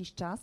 [0.00, 0.40] jakiś czas,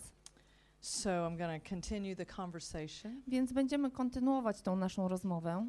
[0.80, 5.66] So I'm going to continue the conversation więc będziemy kontynuować tą naszą rozmowę.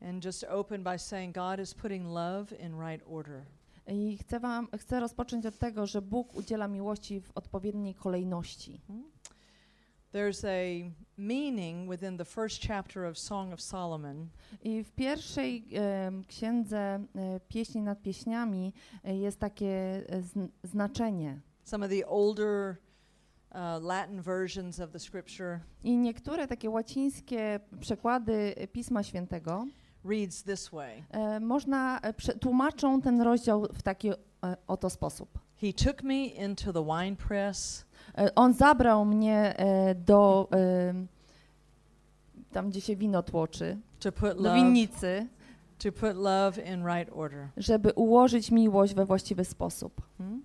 [0.00, 3.42] and just open by saying God is putting love in right order.
[3.86, 8.80] I chcę, wam, chcę rozpocząć od tego, że Bóg udziela miłości w odpowiedniej kolejności.
[10.12, 14.28] There's a meaning within the first chapter of Song of Solomon
[14.62, 18.72] I w pierwszej em, księdze e, Pieśni nad pieśniami
[19.04, 21.40] e, jest takie e, zn- znaczenie.
[21.64, 22.76] Some of the older
[23.54, 29.66] uh, Latin versions of the scripture I niektóre takie łacińskie przekłady Pisma Świętego
[30.04, 34.14] reads this way e, można e, prze- tłumaczą ten rozdział w taki e,
[34.66, 35.38] oto sposób.
[35.60, 37.84] He took me into the wine press
[38.18, 40.94] E, On zabrał mnie e, do e,
[42.52, 45.26] tam, gdzie się wino tłoczy, to put do love winnicy,
[45.78, 47.48] to put love in right order.
[47.56, 50.02] żeby ułożyć miłość we właściwy sposób.
[50.18, 50.42] Hmm?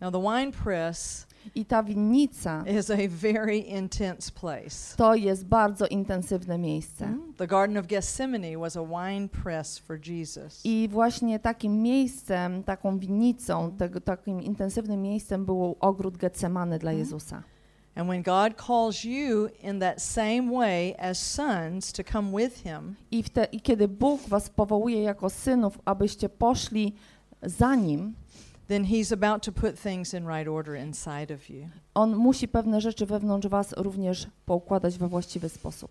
[0.00, 4.96] Now the wine press I ta winnica is a very intense place.
[4.96, 7.04] to jest bardzo intensywne miejsce.
[7.06, 7.32] Hmm?
[7.36, 10.60] The Garden of Gethsemane was a wine press for Jesus.
[10.64, 16.98] I właśnie takim miejscem, taką winnicą, tego, takim intensywnym miejscem był ogród Getsemany dla Mhm.
[16.98, 17.42] Jezusa.
[17.94, 22.94] And when God calls you in that same way as sons to come with him,
[23.10, 26.94] I, wte, I kiedy Bóg was powołuje jako synów, abyście poszli
[27.42, 28.14] za Nim,
[28.68, 31.68] then he's about to put things in right order inside of you.
[31.94, 35.90] On musi pewne rzeczy wewnątrz was również poukładać we właściwy sposób.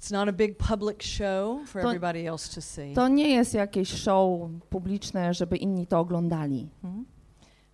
[0.00, 2.94] It's not a big public show for To- everybody else to see.
[2.94, 6.68] To nie jest jakieś show publiczne, żeby inni to oglądali.
[6.82, 7.04] Hmm?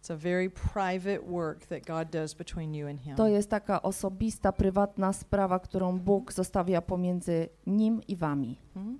[0.02, 3.16] It's a very private work that God does between you and him.
[3.16, 8.58] To jest taka osobista, prywatna sprawa, którą Bóg zostawia pomiędzy Nim i wami.
[8.74, 8.98] Hmm?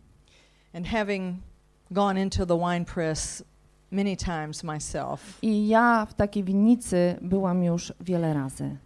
[0.74, 1.36] And having
[1.90, 3.44] gone into the wine press
[3.90, 8.76] many times myself, I ja w takiej winnicy byłam już wiele razy.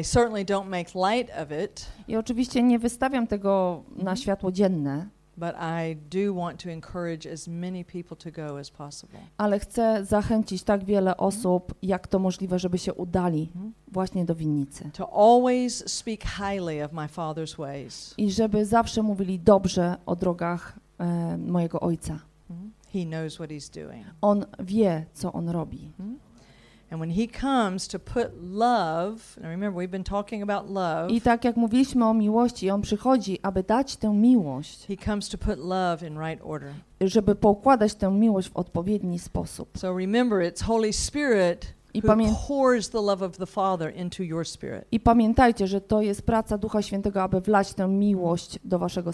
[0.00, 5.06] I certainly don't make light of it, I oczywiście nie wystawiam tego na światło dzienne,
[5.36, 9.18] but I do want to encourage as many people to go as possible.
[9.38, 13.72] ale chcę zachęcić tak wiele osób, jak to możliwe, żeby się udali Mhm.
[13.92, 14.90] właśnie do winnicy.
[14.92, 18.14] To always speak highly of my Father's ways.
[18.18, 22.18] I żeby zawsze mówili dobrze o drogach e, mojego Ojca.
[22.94, 24.04] He knows what he's doing.
[24.20, 25.90] On wie, co On robi.
[25.96, 26.18] Hmm?
[26.90, 31.20] And when he comes to put love, and remember we've been talking about love, I
[31.20, 35.58] tak jak mówiliśmy o miłości, On przychodzi, aby dać tę miłość, he comes to put
[35.58, 36.72] love in right order.
[37.00, 39.78] żeby poukładać tę miłość w odpowiedni sposób.
[39.78, 44.46] So remember, it's Holy Spirit I, pamię pours the love of the Father into your
[44.46, 44.84] spirit.
[44.92, 49.10] I pamiętajcie, że to jest praca Ducha Świętego, aby wlać tę miłość do waszego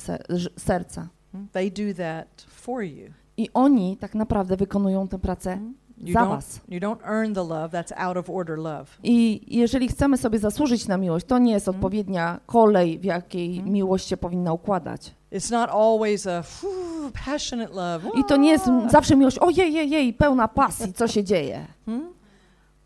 [0.58, 1.08] serca.
[1.32, 1.48] Hmm?
[1.52, 3.10] They do that for you.
[3.40, 5.74] I oni tak naprawdę wykonują tę pracę Hmm?
[5.98, 6.60] You za was.
[6.68, 8.86] you don't earn the love, that's out of order love.
[9.02, 11.76] I jeżeli chcemy sobie zasłużyć na miłość, to nie jest Mhm.
[11.76, 13.72] odpowiednia kolej, w jakiej Mhm.
[13.72, 15.14] miłość się powinna układać.
[15.32, 18.18] It's not always a whew, passionate love.
[18.20, 21.66] I to nie jest zawsze miłość, ojej, jej, jej, pełna pasji, co się dzieje.
[21.86, 22.12] Hmm?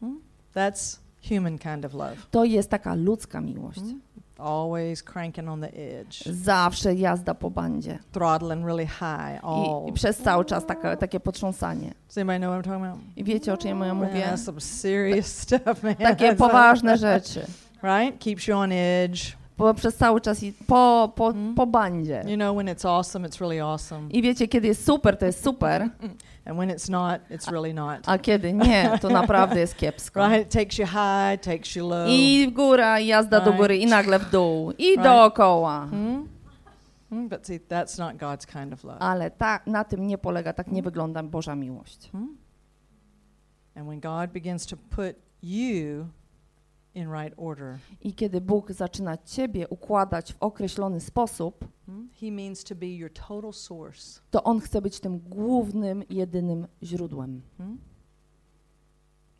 [0.00, 0.20] Hmm?
[0.54, 0.98] That's
[1.28, 2.16] human kind of love.
[2.30, 3.80] To jest taka ludzka miłość.
[4.38, 5.68] Always cranking on the
[6.00, 7.98] edge, Zawsze jazda po bandzie.
[8.12, 9.38] throttling really high.
[9.42, 9.84] All.
[9.86, 11.94] I, i przez cały czas taka, takie potrząsanie.
[12.08, 13.16] Does anybody know what I'm talking about?
[13.16, 14.22] I wiecie, o czym ja mówię?
[14.32, 15.94] that's some serious stuff, man.
[15.94, 17.46] Takie poważne rzeczy.
[17.82, 18.18] right?
[18.24, 19.20] Keeps you on edge.
[19.58, 21.54] Bo przez cały czas i po, po, Mhm.
[21.54, 22.24] po bandzie.
[22.26, 24.08] You know, when it's awesome, it's really awesome.
[24.10, 25.82] I wiecie, kiedy jest super, to jest super,
[26.46, 27.98] And when it's not, it's really not.
[28.06, 30.20] a kiedy nie, to naprawdę jest kiepsko.
[30.28, 30.46] Right?
[30.46, 32.08] It takes you high, takes you low.
[32.10, 33.60] I góra, i jazda do Right.
[33.60, 35.02] góry, i nagle w dół, i Right.
[35.04, 35.86] dookoła.
[35.90, 36.28] Hmm,
[37.28, 38.98] But see, that's not God's kind of love.
[38.98, 42.10] Ale ta, na tym nie polega, tak nie wygląda Boża miłość.
[42.12, 42.36] Hmm?
[43.76, 46.06] And when God begins to put you
[46.94, 52.64] in right order, I kiedy Bóg zaczyna ciebie układać w określony sposób, hmm, He means
[52.64, 54.20] to be your total source.
[54.30, 57.42] to On chce być tym głównym, jedynym źródłem.
[57.58, 57.78] Hmm?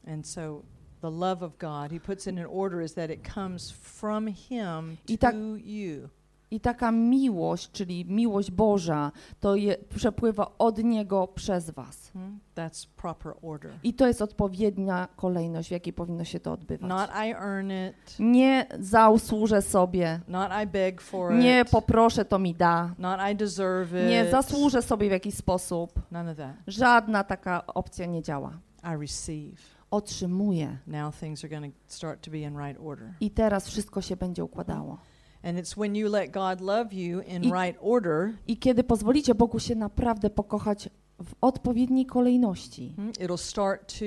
[0.06, 0.62] And so
[1.00, 5.18] the love of God, He puts in order, is that it comes from Him I
[5.18, 6.08] to tak- you.
[6.54, 12.10] I taka miłość, czyli miłość Boża, to je, przepływa od Niego przez was.
[12.12, 12.38] Hmm?
[12.56, 13.72] That's proper order.
[13.82, 16.88] I to jest odpowiednia kolejność, w jakiej powinno się to odbywać.
[16.88, 22.38] Not I earn it, Nie zasłużę sobie, not I beg for nie it, poproszę, to
[22.38, 24.08] mi da, not I deserve it.
[24.08, 25.92] nie zasłużę sobie w jakiś sposób.
[26.10, 26.54] None of that.
[26.66, 28.52] Żadna taka opcja nie działa.
[28.94, 29.74] I receive.
[29.90, 33.14] Otrzymuję Now things are start to be in right order.
[33.20, 34.98] i teraz wszystko się będzie układało.
[35.44, 39.34] And it's when you let God love you in I- right order, I kiedy pozwolicie
[39.34, 40.88] Bogu się naprawdę pokochać
[41.24, 44.04] w odpowiedniej kolejności, hmm, it'll start to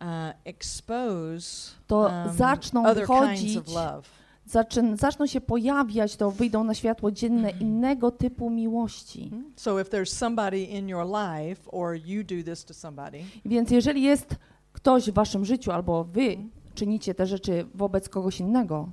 [0.00, 4.02] uh, expose to um, zaczną other kinds wychodzić, of love.
[4.46, 9.30] zaczyn, zaczną się pojawiać, to wyjdą na światło dzienne innego typu miłości.
[9.56, 14.02] So if there's somebody in your life or you do this to somebody, Więc jeżeli
[14.02, 14.36] jest
[14.72, 16.50] ktoś w waszym życiu, albo wy Mhm.
[16.74, 18.88] czynicie te rzeczy wobec kogoś innego,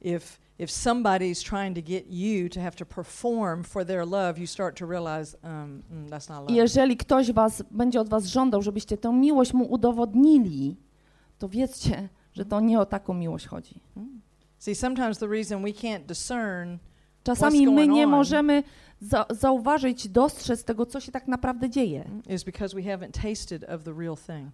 [0.00, 4.46] if if somebody's trying to get you to have to perform for their love, you
[4.46, 6.52] start to realize um, mm, that's not love.
[6.52, 10.76] jeżeli ktoś was będzie od was żądał, żebyście tę miłość mu udowodnili,
[11.38, 13.80] to wiedzcie, że to nie o taką miłość chodzi.
[13.96, 14.20] Mm.
[14.58, 16.78] See, sometimes the reason we can't discern
[17.26, 18.62] Czasami my nie możemy
[19.00, 22.04] za zauważyć, dostrzec tego, co się tak naprawdę dzieje,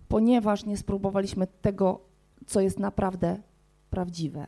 [0.08, 2.00] ponieważ nie spróbowaliśmy tego,
[2.46, 3.42] co jest naprawdę
[3.90, 4.46] prawdziwe.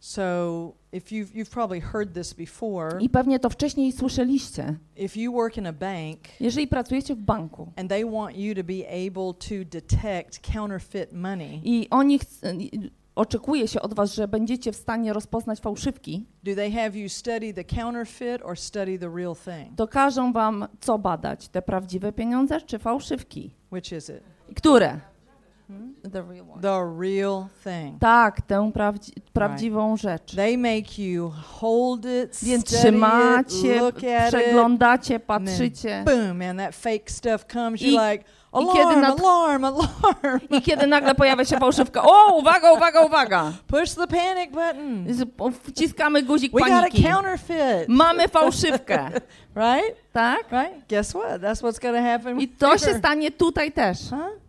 [0.00, 4.74] So if you've you've probably heard this before, I pewnie to wcześniej słyszeliście.
[4.96, 8.64] if you work in a bank Jeżeli pracujecie w banku and they want you to
[8.64, 12.20] be able to detect counterfeit money, i oni
[13.14, 17.54] oczekuje się od was, że będziecie w stanie rozpoznać fałszywki, do they have you study
[17.54, 19.76] the counterfeit or study the real thing?
[19.76, 21.48] to każą wam co badać?
[21.48, 23.54] Te prawdziwe pieniądze czy fałszywki?
[23.72, 24.20] Which is it?
[24.56, 25.00] Które?
[25.68, 25.94] Hmm?
[26.12, 26.60] The real one.
[26.62, 28.00] The real thing.
[28.00, 30.34] Tak, tę prawdzi prawdziwą rzecz.
[30.36, 34.28] They make you hold it, Więc trzymacie, it, look at it.
[34.28, 36.02] przeglądacie, patrzycie.
[36.06, 37.82] Boom, man, that fake stuff comes.
[37.82, 38.24] I- You're like,
[38.60, 40.40] i kiedy alarm, alarm, alarm.
[40.50, 43.52] I kiedy nagle pojawia się fałszywka, o, uwaga, uwaga, uwaga!
[43.66, 45.06] Push the panic button.
[45.52, 47.02] Wciskamy guzik We got a paniki.
[47.04, 47.88] counterfeit.
[47.88, 49.08] Mamy fałszywkę,
[49.56, 49.96] Right?
[50.12, 50.52] tak?
[50.52, 50.88] Right?
[50.88, 51.42] Guess what?
[51.42, 52.40] That's what's to happen.
[52.40, 52.98] I to się here.
[52.98, 53.98] stanie tutaj też.
[54.10, 54.47] Huh?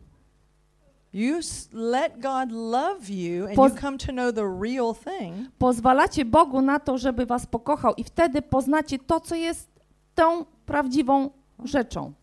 [1.14, 1.40] You
[1.74, 5.50] let God love you and Poz- you come to know the real thing.
[5.60, 9.70] Pozwalacie Bogu na to, żeby was pokochał i wtedy poznacie to, co jest
[10.16, 11.30] tą prawdziwą
[11.66, 12.14] rzeczą.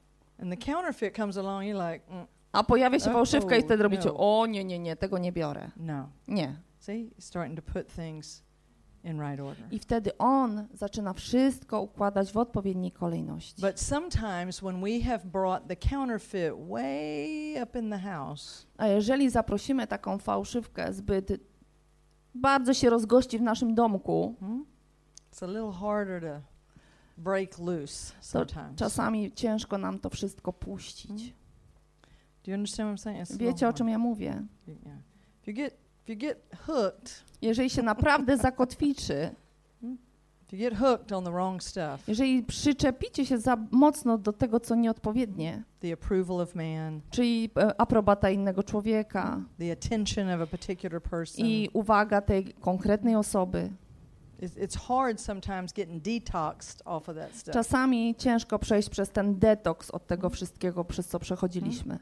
[0.42, 3.82] And the counterfeit comes along, you're like, mm, A pojawia się Oh, fałszywka i wtedy
[3.82, 4.40] robicie, no.
[4.40, 5.70] o nie, nie, nie, tego nie biorę.
[5.76, 6.08] no.
[6.28, 6.56] Nie.
[6.78, 8.42] See, starting to put things
[9.06, 9.67] in right order.
[9.70, 13.62] I wtedy On zaczyna wszystko układać w odpowiedniej kolejności.
[13.62, 19.31] But sometimes when we have brought the counterfeit way up in the house, A jeżeli
[19.31, 21.32] zaprosimy taką fałszywkę zbyt
[22.35, 24.67] bardzo się rozgości w naszym domku, hmm,
[25.32, 26.41] it's a little harder to
[27.17, 28.76] break loose sometimes.
[28.76, 31.35] czasami ciężko nam to wszystko puścić.
[32.44, 33.29] Do you understand what I'm saying?
[33.29, 34.43] It's Wiecie, o czym ja mówię?
[34.67, 34.99] Yeah.
[35.43, 35.75] If you get
[36.06, 39.31] if you get hooked, Jeżeli się naprawdę zakotwiczy,
[40.43, 44.61] if you get hooked on the wrong stuff, jeżeli przyczepicie się za mocno do tego,
[44.61, 50.47] co nieodpowiednie, the approval of man, czyli e, aprobata innego człowieka the attention of a
[50.47, 53.70] particular person, i uwaga tej konkretnej osoby,
[54.41, 57.55] it's, it's hard sometimes getting detoxed off of that stuff.
[57.55, 61.99] czasami ciężko przejść przez ten detoks od tego wszystkiego, przez co przechodziliśmy.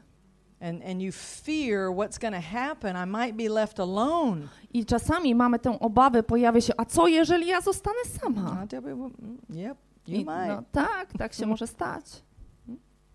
[0.69, 2.95] And and you fear what's going to happen.
[2.95, 4.47] I might be left alone.
[4.73, 8.67] I czasami mamy tę obawę, pojawia się, a co jeżeli ja zostanę sama?
[8.69, 9.77] People, mm, yep,
[10.07, 10.47] you I, might.
[10.47, 12.05] no, tak, tak się może stać.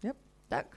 [0.04, 0.16] Yep.
[0.48, 0.76] Tak.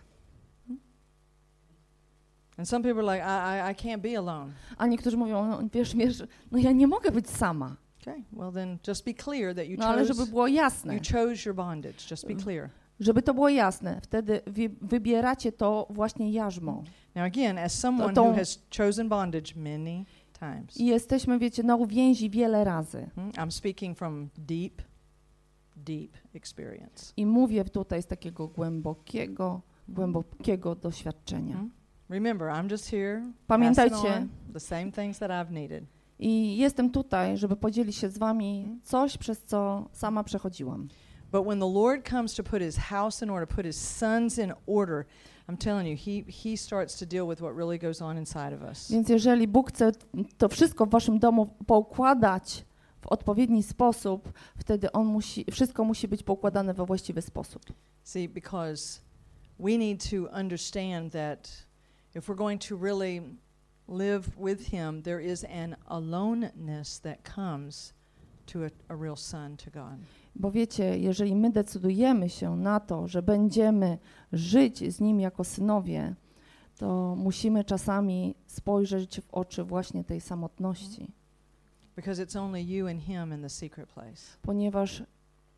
[2.58, 4.52] And some people are like, I, I, I can't be alone.
[4.78, 7.76] A niektórzy mówią, no, wiesz, wiesz, no ja nie mogę być sama.
[8.02, 11.02] Okay, well then just be clear that you No ale chose żeby było jasne, you
[11.14, 11.98] chose your bondage.
[12.12, 12.44] Just be Mm.
[12.44, 12.70] clear.
[13.00, 16.84] Żeby to było jasne, wtedy wi- wybieracie to właśnie jarzmo.
[17.16, 20.06] Now again, as someone who has chosen bondage many
[20.40, 23.10] times, I jesteśmy, wiecie, na uwięzi wiele razy.
[23.16, 24.82] hmm, I'm speaking from deep,
[25.76, 27.14] deep experience.
[27.18, 31.54] I mówię tutaj z takiego głębokiego, głębokiego doświadczenia.
[31.54, 31.72] Hmm?
[32.10, 35.84] Remember, I'm just here Pamiętajcie, the same things that I've needed.
[36.20, 40.88] i jestem tutaj, żeby podzielić się z wami coś, przez co sama przechodziłam.
[41.34, 44.54] But when the Lord comes to put his house in order, put his sons in
[44.68, 45.08] order,
[45.50, 48.62] I'm telling you, he, he starts to deal with what really goes on inside of
[48.62, 48.92] us.
[48.92, 49.92] Więc jeżeli Bóg chce
[50.38, 52.66] to wszystko w waszym domu poukładać
[53.02, 57.62] w odpowiedni sposób, wtedy on musi, wszystko musi być poukładane we właściwy sposób.
[58.04, 59.00] See, because
[59.60, 61.66] we need to understand that
[62.16, 63.22] if we're going to really
[63.88, 67.94] live with him, there is an aloneness that comes
[68.46, 69.98] to a, a real son to God.
[70.36, 73.98] Bo wiecie, jeżeli my decydujemy się na to, że będziemy
[74.32, 76.16] żyć z Nim jako synowie,
[76.78, 81.12] to musimy czasami spojrzeć w oczy właśnie tej samotności,
[83.88, 84.38] place.
[84.42, 85.04] ponieważ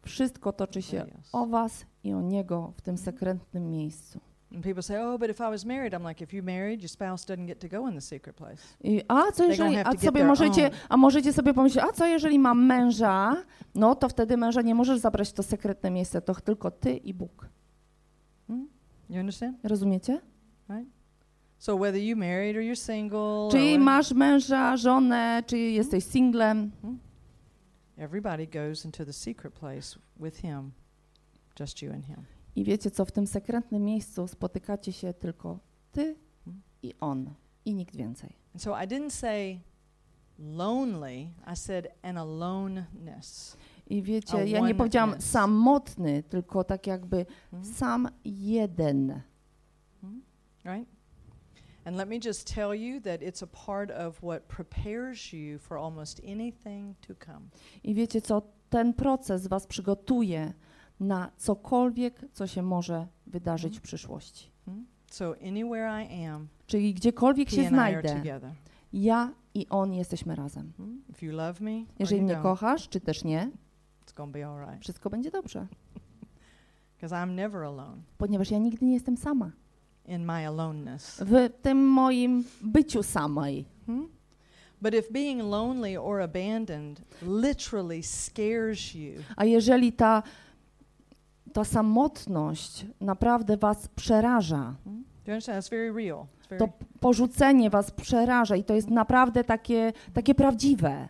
[0.02, 1.30] wszystko toczy się else.
[1.32, 4.20] o Was i o Niego w tym sekretnym miejscu.
[4.56, 6.90] And people say, oh, but if I was married, I'm like, if you're married, your
[6.90, 8.62] spouse doesn't get to go in the secret place.
[8.84, 10.72] I, a co jeżeli, a sobie możecie, own.
[10.90, 13.36] a możecie sobie pomyśleć, a co jeżeli mam męża,
[13.76, 17.14] no to wtedy męża nie możesz zabrać w to sekretne miejsce, to tylko Ty i
[17.14, 17.50] Bóg.
[18.48, 18.68] Hmm?
[19.10, 19.58] You understand?
[19.64, 20.22] Rozumiecie?
[21.58, 26.72] So whether you married or you're single, Czy masz męża, żonę, czy jesteś singlem,
[27.98, 30.72] everybody goes into the secret place with him,
[31.60, 32.26] just you and him.
[32.56, 35.60] I wiecie co, w tym sekretnym miejscu spotykacie się tylko
[35.92, 36.16] ty
[36.84, 37.34] i on,
[37.66, 38.30] i nikt więcej.
[38.54, 39.60] And so I didn't say
[40.40, 43.58] lonely, I said an aloneness.
[43.90, 47.66] I A wiecie, ja nie powiedziałam samotny, tylko tak jakby Hmm?
[47.74, 49.22] sam jeden.
[50.66, 50.90] Right?
[51.86, 55.78] And let me just tell you that it's a part of what prepares you for
[55.78, 57.42] almost anything to come.
[57.84, 60.54] I wiecie co, ten proces was przygotuje
[61.00, 64.52] na cokolwiek, co się może wydarzyć w przyszłości.
[64.66, 64.86] Hmm?
[65.12, 68.22] So anywhere I am, Czyli gdziekolwiek się znajdę,
[68.94, 70.74] ja i on jesteśmy razem.
[70.78, 71.04] Hmm?
[71.10, 73.52] If you love me, Jeżeli mnie kochasz, czy też nie,
[74.60, 74.82] right.
[74.82, 75.68] wszystko będzie dobrze,
[76.96, 79.52] Because I'm never alone ponieważ ja nigdy nie jestem sama.
[80.08, 81.24] in my aloneness.
[81.26, 83.66] W tym moim byciu samej.
[83.86, 84.10] Hmm?
[84.82, 90.24] But if being lonely or abandoned literally scares you, A jeżeli ta,
[91.56, 94.76] ta samotność naprawdę was przeraża,
[96.58, 96.70] to
[97.00, 101.10] porzucenie was przeraża i to jest naprawdę takie, takie prawdziwe.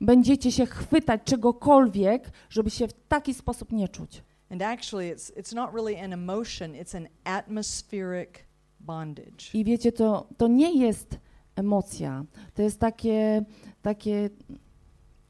[0.00, 4.22] Będziecie się chwytać czegokolwiek, żeby się w taki sposób nie czuć.
[4.50, 8.30] And actually, it's, it's not really an emotion, it's an atmospheric
[8.80, 9.50] bondage.
[9.54, 11.18] I wiecie, to, to nie jest
[11.56, 12.24] emocja,
[12.54, 13.44] to jest takie,
[13.82, 14.30] takie,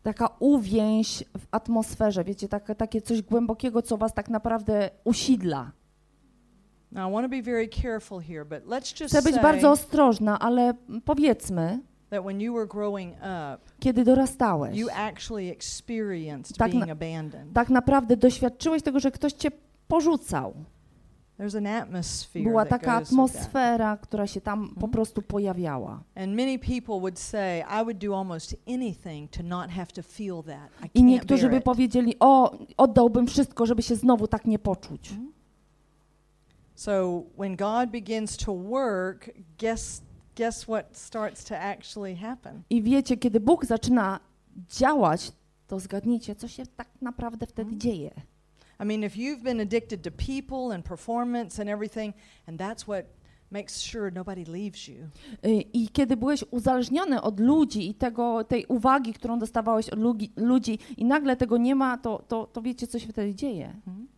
[0.02, 5.73] taka uwięź w atmosferze, wiecie, takie, takie coś głębokiego, co was tak naprawdę usidla.
[6.92, 9.71] Now, I want to be very careful here, but let's just Chcę być say bardzo
[9.71, 11.80] ostrożna, ale powiedzmy,
[12.11, 17.52] that when you were growing up, kiedy dorastałeś, you actually experienced Tak being na- abandoned.
[17.54, 19.50] tak naprawdę doświadczyłeś tego, że ktoś cię
[19.88, 20.54] porzucał.
[21.41, 24.91] There's an atmosphere Była taka atmosfera, która się tam po Mhm.
[24.91, 26.03] prostu pojawiała.
[30.95, 35.11] I niektórzy by powiedzieli, o, oddałbym wszystko, żeby się znowu tak nie poczuć.
[35.11, 35.33] Mhm.
[36.75, 40.03] So when God begins to work, guess
[40.37, 42.63] guess what starts to actually happen?
[42.71, 44.21] I wiecie, kiedy Bóg zaczyna
[44.69, 45.33] działać,
[45.67, 47.81] to zgadnijcie, co się tak naprawdę wtedy Mhm.
[47.81, 48.11] dzieje.
[48.81, 52.15] I mean, if you've been addicted to people and performance and everything,
[52.47, 53.05] and that's what
[53.51, 55.09] makes sure nobody leaves you.
[55.45, 60.33] Y, I kiedy byłeś uzależniony od ludzi i tego, tej uwagi, którą dostawałeś od lugi,
[60.37, 63.67] ludzi i nagle tego nie ma, to, to, to wiecie, co się wtedy dzieje.
[63.87, 64.09] Mhm.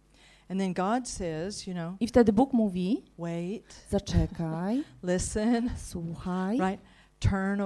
[0.49, 6.83] And then God says, you know, I wtedy Bóg mówi, wait, zaczekaj, listen, słuchaj, right?
[7.19, 7.61] Turn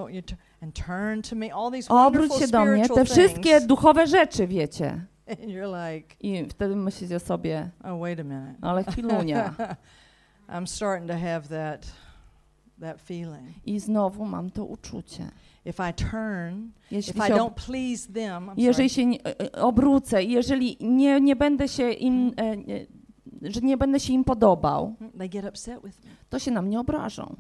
[0.62, 1.54] and turn to me.
[1.54, 5.06] All these obróć wonderful się do mnie, te wszystkie duchowe rzeczy, wiecie.
[5.42, 8.54] And you're like, I wtedy myślicie sobie, oh, wait a minute.
[8.62, 9.54] ale chwilunia.
[10.48, 11.86] I'm starting to have that
[12.80, 13.54] that feeling.
[13.64, 15.30] I znowu mam to uczucie.
[15.64, 18.94] If I turn, Jeśli, if I don't please them, I'm jeżeli sorry.
[18.94, 23.76] się nie, e, e, obrócę, jeżeli nie, nie będę się im, e, e, że nie
[23.76, 26.10] będę się im podobał, They get upset with me.
[26.30, 27.36] to się na mnie obrażą.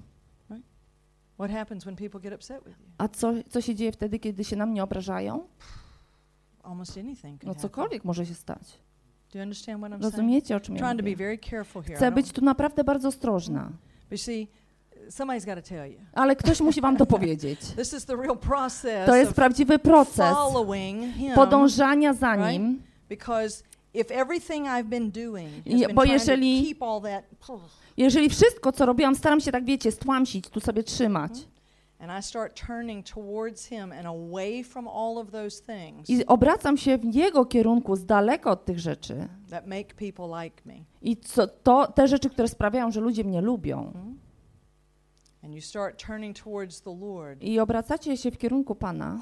[1.38, 2.86] What happens when people get upset with you?
[2.98, 5.46] A co, co się dzieje wtedy, kiedy się na mnie obrażają?
[6.66, 7.62] Almost anything No happen.
[7.62, 8.62] cokolwiek może się stać.
[9.32, 10.14] Do you understand what I'm saying?
[10.14, 11.16] Rozumiecie, o czym ja trying to be mówię?
[11.16, 11.94] very careful here.
[11.94, 13.70] I Chcę don't- być tu naprawdę bardzo ostrożna,
[14.10, 14.48] But see,
[15.10, 15.98] somebody's got to tell you.
[16.12, 17.60] ale ktoś musi wam to powiedzieć.
[17.60, 21.34] This is the real process To jest of prawdziwy proces following him.
[21.34, 22.52] podążania za right?
[22.52, 23.62] nim, Because
[23.94, 27.24] if everything I've been doing has Je- been bo trying jeżeli- to keep all that,
[27.96, 31.32] jeżeli wszystko, co robiłam, staram się tak, wiecie, stłamsić, tu sobie trzymać
[32.00, 36.98] I start turning towards him and away from all of those things i obracam się
[36.98, 39.28] w jego kierunku, z daleka od tych rzeczy.
[39.50, 43.40] that make people like me, i co, to, te rzeczy, które sprawiają, że ludzie mnie
[43.40, 43.92] lubią.
[45.44, 49.18] And you start turning towards the Lord, i obracacie się w kierunku Pana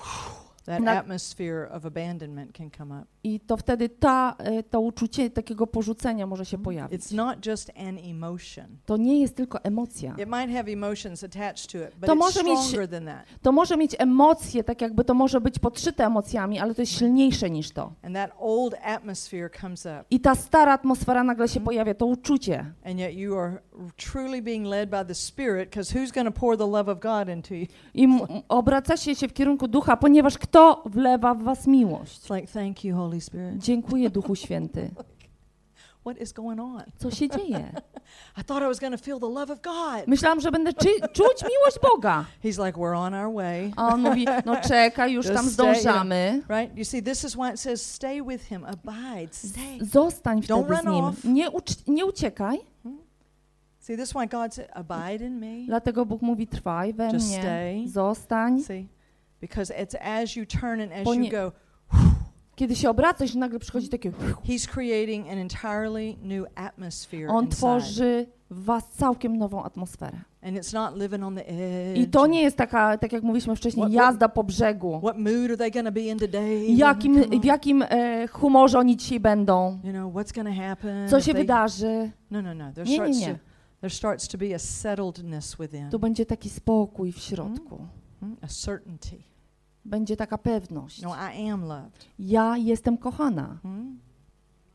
[0.65, 3.07] that Na- atmosphere of abandonment can come up.
[3.25, 7.13] i to wtedy ta, e, to uczucie takiego porzucenia może się It's pojawić.
[7.13, 8.65] not just an emotion.
[8.87, 10.11] To nie jest tylko emocja.
[10.19, 13.25] It might have emotions attached to it, but To it's może mieć- stronger than that.
[13.43, 17.51] To może mieć emocje, tak jakby to może być podszyte emocjami, ale to jest silniejsze
[17.51, 17.93] niż to.
[18.03, 21.65] And that old atmosphere comes up, I ta stara atmosfera nagle się Mhm.
[21.65, 22.73] pojawia, to uczucie.
[22.85, 23.59] and yet you are
[23.97, 27.29] truly being led by the Spirit, because who's going to pour the love of God
[27.29, 27.67] into you?
[27.95, 30.54] I m- obracacie się w kierunku ducha, ponieważ kto
[30.87, 32.31] wlewa w was miłość?
[32.31, 33.59] Like, thank you, Holy Spirit.
[33.59, 34.91] Dziękuję, Duchu Święty.
[36.05, 36.83] what is going on?
[36.97, 37.73] Co się dzieje?
[38.41, 40.07] I thought I was going to feel the love of God.
[40.07, 40.73] Myślałam, że będę
[41.13, 42.25] czuć miłość Boga.
[42.45, 43.73] He's like, we're on our way.
[43.77, 46.43] A on mówi, no czekaj, już Just tam stay, zdążamy.
[46.49, 46.79] Right?
[46.79, 49.79] You see, this is why it says, stay with him, abide, stay.
[49.81, 51.05] Zostań Don't wtedy z run nim.
[51.05, 51.25] off.
[51.25, 51.49] Nie,
[51.87, 52.59] nie uciekaj.
[53.81, 55.67] See, this is why God said, abide in me.
[55.67, 57.39] Dlatego Bóg mówi, trwaj we Just mnie.
[57.39, 57.89] stay.
[57.89, 58.63] Zostań.
[58.63, 58.89] See?
[59.49, 61.53] Because it's as you turn and as you nie- go,
[62.57, 64.11] Kiedy się obracasz, nagle przychodzi takie...
[64.45, 67.57] He's creating an entirely new atmosphere On inside.
[67.57, 70.19] tworzy w was całkiem nową atmosferę.
[70.43, 71.99] And it's not living on the edge.
[71.99, 74.99] I to nie jest taka, tak jak mówiliśmy wcześniej, What- jazda po brzegu.
[74.99, 76.65] What mood are they to be in today?
[76.69, 79.81] Jakim, w jakim e, humorze oni dzisiaj będą?
[79.85, 81.09] You know, what's to happen?
[81.09, 82.11] Co się they- wydarzy?
[82.31, 82.73] No, no, no.
[82.73, 83.27] There Nie, nie, starts nie.
[83.35, 83.39] to
[83.81, 85.91] there starts to be a settledness within.
[85.91, 87.87] Tu będzie taki spokój w środku.
[88.21, 88.37] Hmm?
[88.43, 89.17] A certainty.
[89.85, 91.03] Będzie taka pewność.
[91.03, 92.07] No, I am loved.
[92.19, 93.57] Ja jestem kochana.
[93.63, 93.99] Hmm?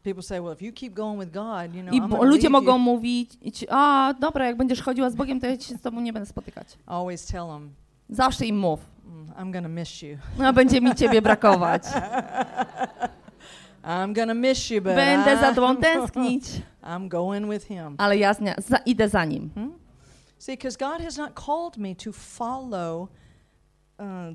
[0.03, 2.29] People say, well, if you keep going with God, you know, I I'm bo, gonna
[2.29, 2.79] ludzie mogą you.
[2.79, 3.31] mówić,
[3.69, 6.67] a dobra, jak będziesz chodziła z Bogiem, to ja się z tobą nie będę spotykać.
[6.85, 7.69] Always tell them,
[8.09, 8.79] Zawsze im mów.
[9.05, 10.17] mm, I'm to miss you.
[10.37, 11.83] No, będzie mi ciebie brakować.
[13.83, 16.43] I'm to miss you, but Będę za I- tobą tęsknić,
[16.83, 17.95] I'm going with Him.
[17.97, 19.49] ale ja znia- za, idę za nim.
[19.55, 19.73] Hmm?
[20.37, 23.07] See, because God has not called me to follow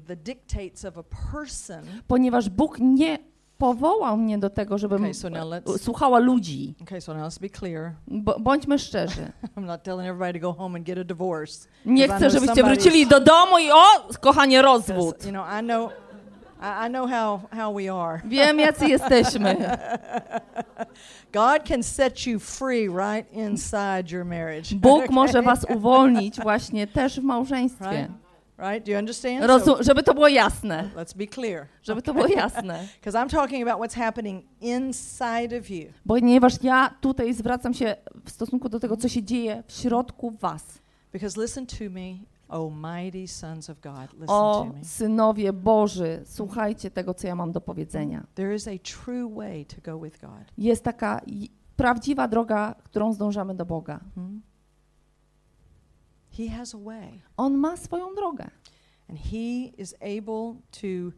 [0.07, 1.03] the dictates of a
[1.33, 1.85] person.
[2.09, 3.19] Ponieważ Bóg nie
[3.59, 6.75] powołał mnie do tego, żebym Okay, so now let's- słuchała ludzi.
[6.83, 7.93] Okay, so now let's be clear.
[8.41, 9.33] Bądźmy szczerzy.
[9.57, 11.69] I'm not telling everybody to go home and get a divorce.
[11.87, 15.25] Nie chcę, żebyście wrócili do domu i o, kochanie, rozwód.
[15.25, 15.93] You know, I know,
[16.61, 18.23] I, I know how how we are.
[18.25, 19.57] Wiem, jacy jesteśmy.
[21.33, 24.75] God can set you free right inside your marriage.
[24.75, 27.91] Bóg może was uwolnić właśnie też w małżeństwie.
[27.91, 28.24] Right?
[28.59, 28.87] Right?
[28.87, 29.45] Do you understand?
[29.45, 30.91] Rozu- żeby to było jasne.
[30.97, 31.67] Let's be clear.
[31.83, 32.89] Żeby to było jasne.
[33.01, 35.87] Because I'm talking about what's happening inside of you.
[36.09, 40.65] Ponieważ ja tutaj zwracam się w stosunku do tego, co się dzieje w środku was.
[41.13, 42.15] Because listen to me,
[42.49, 47.61] oh mighty sons of God, listen O synowie Boży, słuchajcie tego, co ja mam do
[47.61, 48.27] powiedzenia.
[48.35, 50.53] There is a true way to go with God.
[50.59, 51.21] Jest taka
[51.77, 54.01] prawdziwa droga, którą zdążamy do Boga.
[54.15, 54.43] Hmm?
[56.39, 58.51] He has a way, On ma swoją drogę.
[59.09, 61.13] and He is able to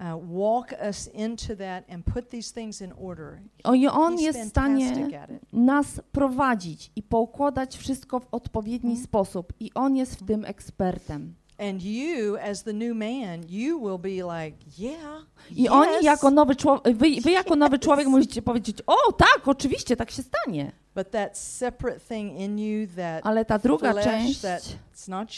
[0.00, 3.40] uh, walk us into that and put these things in order.
[3.74, 5.08] I On jest w stanie
[5.52, 9.04] nas prowadzić i poukładać wszystko w odpowiedni Mhm.
[9.04, 9.52] sposób.
[9.60, 11.34] I On jest w tym ekspertem.
[11.58, 14.08] And you, as the new man, you will be
[14.44, 15.26] like, yeah.
[15.50, 15.70] I yes.
[15.70, 20.10] oni jako nowy człowiek, wy, wy jako nowy człowiek musicie powiedzieć, o tak, oczywiście, tak
[20.10, 20.72] się stanie.
[20.96, 24.40] But that separate thing in you, that Ale ta druga flesh, część,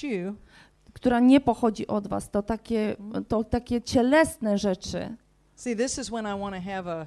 [0.02, 0.34] you,
[0.92, 2.96] która nie pochodzi od was, to takie,
[3.28, 5.16] to takie cielesne rzeczy.
[5.56, 7.06] See, this is when I want to have a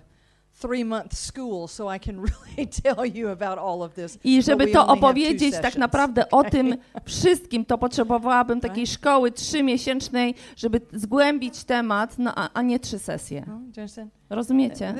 [1.95, 4.19] I can really tell you about all of this.
[4.23, 8.93] I but żeby to opowiedzieć tak naprawdę o tym wszystkim, to potrzebowałabym takiej Right.
[8.99, 13.45] szkoły trzymiesięcznej, żeby zgłębić temat, no, a, a nie trzy sesje.
[13.47, 14.11] Understand?
[14.29, 14.93] Rozumiecie?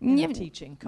[0.00, 0.26] Nie-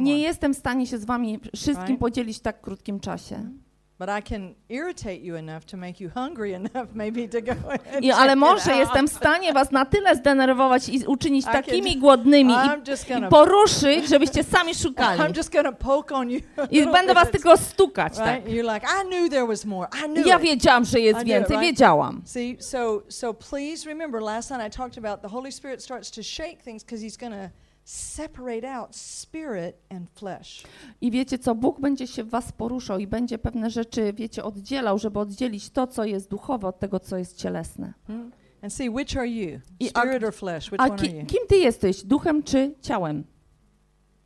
[0.02, 3.50] Nie jestem w stanie się z wami wszystkim podzielić w tak krótkim czasie.
[3.98, 7.52] But I can irritate you enough to make you hungry enough maybe to go
[7.94, 11.52] and I, ale może jestem w stanie was na tyle zdenerwować i uczynić I can-
[11.52, 15.20] takimi głodnymi i, just i gonna poruszyć, żebyście sami szukali.
[15.20, 16.40] I'm just gonna poke on you.
[16.70, 18.26] I będę was tylko stukać, tak.
[18.44, 18.48] Right?
[18.48, 19.88] You're like, I knew there was more.
[20.04, 21.70] I knew Ja wiedziałam, że jest knew więcej, right?
[21.70, 22.22] wiedziałam.
[22.24, 26.22] See, so so please remember last night I talked about the Holy Spirit starts to
[26.22, 30.62] shake things because he's to separate out spirit and flesh.
[31.00, 34.98] I wiecie co, Bóg będzie się w was poruszał i będzie pewne rzeczy, wiecie, oddzielał,
[34.98, 37.92] żeby oddzielić to, co jest duchowe od tego, co jest cielesne.
[38.06, 38.32] Hmm?
[38.62, 39.60] And see which are you?
[39.88, 40.72] Spirit or flesh?
[40.72, 41.26] Which A one are ki, you?
[41.26, 42.04] kim ty jesteś?
[42.04, 43.24] Duchem czy ciałem?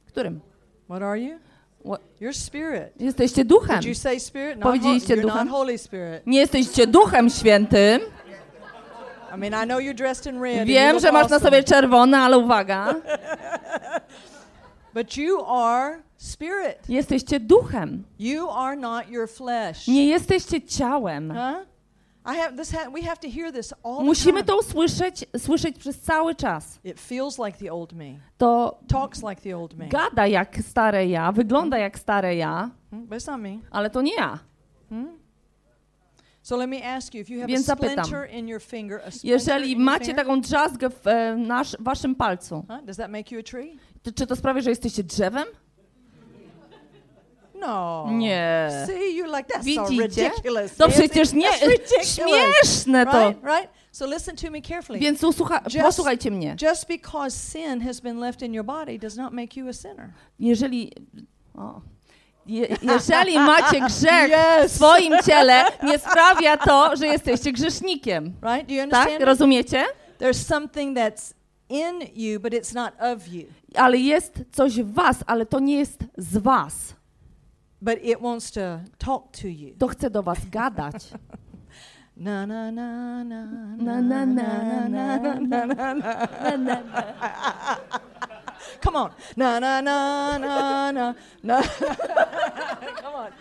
[0.07, 0.41] Którym?
[0.85, 1.39] What are you?
[1.85, 3.01] What- You're spirit.
[3.01, 3.81] Jesteście duchem.
[3.81, 4.59] Did you say spirit?
[4.61, 5.47] Powiedzieliście duchem?
[5.49, 6.27] not Holy Spirit.
[6.27, 8.01] Nie jesteście duchem świętym.
[9.35, 10.69] I mean, I know you're dressed in red.
[10.69, 12.95] Wiem, że masz na sobie czerwone, ale uwaga.
[14.95, 16.89] But you are spirit.
[16.89, 18.05] Jesteście duchem.
[18.19, 19.89] You are not your flesh.
[19.89, 21.31] Nie jesteście ciałem.
[21.31, 21.67] Huh?
[22.27, 22.73] I have this.
[22.73, 26.79] Ha- we have to hear this all the Musimy to usłyszeć, słyszeć przez cały czas.
[26.85, 28.05] It feels like the old me.
[28.39, 29.87] To Talks like the old me.
[29.89, 33.07] gada jak stare ja, wygląda jak stare ja, Hmm?
[33.07, 33.59] But it's not me.
[33.71, 34.39] ale to nie ja.
[34.89, 35.09] Hmm?
[35.09, 36.30] So let me ask you, if you have
[37.47, 38.05] Więc zapytam.
[39.23, 42.85] Jeżeli in your macie finger, taką drzazgę w e, nasz, waszym palcu, huh?
[42.85, 43.77] does that make you a tree?
[44.03, 45.45] to, czy to sprawia, że jesteście drzewem?
[47.61, 48.07] No.
[48.13, 48.71] Nie.
[48.87, 50.29] See, you're like that's so Widzicie?
[50.29, 50.77] ridiculous.
[50.77, 51.49] To przecież nie
[52.05, 53.29] śmieszne to.
[53.29, 53.69] Right, right.
[53.93, 54.99] So listen to me carefully.
[54.99, 56.57] Więc usłucha, Just- posłuchajcie mnie.
[56.63, 60.13] Just because sin has been left in your body does not make you a sinner.
[60.39, 60.93] Jeżeli,
[61.55, 61.81] o,
[62.51, 64.73] je, jeżeli macie grzech w Yes.
[64.73, 68.33] swoim ciele, nie sprawia to, że jesteście grzesznikiem.
[68.43, 68.91] Right?
[68.91, 69.09] Tak?
[69.21, 69.85] Rozumiecie?
[70.19, 71.35] There's something that's
[71.69, 73.43] in you, but it's not of you.
[73.75, 76.95] Ale jest coś w was, ale to nie jest z was.
[77.83, 78.61] But it wants to
[78.99, 79.75] talk to you.
[79.79, 80.95] To chce do was gadać.
[82.17, 83.45] Na na na na
[83.77, 86.83] Na, na, na, na, na, na na.
[88.85, 89.11] Come on.
[89.37, 91.63] Na na na na na na.
[93.03, 93.33] Come on.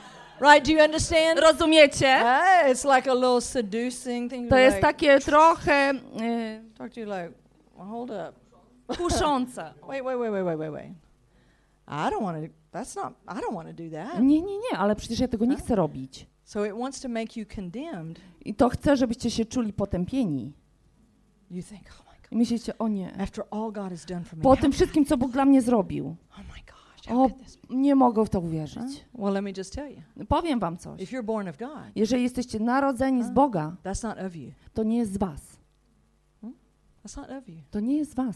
[0.41, 1.39] Right, do you understand?
[1.39, 2.21] Rozumiecie?
[2.23, 4.49] Ah, it's like a little seducing thing.
[4.49, 7.31] To You're jest like, takie trochę y, talk to you like,
[7.77, 8.35] well, hold up.
[8.97, 9.73] kuszące.
[9.87, 10.91] Wait, wait, wait, wait, wait, wait, wait.
[11.87, 12.49] I don't want to.
[12.71, 13.13] That's not.
[13.27, 14.19] I don't want to do that.
[14.19, 16.27] Nie, nie, nie, ale przecież ja tego nie chcę robić.
[16.43, 18.19] So it wants to make you condemned.
[18.45, 20.53] I to chcę, żebyście się czuli potępieni.
[21.51, 22.09] You think, oh.
[22.31, 24.43] I myślicie, o nie, After all God has done for me.
[24.43, 27.17] po tym wszystkim, co Bóg dla mnie zrobił, oh my gosh.
[27.17, 27.29] O,
[27.69, 29.05] nie mogę w to uwierzyć.
[29.13, 30.25] Well, let me just tell you.
[30.25, 31.01] Powiem wam coś.
[31.01, 34.51] If you're born of God, Jeżeli jesteście narodzeni z Boga, that's not of you.
[34.73, 35.41] to nie jest z was.
[37.05, 37.55] That's not of you.
[37.71, 38.35] To nie jest z was.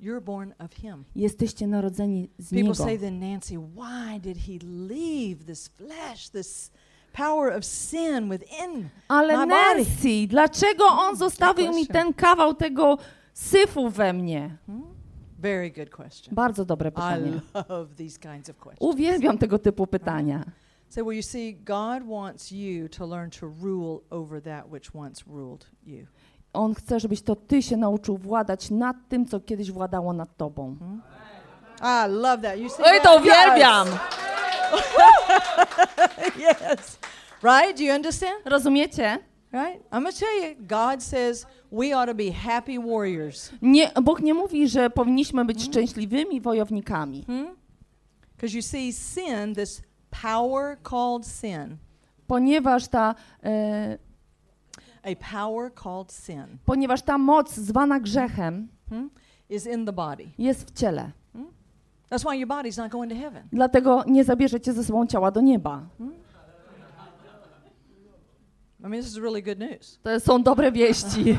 [0.00, 1.04] You're born of Him.
[1.16, 2.74] Jesteście narodzeni z People Niego.
[2.74, 4.52] say then, Nancy, why did He
[4.88, 6.70] leave this flesh, this
[7.18, 8.88] power of sin within?
[9.08, 9.84] Ale my body.
[9.84, 12.98] Nancy, dlaczego On zostawił mi ten kawał tego
[13.34, 14.56] syfu we mnie?
[14.66, 14.84] Hmm?
[15.38, 16.34] Very good question.
[16.34, 17.40] Bardzo dobre I pytanie.
[17.68, 18.94] love these kinds of questions.
[18.94, 20.44] Uwielbiam tego typu pytania.
[20.88, 25.24] So, well, you see, God wants you to learn to rule over that which once
[25.26, 26.06] ruled you.
[26.52, 30.76] On chce, żebyś to ty się nauczył władać nad tym, co kiedyś władało nad tobą.
[31.80, 32.58] I love that.
[32.58, 33.88] You see Oj, to uwielbiam!
[36.38, 36.98] Yes.
[37.42, 37.76] Right?
[37.76, 38.44] Do you understand?
[38.44, 39.18] Rozumiecie?
[39.52, 39.80] Right?
[39.92, 43.52] I'm to tell you, God says we ought to be happy warriors.
[43.62, 47.24] Nie, Bóg nie mówi, że powinniśmy być szczęśliwymi wojownikami.
[48.36, 49.82] Because you see, sin, this
[50.22, 51.76] power called sin,
[52.26, 53.98] Ponieważ ta, e,
[55.02, 59.10] a power called sin, ponieważ ta moc zwana grzechem hmm,
[59.50, 60.30] is in the body.
[60.38, 61.12] jest w ciele.
[62.10, 63.48] That's why your body's not going to heaven.
[63.52, 65.86] Dlatego nie zabierzecie ze sobą ciała do nieba.
[68.84, 69.98] I mean, this is really good news.
[70.02, 71.36] To są dobre wieści.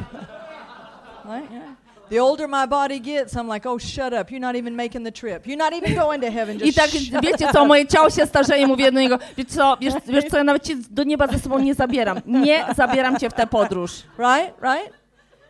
[1.25, 1.52] Right?
[1.52, 1.75] Yeah.
[2.10, 4.32] The older my body gets, I'm like, oh, shut up.
[4.32, 5.45] You're not even making the trip.
[5.45, 6.58] You're not even going to heaven.
[6.58, 9.78] I Just tak, shut wiecie co, moje ciało się starzeje, mówię do niego, wiesz co,
[9.82, 12.21] wiesz, wiesz co, ja nawet cię do nieba ze sobą nie zabieram.
[12.25, 13.91] Nie zabieram cię w tę podróż.
[14.17, 14.54] Right?
[14.62, 14.93] Right?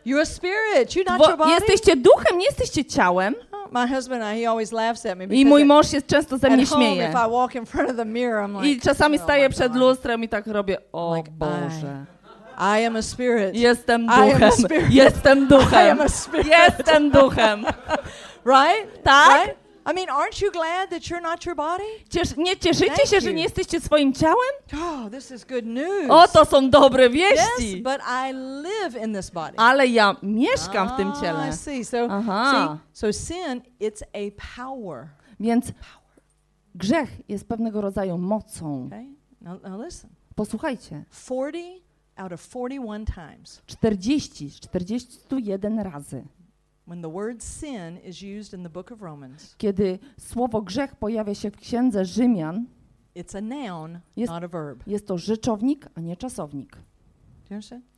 [0.06, 0.90] You're a spirit.
[0.96, 1.50] You're not your Bo body.
[1.50, 3.34] jesteście duchem, nie jesteście ciałem.
[3.72, 6.66] My husband, uh, he always laughs at me I mój mąż się często ze mnie
[6.66, 7.12] śmieje.
[8.64, 12.04] I I czasami oh staję przed lustrem i tak robię, o Boże.
[12.58, 13.54] I am a spirit.
[13.56, 14.90] Jestem I duchem, spirit.
[14.90, 15.98] jestem I duchem,
[16.44, 17.64] jestem duchem.
[18.44, 19.02] Right?
[19.02, 19.46] Tak?
[19.46, 19.69] Right?
[19.90, 21.84] I mean, aren't you glad that you're not your body?
[22.08, 23.36] Ciesz, nie cieszycie Thank się, że you.
[23.36, 24.54] nie jesteście swoim ciałem?
[24.74, 26.10] Oh, this is good news.
[26.10, 27.82] O, to są dobre yes, wieści.
[27.82, 29.54] but I live in this body.
[29.56, 31.48] Ale ja mieszkam w tym Ah, ciele.
[31.48, 31.84] I see.
[31.84, 32.78] So, Aha.
[32.92, 35.08] see, so sin, it's a power.
[35.40, 35.72] Więc
[36.74, 38.86] grzech jest pewnego rodzaju mocą.
[38.86, 39.06] Okay?
[39.40, 40.10] Now, now listen.
[40.34, 41.82] Posłuchajcie, 40
[42.16, 46.24] out of 41 times 40 z 41 razy,
[49.00, 52.66] Romans, kiedy słowo grzech pojawia się w księdze Rzymian,
[53.16, 54.82] it's a noun, Jest- not a verb.
[54.86, 56.76] jest to rzeczownik, a nie czasownik.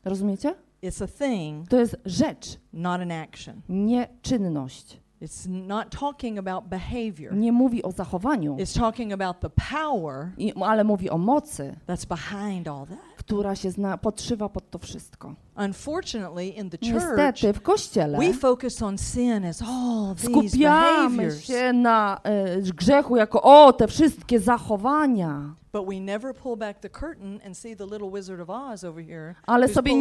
[0.05, 0.55] Rozumiecie?
[0.83, 3.61] It's a thing, To jest rzecz, not an action.
[3.69, 5.01] nie czynność.
[5.23, 7.37] It's not talking about behavior.
[7.37, 12.07] Nie mówi o zachowaniu, It's talking about the power i- ale mówi o mocy, that's
[12.09, 12.99] behind all that.
[13.27, 15.35] Która się zna, podszywa pod to wszystko.
[15.57, 21.09] Unfortunately, in the church, Niestety w kościele we focus on sin as all these skupiamy
[21.09, 26.79] behaviors, się na e, grzechu jako o te wszystkie zachowania, but we never pull back
[26.79, 29.93] the curtain and see the little Wizard of Oz over here ale sobie,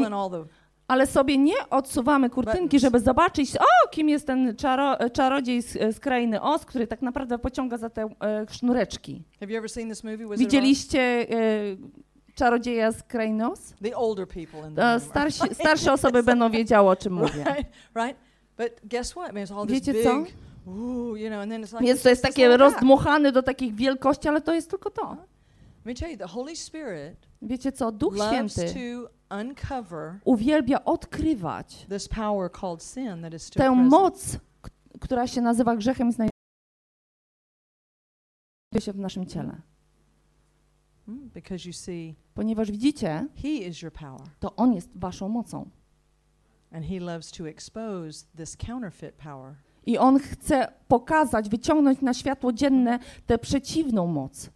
[0.87, 5.99] ale sobie nie odsuwamy kurtynki, żeby zobaczyć, o kim jest ten czaro, czarodziej z, z
[5.99, 9.23] krainy Oz, który tak naprawdę pociąga za te e, sznureczki.
[10.37, 11.25] Widzieliście e,
[12.45, 13.73] czarodzieja z krainy Oz?
[13.83, 15.57] The older people in the E, room, starsi, right?
[15.61, 17.43] starsze osoby będą wiedziały, o czym mówię.
[17.43, 18.19] right, right.
[18.57, 19.31] But guess what?
[19.31, 20.09] I mean, it's all this Wiecie big, co?
[20.71, 24.27] ooh, you know, and then it's like Więc to jest takie rozdmuchane do takich wielkości,
[24.27, 25.17] ale to jest tylko to.
[27.41, 28.73] Wiecie co, Duch Święty
[30.23, 31.87] uwielbia odkrywać
[33.53, 34.37] tę moc,
[35.01, 36.31] która się nazywa grzechem i znajduje
[38.79, 39.61] się w naszym ciele.
[41.11, 41.29] Hmm?
[41.33, 44.21] Because you see, Ponieważ widzicie, He is your power.
[44.39, 45.69] to On jest waszą mocą.
[46.71, 49.53] And He loves to expose this counterfeit power.
[49.85, 54.49] I On chce pokazać, wyciągnąć na światło dzienne tę przeciwną moc,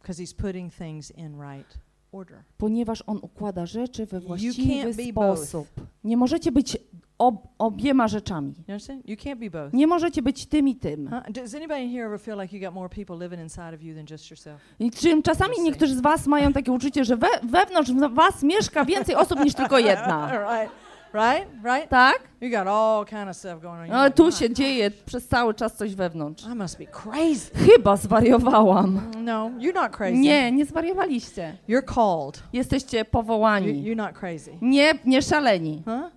[0.00, 1.78] Because He's putting things in right
[2.12, 2.42] order.
[2.58, 5.68] ponieważ On układa rzeczy we właściwy sposób.
[6.04, 6.78] Nie możecie być
[7.20, 8.48] ob, obiema rzeczami.
[8.58, 9.08] You understand?
[9.08, 9.72] You can't be both.
[9.72, 11.08] Nie możecie być tym i tym.
[11.10, 11.32] Huh?
[11.32, 14.04] Does anybody here ever feel like you got more people living inside of you than
[14.10, 14.60] just yourself?
[14.78, 18.84] I czym czasami Just niektórzy z was mają takie uczucie, że we, wewnątrz was mieszka
[18.84, 20.30] więcej osób niż tylko jedna.
[20.32, 20.72] right,
[21.14, 21.88] right, right.
[21.88, 22.18] Tak?
[22.40, 23.86] You got all kind of stuff going on.
[23.88, 26.44] You're Ale like, tu "My się dzieje przez cały czas coś wewnątrz.
[26.52, 27.50] I must be crazy.
[27.54, 29.00] Chyba zwariowałam.
[29.24, 30.16] No, you're not crazy.
[30.18, 31.56] Nie, nie zwariowaliście.
[31.68, 32.42] You're called.
[32.52, 33.82] Jesteście You- powołani.
[33.84, 34.50] You're not crazy.
[34.62, 35.82] Nie, nie szaleni.
[35.84, 36.10] Huh?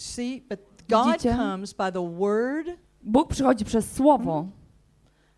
[0.00, 1.36] See, but God Widzicie?
[1.36, 2.66] comes by the Word,
[3.02, 4.46] Bóg przychodzi przez Słowo.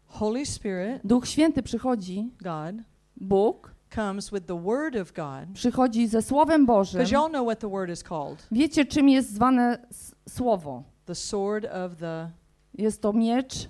[0.06, 2.74] Holy Spirit, Duch Święty przychodzi, God,
[3.16, 5.54] Bóg comes with the Word of God.
[5.54, 6.98] przychodzi ze Słowem Bożym.
[6.98, 10.82] Because y'all know what the Word is called Wiecie, czym jest zwane s- Słowo?
[11.06, 12.30] the sword of the.
[12.78, 13.68] Jest to miecz,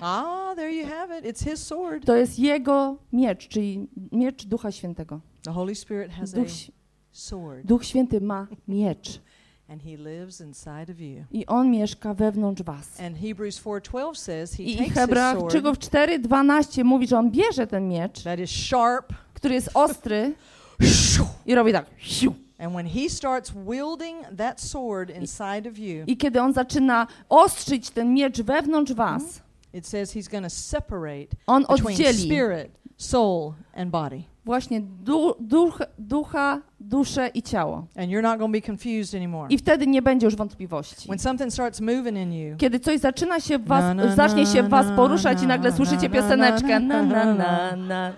[0.00, 1.24] Ah, there you have it.
[1.24, 2.04] It's His sword.
[2.06, 5.20] to jest Jego miecz, czyli miecz Ducha Świętego.
[5.42, 6.70] The Holy Spirit has a Duch, Ś-
[7.12, 9.20] sword, Duch Święty ma miecz
[9.68, 11.24] and He lives inside of you.
[11.30, 13.00] i On mieszka wewnątrz was.
[13.00, 17.88] And Hebrews 4:12 says He I takes Hebrajczyków sword 4:12 mówi, że On bierze ten
[17.88, 20.34] miecz, that is sharp, który jest ostry
[21.46, 21.86] i robi tak.
[22.58, 27.90] and when He starts wielding that sword inside of you, I kiedy On zaczyna ostrzyć
[27.90, 33.54] ten miecz wewnątrz was, it says He's going to separate On between oddzieli spirit, soul,
[33.74, 34.24] and body.
[34.46, 37.76] Właśnie du, duch, ducha, duszę i ciało.
[37.96, 39.46] And you're not going to be confused anymore.
[39.50, 41.08] I wtedy nie będzie już wątpliwości.
[41.08, 44.46] When something starts moving in you, Kiedy coś zaczyna się w Na, was, na, zacznie
[44.46, 46.80] się w was na, poruszać i na, nagle na, słyszycie pioseneczkę.
[46.80, 48.12] na, Na, na, na,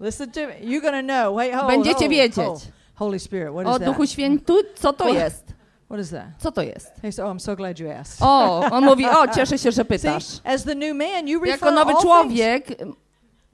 [0.00, 0.54] listen to me.
[0.60, 1.36] You're to know.
[1.36, 2.36] Wait, hold, Będziecie hold, wiedzieć.
[2.36, 2.68] hold.
[2.94, 4.10] Holy Spirit, what O is Duchu that?
[4.10, 5.14] Święty, co to What?
[5.16, 5.52] jest?
[5.88, 6.24] What is that?
[6.38, 6.92] Co to jest?
[7.02, 9.84] He said, "Oh, I'm so glad you asked." O, on mówi, o, cieszę się, że
[9.84, 10.24] pytasz.
[10.24, 12.96] See, as the new man, you refer Jako nowy all człowiek things,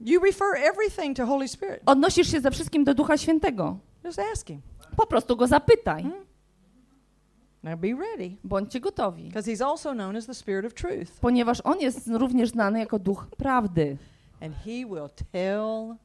[0.05, 1.81] you refer everything to Holy Spirit.
[1.85, 3.77] odnosisz się ze wszystkim do Ducha Świętego.
[4.03, 4.61] Just ask Him.
[4.97, 6.05] Po prostu go zapytaj.
[7.63, 9.23] Now be ready, Bądźcie gotowi.
[9.23, 12.99] because He's also known as the Spirit of Truth, Ponieważ on jest również znany jako
[12.99, 13.97] Duch Prawdy.
[14.41, 15.95] and He will tell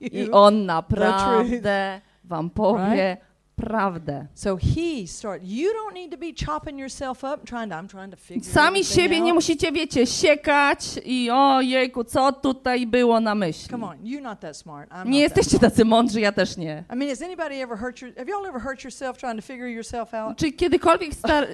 [0.00, 0.28] I you.
[0.32, 3.16] on naprawdę wam powie
[3.56, 4.26] prawdę.
[4.34, 5.42] So He start.
[5.44, 7.76] You don't need to be chopping yourself up, trying to.
[7.78, 8.52] I'm trying to figure.
[8.52, 9.34] Sami siebie nie out.
[9.34, 13.68] musicie, wiecie, siekać i o jejku, co tutaj było na myśli.
[13.70, 14.90] Come on, you're not that smart.
[14.90, 16.84] I'm Nie not jesteście tacy mądrzy, ja też nie.
[16.92, 18.14] I mean, has anybody ever hurt your?
[18.16, 20.36] Have y'all ever hurt yourself trying to figure yourself out?
[20.38, 21.46] Czy kiedykolwiek e,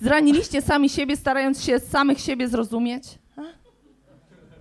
[0.00, 3.04] zraniliście sami siebie, starając się samych siebie zrozumieć?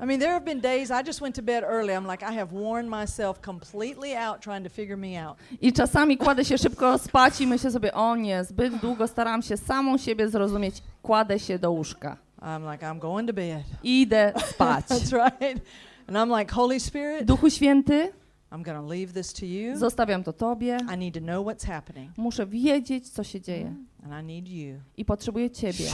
[0.03, 1.93] I mean, there have been days I just went to bed early.
[1.93, 5.37] I'm like, I have worn myself completely out trying to figure me out.
[5.61, 9.57] I czasami kładę się szybko spać i myślę sobie, o nie, zbyt długo starałam się
[9.57, 10.83] samą siebie zrozumieć.
[11.01, 12.17] Kładę się do łóżka.
[12.41, 13.63] I'm like, I'm going to bed.
[13.83, 14.85] Idę spać.
[14.85, 15.61] That's right.
[16.07, 18.11] And I'm like, Holy Spirit, Duchu Święty,
[18.51, 19.77] I'm to leave this to you.
[19.77, 20.77] zostawiam to Tobie.
[20.93, 23.73] I need to know what's happening, Muszę wiedzieć, co się dzieje.
[24.03, 24.79] and I need you.
[24.97, 25.85] I potrzebuję Ciebie,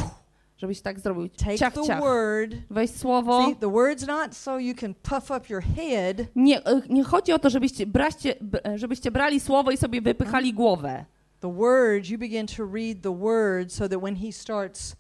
[0.57, 1.29] żebyś tak zrobił.
[1.29, 1.99] Take Ciach, the ciach.
[1.99, 2.55] word.
[2.69, 3.45] Weź słowo.
[3.45, 6.17] See, the word's not so you can puff up your head.
[6.35, 10.53] Nie, e, nie chodzi o to, żebyście, braście, e, żebyście brali słowo i sobie wypychali
[10.53, 11.05] głowę.
[11.39, 14.95] The word, you begin to read the word so that when he starts,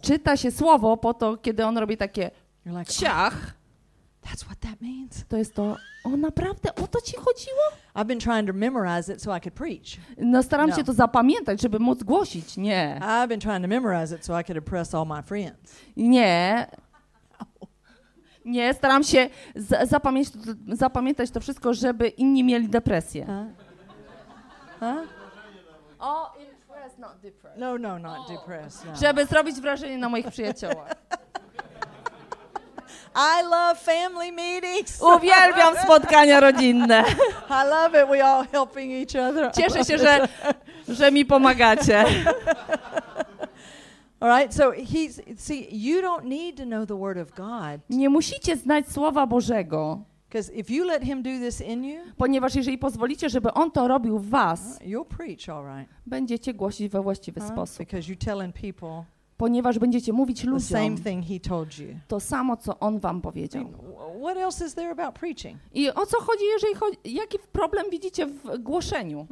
[0.00, 2.30] Czyta się słowo po to, kiedy on robi takie
[2.66, 3.54] like, ciach,
[4.30, 5.24] that's what that means.
[5.28, 7.62] to jest to, o naprawdę, o to ci chodziło?
[7.94, 9.96] I've been trying to memorize it so I could preach.
[10.18, 10.76] No staram No.
[10.76, 12.56] się to zapamiętać, żeby móc głosić.
[12.56, 15.76] Nie, I've been trying to memorize it so I could impress all my friends.
[15.96, 16.66] nie.
[18.44, 19.30] Nie, staram się
[19.82, 20.34] zapamiętać,
[20.72, 23.26] zapamiętać to wszystko, żeby inni mieli depresję.
[23.26, 23.46] Huh?
[24.80, 25.08] Huh?
[25.98, 27.54] O, impress, not depress.
[27.58, 28.86] No, no, not depressed.
[28.86, 28.96] No.
[28.96, 30.94] Żeby zrobić wrażenie na moich przyjaciołach.
[33.14, 35.02] I love family meetings.
[35.16, 37.04] Uwielbiam spotkania rodzinne.
[37.50, 38.08] I love it.
[38.08, 39.52] We all helping each other.
[39.52, 40.28] Cieszę się, że,
[40.88, 42.04] że mi pomagacie.
[44.20, 44.54] All right.
[44.54, 45.68] So he's see.
[45.70, 50.52] You don't need to know the word of God Nie musicie znać Słowa Bożego, because
[50.52, 54.18] if you let Him do this in you, ponieważ jeżeli pozwolicie, żeby On to robił
[54.18, 55.88] w was, you'll preach all right.
[56.06, 57.78] będziecie głosić we właściwy sposób.
[57.78, 59.04] Because you're telling people
[59.38, 61.88] Ponieważ będziecie mówić the same ludziom thing He told you.
[62.08, 63.64] to samo, co On wam powiedział.
[64.22, 65.58] what else is there about preaching?
[65.74, 69.26] I o co chodzi, jeżeli chodzi, jaki problem widzicie w głoszeniu?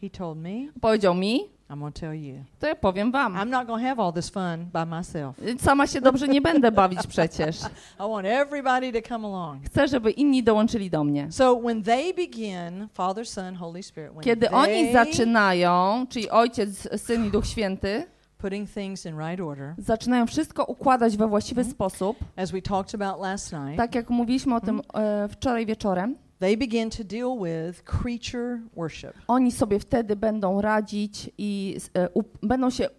[0.00, 2.44] He told me Powiedział mi, I'm to tell you.
[2.60, 3.34] to ja powiem wam.
[3.34, 5.36] I'm not to have all this fun by myself.
[5.60, 7.60] Sama się dobrze nie będę bawić przecież.
[8.06, 9.64] I want everybody to come along.
[9.66, 11.32] Chcę, żeby inni dołączyli do mnie.
[11.32, 16.88] So when they begin, Father, Son, Holy Spirit, when Kiedy they oni zaczynają, czyli Ojciec,
[17.02, 18.06] Syn i Duch Święty,
[18.42, 21.74] putting things in right order, zaczynają wszystko układać we właściwy Mhm.
[21.74, 26.16] sposób, as we talked about last night, tak jak mówiliśmy o tym e, wczoraj wieczorem,
[26.38, 29.12] they begin to deal with creature worship.
[29.28, 32.90] oni sobie wtedy będą radzić i e, u, będą się e,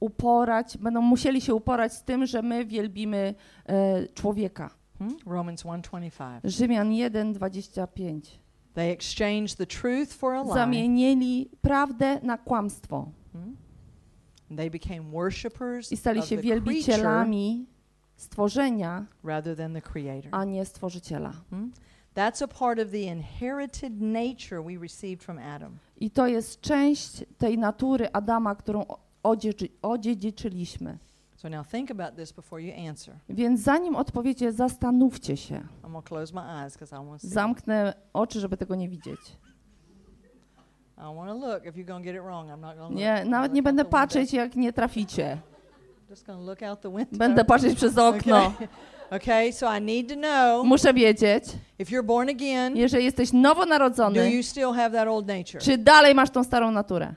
[0.00, 3.34] uporać, będą musieli się uporać z tym, że my wielbimy
[3.66, 4.70] e, człowieka.
[4.98, 5.16] Hmm?
[5.26, 6.40] Romans 1:25.
[6.44, 8.20] Rzymian 1:25.
[8.74, 10.52] They exchange the truth for a lie.
[10.54, 13.56] Zamienili prawdę na kłamstwo Hmm?
[13.56, 13.64] And they became worshipers
[15.92, 17.66] i stali się wielbicielami
[18.16, 20.28] stworzenia, rather than the creator.
[20.32, 21.32] a nie stworzyciela.
[21.50, 21.72] Hmm?
[22.14, 25.78] That's a part of the inherited nature we received from Adam.
[26.00, 30.98] I to jest część tej natury Adama, którą o- odziedzi- odziedziczyliśmy.
[31.36, 33.14] So now think about this before you answer.
[33.28, 35.62] Więc zanim odpowiecie, zastanówcie się.
[35.82, 36.76] I'm close my eyes
[37.16, 37.28] I see.
[37.28, 39.20] Zamknę oczy, żeby tego nie widzieć.
[42.90, 45.38] Nie, nawet nie będę patrzeć, jak nie traficie.
[47.12, 48.52] Będę patrzeć przez okno.
[49.10, 49.52] Okay.
[49.52, 51.44] so I need to know Muszę wiedzieć,
[51.78, 55.60] if you're born again, jeżeli jesteś do nowonarodzony, you still have that old nature?
[55.60, 57.14] czy dalej masz tą starą naturę.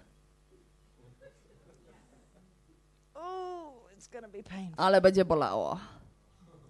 [3.16, 4.74] Oh, it's to be painful.
[4.78, 5.80] Ale będzie bolało.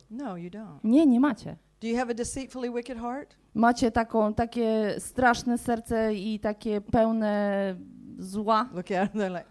[0.09, 0.79] No, you don't.
[0.83, 1.55] Nie, nie macie.
[1.81, 3.35] Do you have a deceitfully wicked heart?
[3.55, 7.75] Macie taką, takie straszne serce i takie pełne
[8.19, 8.69] zła.
[8.73, 9.45] Look at them, they're like,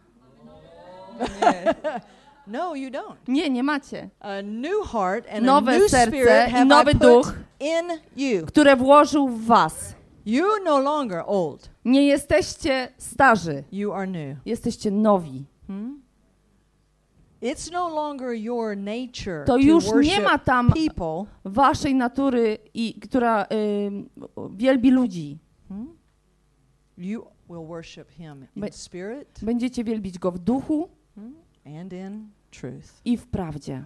[2.47, 3.17] no, you don't.
[3.29, 4.09] Nie, nie macie.
[4.21, 8.47] A new heart and a Nowe new serce spirit i nowy duch, in you.
[8.47, 9.95] które włożył w was.
[10.27, 11.71] You're no longer old.
[11.85, 14.39] Nie jesteście starzy, You are new.
[14.47, 15.45] jesteście nowi.
[15.67, 15.89] Hmm?
[15.89, 16.03] It's no longer your
[16.99, 17.28] nature
[19.47, 21.25] To to już nie ma tam people.
[21.45, 23.47] waszej natury, i, która
[23.87, 24.09] ym,
[24.57, 25.39] wielbi ludzi.
[25.69, 25.97] Hmm?
[26.99, 31.35] You will worship him in Be- spirit Będziecie wielbić go w duchu hmm,
[31.81, 33.01] and in truth.
[33.05, 33.85] i w prawdzie.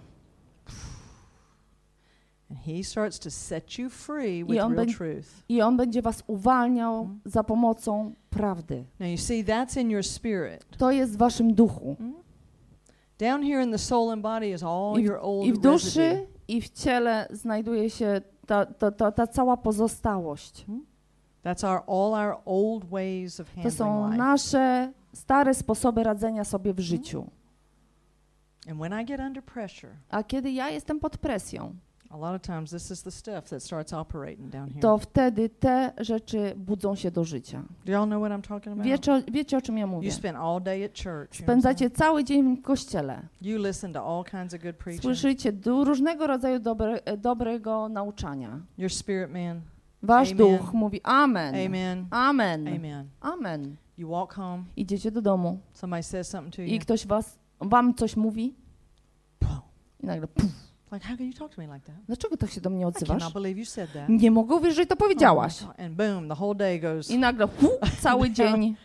[2.49, 5.43] And he starts to set you free I with on truth.
[5.49, 7.19] I on będzie was uwalniał Mhm.
[7.25, 8.85] za pomocą prawdy.
[8.99, 10.65] Now you see, that's in your spirit.
[10.77, 11.95] To jest w waszym duchu.
[11.97, 12.22] Hmm?
[13.23, 15.57] Down here in the soul and body is all I your w, old I w
[15.57, 16.27] duszy, residue.
[16.47, 20.65] i w ciele znajduje się ta, ta, ta, ta cała pozostałość.
[21.43, 24.17] That's our all our old ways of To handling są life.
[24.17, 27.25] nasze stare sposoby radzenia sobie w życiu.
[28.69, 31.75] And when I get under pressure, A kiedy ja jestem pod presją,
[32.13, 34.81] a lot of times this is the stuff that starts operating down here.
[34.81, 37.63] to wtedy te rzeczy budzą się do życia.
[37.85, 38.85] Do y'all know what I'm talking about?
[38.85, 40.07] Wiecie, wiecie o czym ja mówię?
[40.07, 41.05] You spend all day at church.
[41.05, 43.13] you know what I'm Spędzacie cały dzień w kościele.
[43.15, 43.29] saying?
[43.41, 45.03] You listen to all kinds of good preaching.
[45.03, 48.59] Słyszycie du- różnego rodzaju dobre, e, dobrego nauczania.
[50.03, 50.37] Wasz Amen.
[50.57, 51.55] duch mówi amen.
[51.65, 52.07] Amen.
[52.11, 52.67] Amen.
[52.67, 53.09] Amen.
[53.21, 53.75] Amen.
[53.97, 58.15] You walk home, Idziecie do domu somebody says something to i ktoś was, wam coś
[58.17, 58.55] mówi
[59.99, 60.51] i nagle puf,
[60.93, 61.95] Like, how can you talk to me like that?
[62.07, 63.19] dlaczego tak się do mnie I odzywasz?
[63.19, 64.09] cannot believe you said that.
[64.09, 65.63] Nie mogę uwierzyć, że to powiedziałaś.
[65.63, 67.11] Oh and boom, the whole day goes.
[67.11, 67.69] I nagle fu,
[68.01, 68.75] cały dzień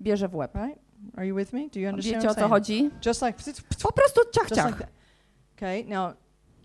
[0.00, 0.54] bierze w łeb.
[0.54, 0.78] Right?
[1.16, 1.60] Are you with me?
[1.68, 2.92] Do you understand Wiecie o what I'm co saying?
[2.92, 3.06] chodzi?
[3.06, 3.38] Just like,
[3.82, 4.78] Po prostu ciach, just like ciach.
[4.78, 4.88] that.
[5.56, 6.14] Okay, now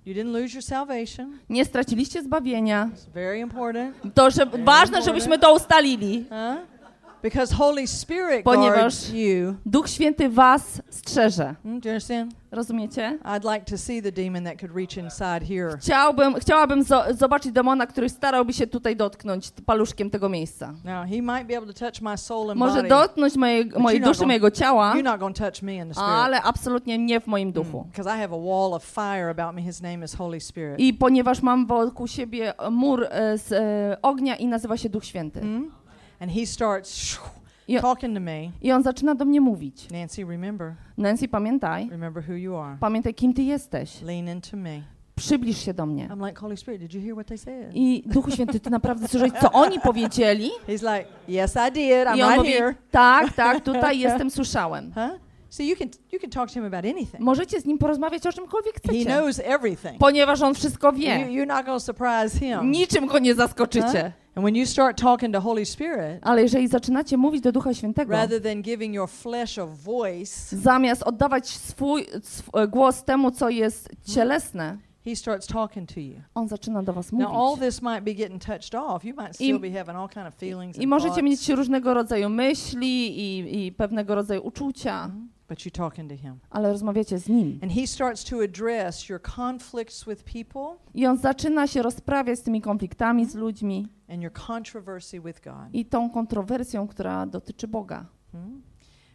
[0.05, 1.37] you didn't lose your salvation.
[1.49, 2.89] Nie straciliście zbawienia.
[2.95, 3.95] It's very important.
[4.13, 6.25] To, że ważne, żebyśmy to ustalili.
[6.29, 6.78] Huh?
[7.23, 9.55] Because Holy Spirit Ponieważ- guards you.
[9.65, 11.55] Duch Święty was strzeże.
[11.65, 12.33] Do you understand?
[12.51, 13.17] Rozumiecie?
[13.25, 15.77] I'd like to see the demon that could reach inside here.
[15.77, 20.73] Chciałbym, chciałabym zo- zobaczyć demona, który starałby się tutaj dotknąć paluszkiem tego miejsca.
[20.85, 22.89] Now he might be able to touch my soul and Może body.
[22.89, 25.93] dotknąć mojej, mojej duszy, gonna- mojego ciała, You're not going to touch me in the
[25.93, 26.09] spirit.
[26.11, 27.85] ale absolutnie nie w moim duchu.
[27.91, 29.61] Because I have a wall of fire about me.
[29.61, 30.79] His name is Holy Spirit.
[30.79, 35.39] I ponieważ mam wokół siebie mur e, z e, ognia i nazywa się Duch Święty.
[35.39, 35.71] Hmm?
[36.19, 37.19] And he starts
[37.67, 38.51] I, talking to me.
[38.61, 39.87] I on zaczyna do mnie mówić.
[39.91, 42.77] Nancy, remember, Nancy, pamiętaj, remember who you are.
[42.79, 44.01] pamiętaj, kim ty jesteś.
[44.01, 44.81] Lean into me.
[45.15, 46.07] Przybliż się do mnie.
[46.07, 47.71] I'm like, Holy Spirit, did you hear what they said?
[47.75, 50.51] I Duchu Święty, ty naprawdę słyszałeś, co oni powiedzieli?
[50.67, 52.07] He's like, yes, I did.
[52.07, 52.75] I'm I on right mówi, here.
[52.91, 54.91] tak, tak, tutaj jestem, słyszałem.
[54.95, 55.19] Huh?
[55.49, 57.19] See, you can you can talk to him about anything.
[57.19, 59.97] Możecie z nim porozmawiać o czymkolwiek He chcecie, knows everything.
[59.99, 61.27] ponieważ on wszystko You, wie.
[61.27, 62.71] you're not surprise him.
[62.71, 64.11] Niczym go nie zaskoczycie.
[64.39, 68.11] And when you start talking to Holy Spirit, Ale jeżeli zaczynacie mówić do Ducha Świętego,
[68.11, 73.89] rather than giving your flesh a voice, zamiast oddawać swój sw- głos temu, co jest
[74.13, 76.13] cielesne, he starts talking to you.
[76.35, 77.59] On zaczyna do was Now, all mówić.
[77.59, 79.05] this might be getting touched off.
[79.05, 83.19] You might still be having all kind of feelings I możecie mieć różnego rodzaju myśli
[83.19, 85.29] i, i pewnego rodzaju uczucia, Mhm.
[85.49, 86.39] But you're talking to him.
[86.49, 87.59] ale rozmawiacie z nim.
[87.63, 92.41] And he starts to address your conflicts with people I on zaczyna się rozprawiać z
[92.43, 95.73] tymi konfliktami z ludźmi and your controversy with God.
[95.73, 98.05] i tą kontrowersją, która dotyczy Boga.
[98.31, 98.61] Hmm?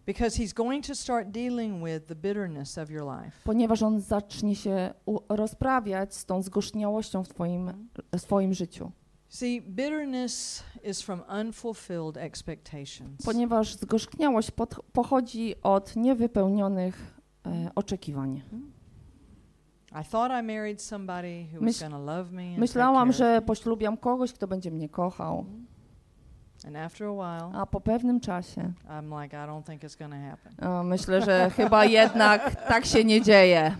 [0.07, 3.39] Because he's going to start dealing with the bitterness of your life.
[3.45, 4.95] Ponieważ on zacznie się
[5.28, 8.91] rozprawiać z tą zgorzniałością w twoim, w twoim życiu.
[9.35, 13.24] See, bitterness is from unfulfilled expectations.
[13.24, 18.43] Ponieważ zgorzkniałość pod, pochodzi od niewypełnionych e, oczekiwań.
[21.53, 21.80] Was Myśl-
[22.59, 25.45] Myślałam, że poślubiam kogoś, kto będzie mnie kochał,
[26.76, 27.07] after
[27.55, 28.72] a po pewnym czasie
[30.85, 33.76] myślę, że chyba jednak tak się nie dzieje.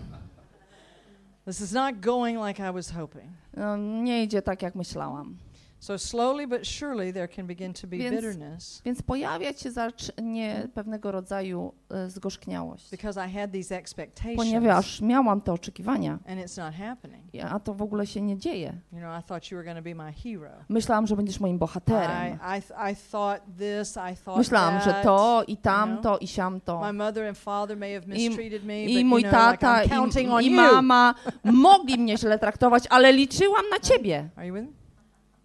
[1.47, 3.31] This is not going like I was hoping.
[3.57, 5.37] E, Nie idzie tak, jak myślałam.
[5.85, 10.69] So slowly but surely there can begin to be Więc- bitterness Więc pojawiać się zacznie
[10.75, 12.91] pewnego rodzaju e, zgorzkniałość.
[12.91, 17.25] because I had these expectations Ponieważ miałam te oczekiwania, and it's not happening.
[17.51, 18.73] a to w ogóle się nie dzieje.
[18.93, 20.51] You know, I thought you were going to be my hero.
[20.69, 22.39] Myślałam, że będziesz moim I, bohaterem.
[22.59, 25.03] I, th- I thought this, I thought Myślałam, że that.
[25.03, 26.81] to i tamto i siamto.
[26.81, 29.59] My mother and father may have I- mistreated me, I but mój you know, like
[29.59, 30.57] tata, I'm counting on i, i you.
[30.57, 31.15] mama
[31.45, 34.29] mogli mnie źle traktować, ale liczyłam na ciebie.
[34.37, 34.84] Are you with me?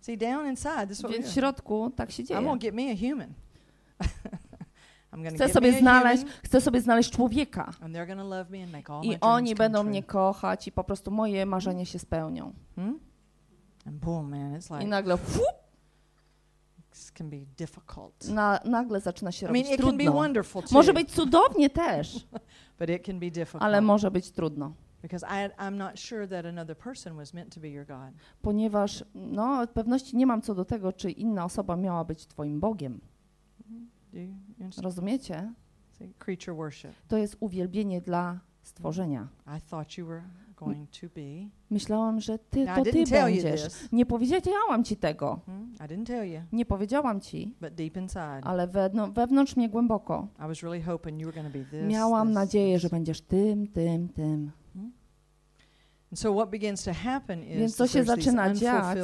[0.10, 2.42] See, down inside, this is what Więc w środku tak się I'm dzieje.
[2.42, 3.34] gonna get me a human.
[5.12, 7.74] I'm gonna Chcę sobie znaleźć, human, chcę sobie znaleźć człowieka.
[9.04, 12.54] I oni będą mnie kochać i po prostu moje marzenia się spełnią.
[12.76, 13.00] Hmm?
[13.86, 15.18] Boom, man, it's I like nagle,
[16.92, 18.30] this can be difficult.
[18.30, 20.44] na, nagle zaczyna się I mean, robić be trudno.
[20.72, 22.28] Może być cudownie też,
[23.60, 24.74] ale może być trudno.
[25.02, 28.14] Because I, I'm not sure that another person was meant to be your God.
[28.42, 33.00] Ponieważ no, pewności nie mam co do tego, czy inna osoba miała być Twoim Bogiem.
[34.14, 34.86] Do you understand?
[34.86, 35.54] Rozumiecie?
[35.98, 36.92] See, creature worship.
[37.08, 39.28] To jest uwielbienie dla stworzenia.
[39.58, 40.24] I thought you were
[40.56, 41.50] going to be.
[41.70, 43.64] Myślałam, że ty, Now, to I ty didn't tell you będziesz.
[43.64, 43.92] this.
[43.92, 45.40] Nie powiedziałam ci tego.
[45.46, 45.74] Hmm?
[45.76, 50.28] I didn't tell you, Nie powiedziałam ci, but deep inside, ale wewnątrz, wewnątrz mnie głęboko
[50.40, 51.92] I was really hoping you were going to be this.
[51.92, 54.52] miałam this, nadzieję, że będziesz tym, tym, tym.
[54.76, 55.99] And so what begins to happen is
[57.58, 58.98] Więc co się zaczyna dziać?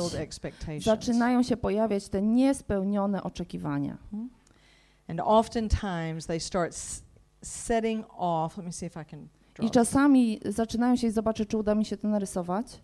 [0.86, 3.98] Zaczynają się pojawiać te niespełnione oczekiwania.
[9.64, 9.66] I.
[9.66, 12.82] I czasami zaczynają się, i zobaczę, czy uda mi się to narysować.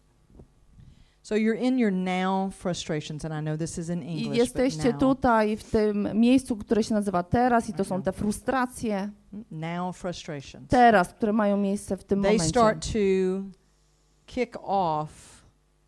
[1.24, 4.84] So you're in your now frustrations, and I know this is in I English, jesteście
[4.84, 8.04] but now, tutaj w tym miejscu, które się nazywa teraz i to są Mhm.
[8.04, 9.10] te frustracje
[9.52, 10.68] now frustrations.
[10.70, 12.50] teraz, które mają miejsce w tym They momencie.
[12.50, 13.61] start to
[14.32, 15.10] kick off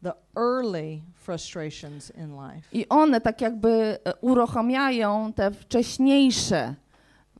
[0.03, 2.67] the early frustrations in life.
[2.71, 6.75] I one tak jakby e, uruchamiają te wcześniejsze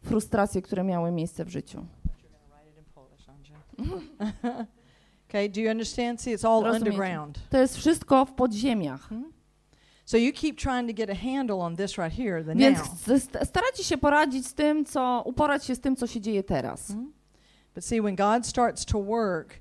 [0.04, 1.86] frustracje, które miały miejsce w życiu.
[5.30, 6.22] Okay, do you understand?
[6.22, 6.92] See, it's all Rozumiecie.
[6.92, 7.40] underground.
[7.50, 9.10] To jest wszystko w podziemiach.
[10.06, 12.88] So you keep trying to get a handle on this right here, the Więc now.
[12.88, 16.44] st- st- staracie się poradzić z tym, co, uporać się z tym, co się dzieje
[16.44, 16.90] teraz.
[16.90, 17.14] Mhm.
[17.76, 19.54] But see, when God starts to work,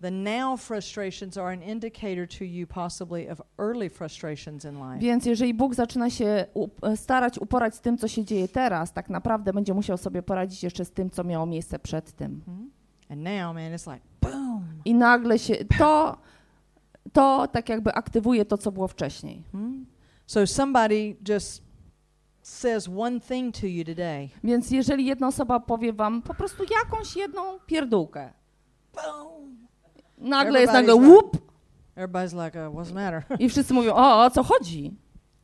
[0.00, 4.98] the now frustrations are an indicator to you possibly of early frustrations in life.
[4.98, 6.46] Więc jeżeli Bóg zaczyna się
[6.82, 10.62] e, starać uporać z tym, co się dzieje teraz, tak naprawdę będzie musiał sobie poradzić
[10.62, 12.42] jeszcze z tym, co miało miejsce przed tym.
[12.48, 12.70] Mhm.
[13.10, 14.64] And now, man, it's like boom.
[14.84, 16.18] I nagle się to,
[17.12, 19.44] to tak jakby aktywuje to, co było wcześniej.
[19.52, 19.86] Hmm?
[20.26, 21.62] So somebody just
[22.42, 24.28] says one thing to you today.
[24.44, 28.32] Więc jeżeli jedna osoba powie wam po prostu jakąś jedną pierdółkę.
[30.20, 31.48] Nagle jest nagle łup
[31.96, 33.24] Everybody's like, uh, what's the matter?
[33.38, 34.96] i wszyscy mówią, o, o co chodzi?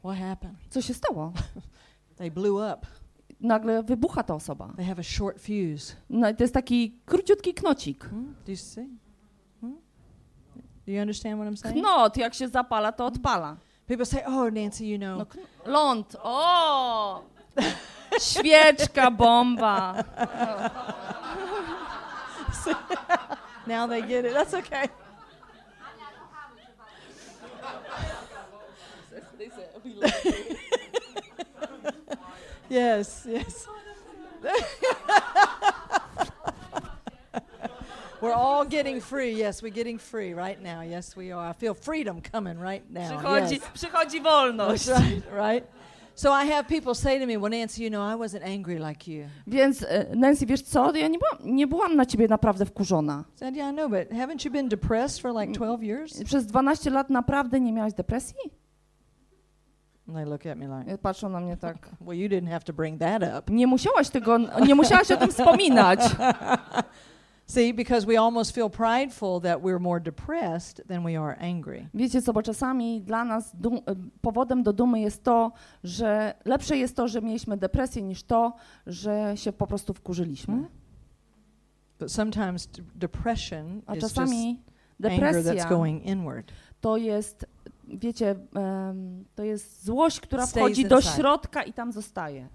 [0.04, 0.56] what happened?
[0.70, 1.32] Co się stało?
[2.18, 2.86] They blew up.
[3.40, 4.72] Nagle wybucha ta osoba.
[4.76, 5.96] They have a short fuse.
[6.10, 8.04] No to jest taki króciutki knocik.
[8.04, 8.34] Hmm?
[8.46, 8.88] Do you see?
[9.60, 9.78] Hmm?
[10.86, 11.86] Do you understand what I'm saying?
[11.86, 13.56] Knot, jak się zapala, to odpala.
[13.86, 15.18] People say, oh, Nancy, you know.
[15.18, 15.26] No,
[15.72, 17.22] ląd, o!
[18.20, 19.94] Świeczka, bomba.
[23.66, 24.34] Now they get it.
[24.34, 24.88] That's okay.
[32.68, 33.66] yes, yes.
[38.20, 39.32] we're all getting free.
[39.32, 40.82] Yes, we're getting free right now.
[40.82, 41.48] Yes, we are.
[41.48, 43.10] I feel freedom coming right now.
[43.18, 43.70] Przychodzi, Yes.
[43.74, 44.86] przychodzi wolność.
[44.86, 45.64] That's right, right?
[46.14, 49.10] So I have people say to me, "Well, Nancy, you know, I wasn't angry like
[49.12, 53.24] you." Więc e, Nancy, wiesz co, ja nie byłam, nie byłam na ciebie naprawdę wkurzona.
[53.34, 56.90] Said, "Yeah, I know, but haven't you been depressed for like 12 years?" Przez 12
[56.90, 58.36] lat naprawdę nie miałaś depresji?
[60.08, 61.88] And they look at me like, E, Patrzą na mnie tak.
[62.06, 65.28] "Well, you didn't have to bring that up." Nie musiałaś tego, nie musiałaś o tym
[65.28, 66.00] wspominać.
[67.46, 71.88] See, because we almost feel prideful that we're more depressed than we are angry.
[71.94, 73.80] Wiecie co, bo czasami dla nas dum, e,
[74.20, 75.52] powodem do dumy jest to,
[75.84, 78.52] że lepsze jest to, że mieliśmy depresję, niż to,
[78.86, 80.54] że się po prostu wkurzyliśmy.
[80.54, 80.70] Hmm?
[81.98, 84.62] But sometimes depression A czasami
[85.04, 86.52] anger that's depresja going inward.
[86.80, 87.46] to jest,
[87.88, 92.48] wiecie, em, to jest złość, która wchodzi do środka i tam zostaje.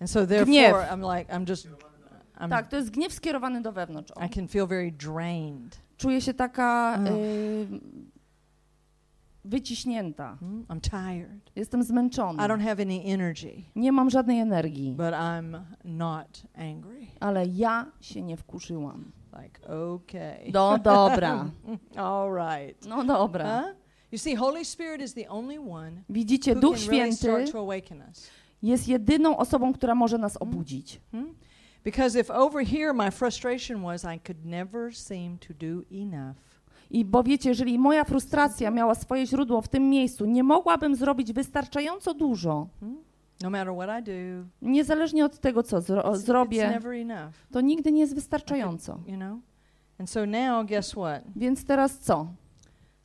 [0.00, 0.74] And so therefore, Gniew.
[0.76, 1.68] I'm like, I'm just,
[2.36, 4.12] I'm, Tak, to jest gniew skierowany do wewnątrz.
[4.16, 5.78] O, I can feel very drained.
[5.96, 7.10] Czuję się taka Ugh.
[7.10, 7.66] y,
[9.44, 10.36] wyciśnięta.
[10.40, 10.64] Hmm?
[10.68, 11.50] I'm tired.
[11.56, 12.48] Jestem I zmęczona.
[12.48, 17.06] don't have any energy, Nie mam żadnej energii, but I'm not angry.
[17.20, 19.04] ale ja się nie wkurzyłam.
[19.42, 20.50] Like, okay.
[20.52, 21.50] No dobra,
[21.96, 22.86] All right.
[22.86, 23.62] no dobra.
[23.62, 23.76] Huh?
[24.12, 27.32] You see, Holy Spirit is the only one Widzicie, Duch really Święty
[28.10, 28.30] us.
[28.62, 31.00] jest jedyną osobą, która może nas obudzić.
[31.12, 31.34] Hmm?
[31.86, 36.36] Because if over here my frustration was I could never seem to do enough.
[36.90, 41.32] I bo wiecie, jeżeli moja frustracja miała swoje źródło w tym miejscu, nie mogłabym zrobić
[41.32, 42.98] wystarczająco dużo, Hmm?
[43.42, 44.12] No matter what I do,
[44.62, 47.34] niezależnie od tego, co zro- it's, it's zrobię, never enough.
[47.52, 48.98] to nigdy nie jest wystarczająco.
[49.06, 49.38] You know?
[50.00, 51.22] And so now, guess what?
[51.36, 52.26] Więc teraz co?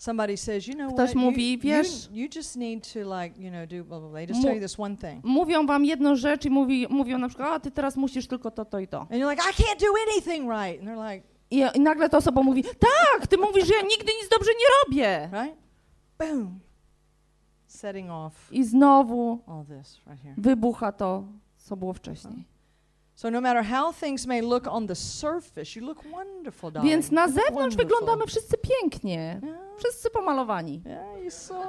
[0.02, 1.16] Somebody says, you know Ktoś what?
[1.24, 4.20] mówi, you, wiesz- you, you just need to like, you know, do blah, blah, blah.
[4.20, 5.24] They just Mu- tell you this one thing.
[5.24, 8.66] Mówią wam jedną rzecz i mówi, mówią na przykład, a ty teraz musisz tylko to,
[8.66, 9.00] to i to.
[9.02, 10.80] And you're like, I can't do anything right.
[10.80, 14.12] And they're like, I, I nagle ta osoba mówi, tak, ty mówisz, że ja nigdy
[14.22, 15.30] nic dobrze nie robię.
[15.34, 15.58] right?
[16.20, 16.60] Boom.
[17.68, 20.36] Setting off I znowu all this right here.
[20.38, 21.24] wybucha to,
[21.58, 22.46] co było wcześniej.
[23.22, 26.92] So no matter how things may look on the surface, you look wonderful, darling.
[26.92, 27.78] Więc na zewnątrz wonderful.
[27.86, 29.40] wyglądamy wszyscy pięknie.
[29.44, 30.82] Yeah, Wszyscy pomalowani.
[30.86, 31.62] yeah, you're so,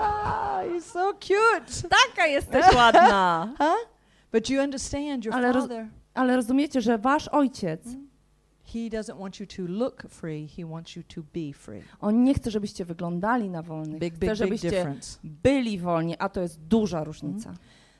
[0.00, 1.88] ah, you're so cute.
[1.88, 3.48] Taka jesteś ładna.
[3.58, 3.88] Huh?
[4.32, 5.86] But you understand your Ale roz- father.
[6.14, 7.82] Ale rozumiecie, że wasz ojciec,
[8.72, 10.48] He doesn't want you to look free.
[10.56, 11.82] He wants you to be free.
[12.00, 14.00] on nie chce, żebyście wyglądali na wolnych.
[14.00, 15.18] Big, Chce, big żebyście difference.
[15.24, 17.54] byli wolni, a to jest duża różnica.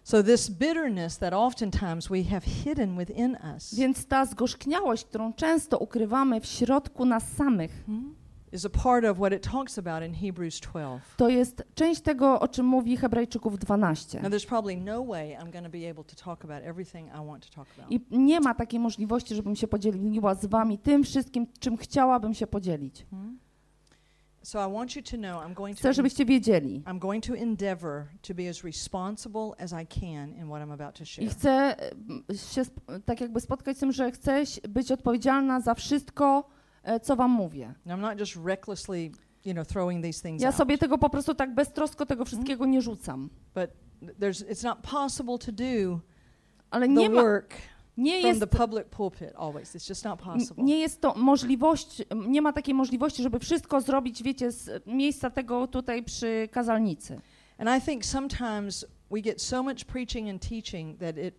[0.06, 5.78] So this bitterness that oftentimes we have hidden within us Więc ta zgorzkniałość, którą często
[5.78, 8.14] ukrywamy w środku nas samych, hmm,
[8.52, 11.16] is a part of what it talks about in Hebrews 12.
[11.16, 14.20] to jest część tego, o czym mówi Hebrajczyków 12.
[14.22, 17.26] Now there's probably no way I'm going to be able to talk about everything I
[17.26, 17.92] want to talk about.
[17.92, 22.46] I nie ma takiej możliwości, żebym się podzieliła z wami tym wszystkim, czym chciałabym się
[22.46, 23.06] podzielić.
[23.10, 23.38] Hmm?
[24.46, 26.82] So I want you to know I'm going to Chcę, żebyście wiedzieli.
[26.86, 30.94] I'm going to endeavor to be as responsible as I can in what I'm about
[30.94, 31.28] to I share.
[31.30, 32.62] chcę em, się
[33.04, 36.48] tak jakby spotkać z tym, że chcę być odpowiedzialna za wszystko,
[36.82, 37.74] e, co wam mówię.
[37.86, 39.10] I'm not just recklessly,
[39.44, 40.56] you know, throwing these things Ja out.
[40.56, 43.30] sobie tego po prostu tak beztrosko tego wszystkiego nie rzucam.
[43.54, 43.70] But
[44.20, 46.00] there's, it's not possible to do
[46.70, 47.54] Ale the nie ma, work
[47.96, 49.74] nie from jest, the public pulpit always.
[49.74, 50.64] It's just not possible.
[50.64, 55.66] nie jest to możliwość, nie ma takiej możliwości, żeby wszystko zrobić, wiecie, z miejsca tego
[55.66, 57.20] tutaj przy kazalnicy.
[57.58, 61.34] And I think sometimes we get so much preaching and teaching that it,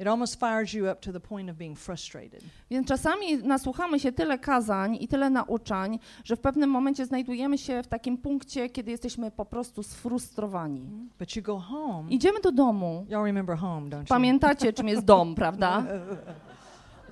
[0.00, 2.40] it almost fires you up to the point of being frustrated.
[2.70, 7.82] Więc czasami nasłuchamy się tyle kazań i tyle nauczań, że w pewnym momencie znajdujemy się
[7.82, 10.88] w takim punkcie, kiedy jesteśmy po prostu sfrustrowani.
[11.18, 12.10] But you go home.
[12.10, 13.06] Idziemy do domu.
[13.08, 14.06] Y'all remember home, don't you?
[14.06, 15.84] Pamiętacie, czym jest dom, prawda?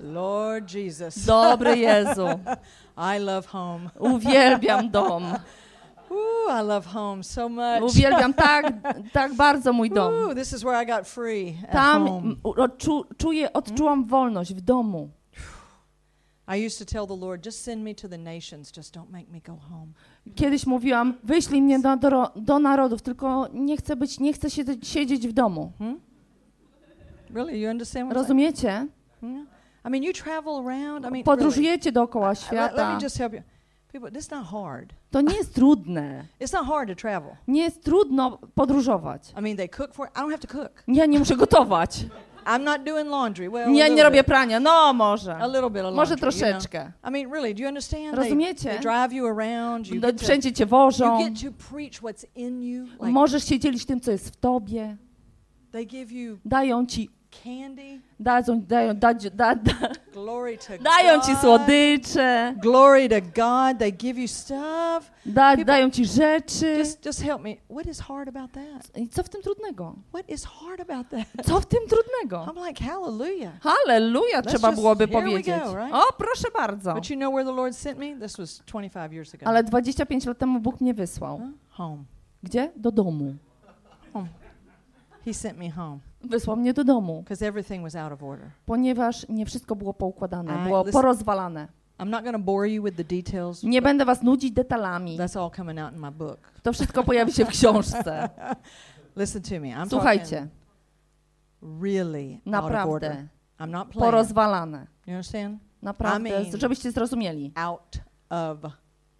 [0.03, 1.25] Lord Jesus.
[1.25, 2.27] Dobry Jezu,
[3.15, 3.89] I love home.
[3.99, 5.23] uwielbiam dom.
[6.11, 7.81] Ooh, I love home so much.
[7.81, 8.73] Uwielbiam tak,
[9.13, 10.13] tak bardzo mój dom.
[10.13, 12.35] Ooh, this is where I got free at Tam home.
[12.43, 15.09] odczu, czuję, odczułam wolność w domu.
[16.47, 19.29] I used to tell the Lord, just send me to the nations, just don't make
[19.29, 19.93] me go home.
[20.35, 24.87] Kiedyś mówiłam, wyślij mnie do, do, do narodów, tylko nie chcę być, nie chcę siedzieć,
[24.87, 25.71] siedzieć w domu.
[25.79, 25.99] Hmm?
[27.33, 28.17] Really, you understand what?
[28.17, 28.87] Rozumiecie?
[29.21, 29.47] Hmm?
[29.85, 30.99] I mean, you travel around.
[30.99, 31.23] I mean, really.
[31.23, 32.95] Podróżujecie dookoła Let, let świata.
[32.95, 33.41] me just help you.
[35.11, 36.25] To nie jest trudne.
[36.39, 37.31] It's not hard to travel.
[37.47, 39.33] Nie jest trudno podróżować.
[39.39, 40.07] I mean, they cook for.
[40.07, 40.83] I don't have to cook.
[40.87, 42.05] Ja nie muszę gotować.
[42.45, 43.49] I'm not doing laundry.
[43.49, 44.27] Well, Ja nie robię bit.
[44.27, 44.59] prania.
[44.59, 45.35] No może.
[45.37, 46.19] A little bit of Może laundry, you know?
[46.19, 46.91] troszeczkę.
[47.07, 48.05] I mean, really, do you understand?
[48.15, 48.69] They, Rozumiecie?
[48.69, 49.87] they drive you around.
[49.87, 51.17] You No, get, to, Wszędzie cię you wożą.
[51.19, 52.83] get to preach what's in you.
[52.85, 54.97] Like Możesz się dzielić tym, co jest w tobie.
[55.71, 57.09] they give you Dają ci
[57.43, 57.99] candy.
[58.19, 59.73] Dadzą, dają, da, da, da,
[60.13, 63.79] Glory to dają ci słodycze, Glory to God.
[63.79, 65.11] They give you stuff.
[65.25, 66.75] da, People- dają ci rzeczy.
[66.77, 67.55] Just, just help me.
[67.69, 68.97] What is hard about that?
[68.97, 69.95] I co w tym trudnego?
[70.13, 71.45] What is hard about that?
[71.45, 72.45] Co w tym trudnego?
[72.53, 73.51] I'm like, hallelujah.
[73.61, 75.47] Halleluja, Let's trzeba just- byłoby powiedzieć.
[75.63, 75.93] go, right?
[75.93, 76.93] O, proszę bardzo.
[76.93, 78.15] But you know where the Lord sent me?
[78.19, 79.47] This was 25 years ago.
[79.47, 81.37] Ale 25 lat temu Bóg mnie wysłał.
[81.37, 81.47] Huh?
[81.69, 82.03] Home.
[82.43, 82.71] Gdzie?
[82.75, 83.33] Do domu.
[85.25, 88.51] He sent me home Wysłał mnie do domu, because everything was out of order.
[88.65, 91.67] ponieważ nie wszystko było poukładane, I- było porozwalane.
[91.99, 93.63] I'm not going to bore you with the details.
[93.63, 95.17] Nie będę was nudzić detalami.
[95.17, 96.39] That's all coming out in my book.
[96.63, 98.29] To wszystko pojawi się w książce.
[99.17, 99.67] Listen to me.
[99.67, 100.47] I'm Słuchajcie,
[101.81, 102.71] really out of order.
[102.71, 103.27] naprawdę
[103.59, 104.05] I'm not playing.
[104.11, 104.87] porozwalane.
[105.07, 105.59] You understand?
[105.81, 107.51] Naprawdę, I mean- żebyście zrozumieli.
[107.55, 107.99] Out
[108.29, 108.57] of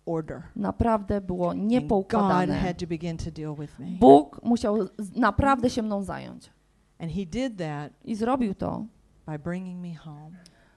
[0.06, 0.41] order.
[0.56, 2.74] Naprawdę było niepoukładane.
[3.99, 4.78] Bóg musiał
[5.16, 6.49] naprawdę się mną zająć.
[7.02, 8.86] And He did that I zrobił to
[9.28, 10.32] by bringing me home.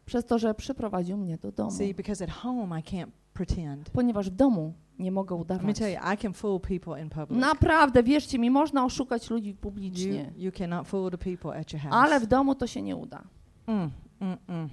[0.06, 1.70] przez to, że przyprowadził mnie do domu.
[1.70, 3.90] See, because at home I can't pretend.
[3.90, 5.78] Ponieważ w domu nie mogę Let me udawać.
[5.78, 7.40] tell you, I can fool people in public.
[7.40, 10.32] Naprawdę, wierzcie mi, można oszukać ludzi You, publicznie.
[10.36, 11.94] you cannot fool the people at your house.
[11.94, 13.22] Ale w domu to się nie uda.
[13.66, 14.68] Mm, mm, mm.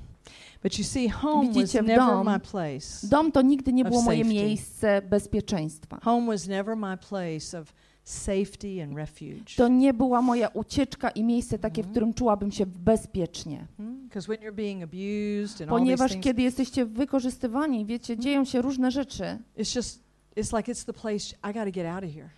[0.64, 3.08] But you see, home was Widzicie, w never dom- my place.
[3.08, 4.34] Dom to nigdy nie Of było moje safety.
[4.36, 6.00] miejsce bezpieczeństwa.
[6.04, 7.74] Home was never my place of
[8.04, 9.56] safety and refuge.
[9.58, 11.92] To nie była moja ucieczka i miejsce takie, w Mhm.
[11.92, 13.68] którym czułabym się bezpiecznie.
[14.04, 18.46] Because when you're being abused and all these Ponieważ things, kiedy jesteście wykorzystywani, wiecie, dzieją
[18.46, 19.24] się różne rzeczy,
[19.58, 20.04] it's just,
[20.36, 22.30] it's like it's the place I got to get out of here.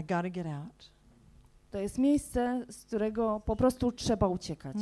[0.00, 0.90] I got to get out.
[1.70, 4.76] to jest miejsce, z którego po prostu trzeba uciekać.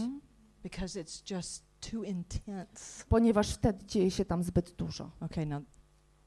[0.62, 3.04] Because it's just too intense.
[3.08, 5.10] Ponieważ wtedy dzieje się tam zbyt dużo.
[5.20, 5.62] Okay, now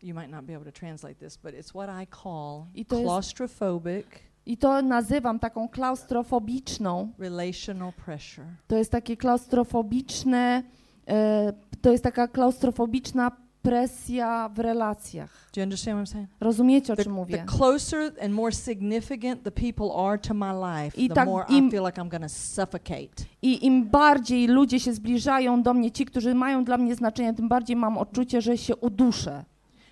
[0.05, 2.89] you might not be able to translate this, but it's what I call I jest-
[3.03, 4.05] claustrophobic
[4.47, 8.45] I to nazywam taką klaustrofobiczną relational pressure.
[8.67, 10.63] To jest takie klaustrofobiczne,
[11.07, 13.31] e, to jest taka klaustrofobiczna
[13.61, 15.49] presja w relacjach.
[15.55, 16.29] Do you understand what I'm saying?
[16.39, 17.43] Rozumiecie, o The, czym the mówię?
[17.57, 21.67] closer and more significant the people are to my life, I the tak more im-
[21.67, 23.25] I feel like I'm to suffocate.
[23.41, 27.49] I im bardziej ludzie się zbliżają do mnie, ci, którzy mają dla mnie znaczenie, tym
[27.49, 29.45] bardziej mam odczucie, że się uduszę,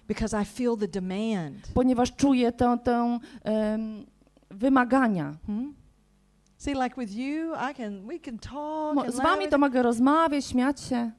[0.07, 1.67] Because I feel the demand.
[1.73, 4.05] ponieważ czuję tę, tę em,
[4.51, 5.35] wymagania.
[5.47, 5.73] Hmm?
[6.57, 8.95] See, like with you, I can we can talk.
[8.95, 11.11] Mo- Z wami to mogę rozmawiać, śmiać się.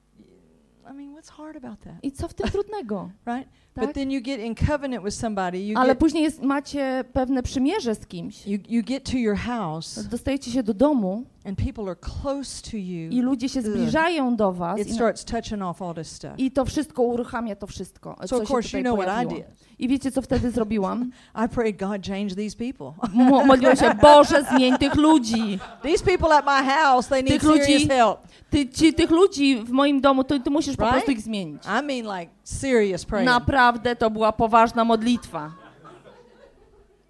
[0.90, 3.10] I mean, what's hard about that, I co w tym trudnego?
[3.26, 3.48] right?
[3.74, 3.86] Tak?
[3.86, 5.58] But then you get in covenant with somebody.
[5.58, 8.46] You Ale get później jest, macie pewne przymierze z kimś.
[8.46, 12.76] you, you get to your house, Dostajecie się do domu and people are close to
[12.76, 13.10] you.
[13.10, 16.30] i ludzie się zbliżają do was It i, starts touching off all this stuff.
[16.38, 19.48] i to wszystko uruchamia to wszystko, So of course, you know what I pojawiło.
[19.48, 19.64] did.
[19.78, 21.10] I wiecie, co wtedy zrobiłam?
[21.44, 22.92] I prayed God change these people.
[23.12, 25.58] Mo- Modliłam się, Boże, zmień tych ludzi.
[25.82, 28.18] these people at my house, they need Tych serious ludzi- help.
[28.50, 30.94] Ty, ci, tych ludzi w moim domu, to ty musisz po Right?
[30.96, 31.62] prostu ich zmienić.
[31.64, 33.26] I mean, like serious praying.
[33.28, 35.52] Naprawdę to była poważna modlitwa.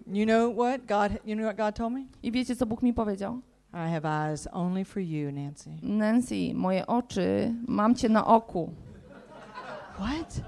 [0.07, 1.19] You know what God?
[1.25, 2.05] You know what God told me?
[2.23, 3.39] I wiecie, co Bóg mi powiedział?
[3.73, 5.69] I have eyes only for you, Nancy.
[5.81, 8.73] Nancy, moje oczy, mam cię na oku.
[9.97, 10.41] What?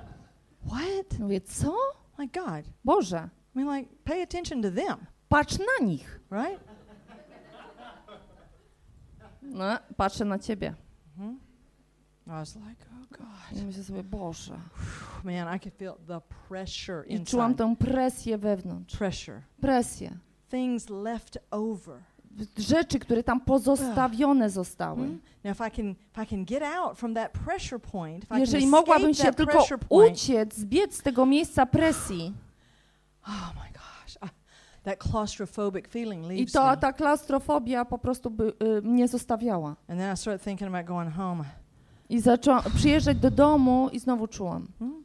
[0.66, 1.20] What?
[1.20, 1.76] Mówię, co?
[2.18, 2.66] My God.
[2.86, 4.98] Boże, I mean, like, pay attention to them,
[5.30, 6.20] patrz na nich.
[6.32, 6.60] right?
[9.42, 9.66] No,
[9.98, 10.74] patrzę na ciebie.
[11.18, 11.40] hmm
[12.28, 13.62] I was like, God.
[13.62, 14.60] I myślę sobie, Boże.
[15.24, 17.76] Man, I could feel the pressure I czułam inside.
[17.76, 18.98] tę presję wewnątrz.
[18.98, 19.42] Pressure.
[19.62, 20.18] Presję.
[20.50, 22.00] Things left over.
[22.58, 24.98] Rzeczy, które tam pozostawione zostały.
[24.98, 25.22] Hmm?
[25.44, 28.40] Now, if I can, if I can get out from that pressure point, if I
[28.40, 32.34] Jeżeli can mogłabym się tylko point, uciec, zbiec z tego miejsca presji
[33.28, 34.34] oh my gosh, I,
[34.84, 36.78] that claustrophobic feeling i leaves to me.
[36.78, 39.70] ta klaustrofobia po prostu by, y, mnie zostawiała.
[39.70, 41.44] And then I started thinking about going home.
[42.10, 44.68] I zaczęłam przyjeżdżać do domu i znowu czułam.
[44.80, 45.04] Hmm?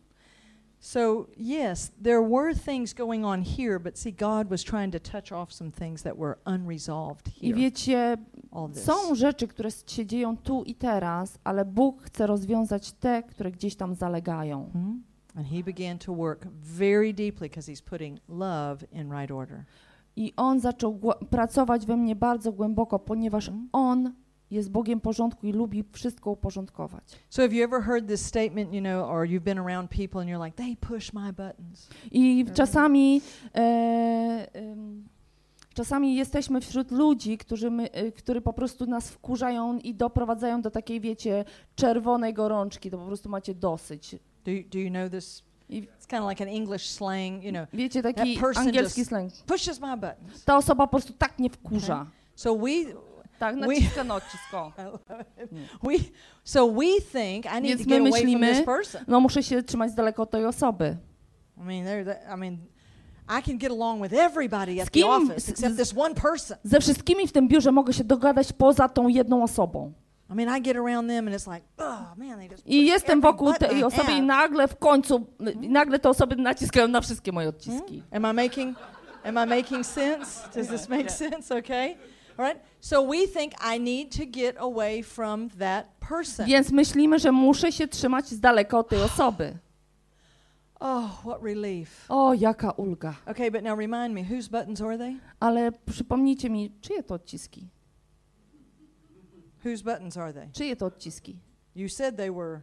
[0.80, 5.32] So, yes, there were things going on here, but see, God was trying to touch
[5.32, 7.56] off some things that were unresolved I here.
[7.56, 8.16] wiecie,
[8.50, 8.84] All this.
[8.84, 13.76] są rzeczy, które się dzieją tu i teraz, ale Bóg chce rozwiązać te, które gdzieś
[13.76, 14.70] tam zalegają.
[14.72, 15.02] Hmm?
[15.36, 19.64] And He began to work very deeply because He's putting love in right order.
[20.16, 21.00] I On zaczął
[21.30, 23.68] pracować we mnie bardzo głęboko, ponieważ Mhm.
[23.72, 24.12] On
[24.52, 27.04] jest Bogiem porządku i lubi wszystko uporządkować.
[27.30, 30.30] So, have you ever heard this statement, you know, or you've been around people and
[30.30, 31.88] you're like, they push my buttons?
[32.10, 33.22] I czasami,
[33.54, 34.46] e,
[35.74, 40.70] czasami jesteśmy wśród ludzi, którzy, my, y, którzy po prostu nas wkurzają i doprowadzają do
[40.70, 41.44] takiej, wiecie,
[41.76, 44.16] czerwonej gorączki, to po prostu macie dosyć.
[44.44, 45.42] Do you, do you know this?
[45.70, 49.32] It's kind of like an English slang, you know, wiecie, taki angielski slang.
[49.46, 50.44] pushes my buttons.
[50.44, 52.06] Ta osoba po prostu tak nie wkurza.
[52.34, 52.70] So we,
[53.42, 54.54] Tak, We- naciska na odcisk.
[54.54, 54.72] o.
[54.78, 55.52] I love it.
[55.52, 55.60] Nie.
[55.82, 56.04] We,
[56.44, 59.04] so we think I need Więc to my get away from myślimy- this person.
[59.08, 60.96] No muszę się trzymać z daleko od tej osoby.
[61.56, 62.58] I mean, they're the, I mean,
[63.38, 66.56] I can get along with everybody at kim- the office except this one person.
[66.64, 69.92] Ze wszystkimi w tym biurze mogę się dogadać poza tą jedną osobą.
[70.30, 73.18] I mean, I get around them and it's like, oh man, they just I jestem
[73.18, 74.22] every wokół button tej I osoby i have.
[74.26, 75.26] nagle w końcu,
[75.62, 78.02] i nagle te osoby naciskają na wszystkie moje odciski.
[78.10, 78.78] Am I making
[79.24, 80.48] am I making sense?
[80.54, 81.58] Does this make sense?
[81.58, 81.96] Okay.
[82.42, 82.62] All right.
[82.80, 86.46] So we think I need to get away from that person.
[86.46, 89.58] Więc myślimy, że muszę się trzymać z daleka od tej osoby.
[90.80, 92.06] Oh, what relief.
[92.08, 93.14] O, jaka ulga.
[93.26, 95.16] Okay, but now remind me, whose buttons are they?
[95.40, 97.68] Ale przypomnijcie mi, czyje to odciski?
[99.64, 100.48] Whose buttons are they?
[100.52, 101.38] Czyje to odciski?
[101.76, 102.60] You said they were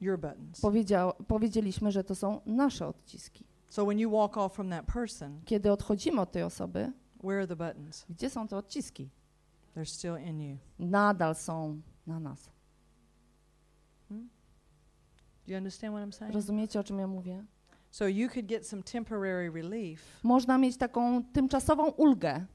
[0.00, 0.60] your buttons.
[0.60, 3.44] Powiedział, powiedzieliśmy, że to są nasze odciski.
[3.68, 6.92] So when you walk off from that person, Kiedy odchodzimy od tej osoby,
[7.24, 8.06] where are the buttons?
[8.10, 9.10] gdzie są te odciski?
[9.76, 10.56] They're still in you.
[10.78, 12.50] Nadal są na nas.
[15.46, 16.34] Do you understand what I'm saying?
[16.34, 17.44] Rozumiecie, o czym ja mówię?
[17.90, 20.20] So you could get some temporary relief.
[20.22, 22.46] Można mieć taką tymczasową ulgę,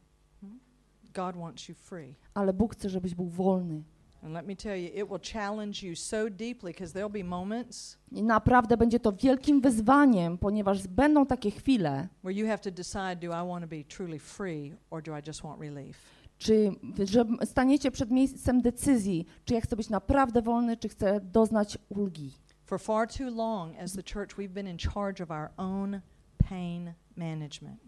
[1.14, 2.16] God wants you free.
[2.34, 3.84] ale Bóg chce, żebyś był wolny.
[4.24, 7.98] And let me tell you, it will challenge you so deeply because there'll be moments
[8.12, 13.16] I naprawdę będzie to wielkim wyzwaniem, ponieważ będą takie chwile, where you have to decide
[13.16, 16.22] do I want to be truly free or do I just want relief?
[16.42, 16.72] czy
[17.04, 22.32] że staniecie przed miejscem decyzji, czy ja chcę być naprawdę wolny, czy chcę doznać ulgi.
[22.66, 26.02] For far too long, as the church, we've been in charge of our own
[26.50, 26.94] pain.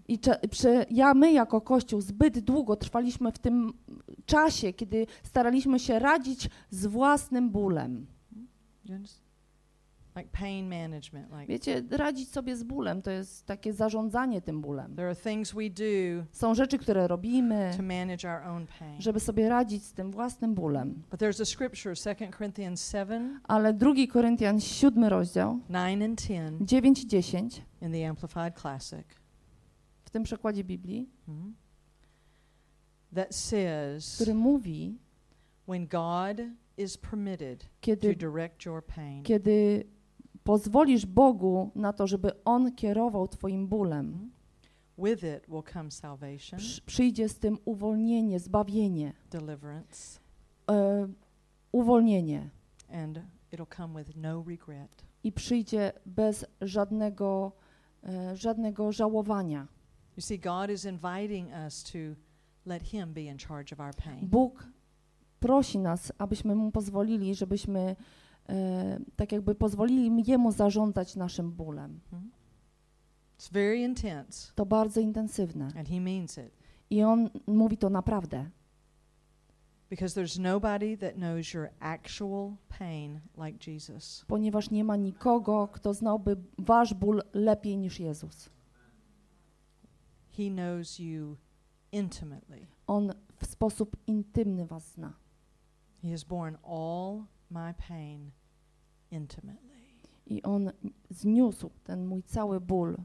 [0.08, 0.20] I
[0.50, 3.74] przy, ja, my jako Kościół zbyt długo trwaliśmy w tym
[4.26, 8.08] czasie, kiedy staraliśmy się radzić z własnym bólem.
[10.16, 11.32] Like pain management.
[11.32, 14.96] Like Wiecie, radzić sobie z bólem to jest takie zarządzanie tym bólem.
[14.96, 19.02] there are things we do Są rzeczy, które robimy, to manage our own pain.
[19.02, 21.04] żeby sobie radzić z tym własnym bólem.
[21.12, 26.70] But there's a scripture, 2 Corinthians 7, Ale 2 Koryntian 7 rozdział, 9 and 10
[26.70, 29.06] 9 i 10 in the Amplified Classic.
[30.04, 31.54] w tym przekładzie Biblii, Mhm.
[33.16, 34.98] That says który mówi,
[35.68, 36.42] when God
[36.78, 39.84] is permitted to kiedy, direct your pain, kiedy
[40.44, 44.32] pozwolisz Bogu na to, żeby On kierował Twoim bólem,
[44.98, 50.20] with it will come salvation, przy, przyjdzie z tym uwolnienie, zbawienie, deliverance,
[50.72, 51.08] e,
[51.72, 52.50] uwolnienie
[52.94, 53.20] and
[53.52, 55.06] it'll come with no regret.
[55.24, 57.52] i przyjdzie bez żadnego,
[58.04, 59.68] e, żadnego żałowania.
[60.18, 61.98] You see, God is inviting us to
[62.66, 64.28] let Him be in charge of our pain.
[64.30, 64.68] Bóg
[65.40, 67.96] prosi nas, abyśmy Mu pozwolili, żebyśmy
[69.16, 72.00] tak jakby pozwolili Jemu zarządzać naszym bólem.
[72.12, 72.32] Mhm.
[73.40, 75.66] It's very intense, To bardzo intensywne.
[75.78, 76.58] and He means it.
[76.90, 78.50] I On mówi to naprawdę,
[79.90, 84.26] Because there's nobody that knows your actual pain like Jesus.
[84.28, 88.50] ponieważ nie ma nikogo, kto znałby wasz ból lepiej niż Jezus.
[90.38, 91.38] He knows you
[91.92, 92.68] intimately.
[92.88, 95.14] On w sposób intymny was zna.
[96.04, 98.32] He has borne all my pain
[99.12, 100.00] intimately.
[100.26, 100.72] I On
[101.10, 102.98] zniósł ten mój cały ból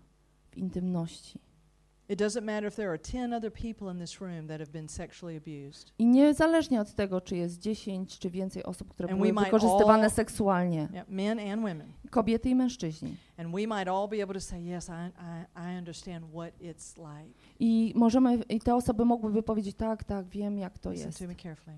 [0.50, 1.40] w intymności.
[5.98, 10.10] I niezależnie od tego, czy jest 10 czy więcej osób, które And były wykorzystywane all-
[10.10, 11.92] seksualnie, Yeah, men and women.
[12.10, 13.16] kobiety i mężczyźni.
[13.36, 16.96] And we might all be able to say, yes, I, I, I understand what it's
[16.98, 17.34] like.
[17.60, 21.24] I możemy, i te osoby mogłyby powiedzieć, tak, tak, wiem jak to jest.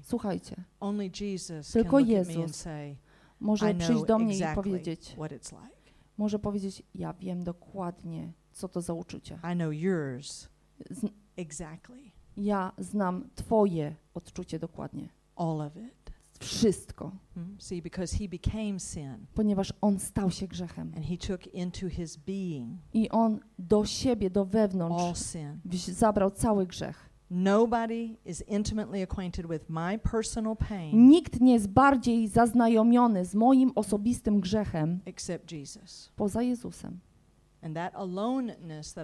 [0.03, 2.97] Słuchajcie, Only Jesus Tylko Jezus say,
[3.41, 5.76] może I przyjść do mnie i exactly powiedzieć, what it's like.
[6.18, 9.39] może powiedzieć, ja wiem dokładnie, co to za uczucie.
[9.53, 10.49] I know yours
[10.91, 11.07] Z,
[11.37, 12.11] exactly.
[12.37, 15.09] ja znam twoje odczucie dokładnie.
[15.37, 16.11] All of it.
[16.41, 17.13] Wszystko.
[17.35, 17.57] Hmm?
[17.61, 20.93] See, because he became sin Ponieważ On stał się grzechem.
[20.97, 25.61] and he took into his being I On do siebie, do all wewnątrz sin.
[25.67, 27.11] wzi- zabrał cały grzech.
[27.31, 33.73] Nobody is intimately acquainted with my personal pain Nikt nie jest bardziej zaznajomiony z moim
[33.75, 36.13] osobistym grzechem except Jesus.
[36.17, 36.99] poza Jezusem.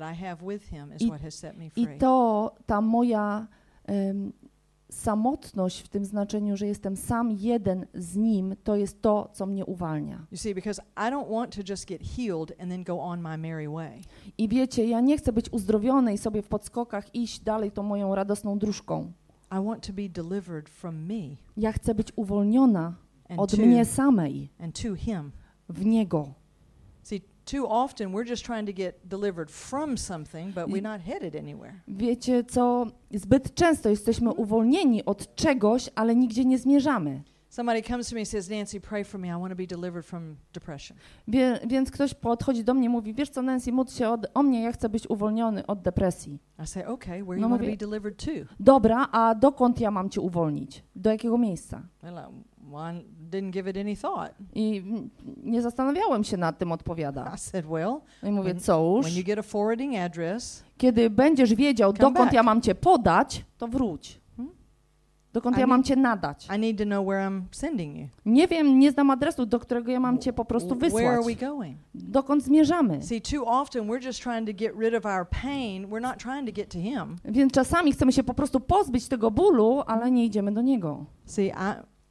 [0.02, 1.98] I have with him is I- what has set me I free.
[1.98, 3.46] to ta moja
[3.86, 4.32] em,
[4.90, 9.64] samotność w tym znaczeniu, że jestem sam jeden z Nim, to jest to, co mnie
[9.66, 10.26] uwalnia.
[10.32, 13.38] You see, because I don't want to just get healed and then go on my
[13.38, 14.00] merry way.
[14.38, 18.14] I wiecie, ja nie chcę być uzdrowiony i sobie w podskokach iść dalej tą moją
[18.14, 19.12] radosną dróżką.
[19.52, 22.94] I want to be delivered from me Ja chcę być uwolniona
[23.36, 25.32] od to, mnie samej, and to him.
[25.68, 26.34] w Niego.
[27.50, 31.80] Too often we're just trying to get delivered from something, but we're not headed anywhere.
[31.88, 37.22] Wiecie co, zbyt często jesteśmy uwolnieni od czegoś, ale nigdzie nie zmierzamy.
[37.48, 39.28] Somebody comes to me and says, Nancy, pray for me.
[39.28, 40.96] I want to be delivered from depression.
[41.28, 44.42] Wie, więc ktoś podchodzi do mnie i mówi, wiesz co Nancy, módl się od, o
[44.42, 46.38] mnie, ja chcę być uwolniony od depresji.
[46.64, 48.30] I say, okay, where No you want to mówię- be delivered to?
[48.60, 50.82] Dobra, a dokąd ja mam cię uwolnić?
[50.96, 51.82] Do jakiego miejsca?
[52.02, 54.34] They're like, well, I didn't give it any thought.
[54.54, 54.82] I
[55.44, 57.32] nie zastanawiałem się nad tym, odpowiada.
[57.34, 61.54] I said, well, i mówię, When- cóż, when you get a forwarding address, kiedy będziesz
[61.54, 62.32] wiedział, dokąd back.
[62.32, 64.20] ja mam cię podać, to wróć.
[64.36, 64.54] Hmm?
[65.32, 66.48] Dokąd I ja need- mam cię nadać.
[66.56, 68.06] I need to know where I'm sending you.
[68.26, 71.22] Nie wiem, nie znam adresu, do którego ja mam cię po prostu Where are we
[71.22, 71.36] wysłać.
[71.36, 71.76] going?
[71.94, 73.02] Dokąd zmierzamy?
[73.02, 75.86] See, too often we're just trying to get rid of our pain.
[75.86, 77.16] We're not trying to get to Him.
[77.24, 81.04] Więc czasami chcemy się po prostu pozbyć tego bólu, ale nie idziemy do niego.
[81.24, 81.52] See, I,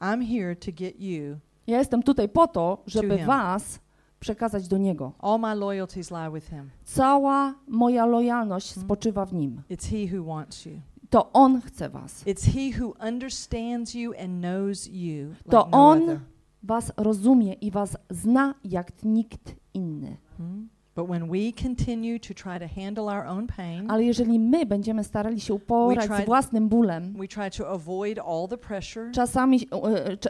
[0.01, 1.37] I'm here to get you.
[1.67, 3.27] Ja jestem tutaj po to, żeby him.
[3.27, 3.79] was
[4.19, 5.11] przekazać do niego.
[5.19, 6.69] All my loyalties lie with Him.
[6.83, 8.85] Cała moja lojalność Hmm.
[8.85, 9.61] spoczywa w nim.
[9.69, 10.71] It's He who wants you.
[11.09, 12.23] To on chce was.
[12.27, 16.19] It's He who understands you and knows you like To no on other.
[16.63, 20.17] Was rozumie i was zna jak nikt inny.
[20.37, 20.69] Hmm?
[20.95, 25.03] But when we continue to try to handle our own pain, Ale jeżeli my będziemy
[25.03, 29.11] starali się uporać tried- z własnym bólem, we try to avoid all the pressure.
[29.11, 29.67] czasami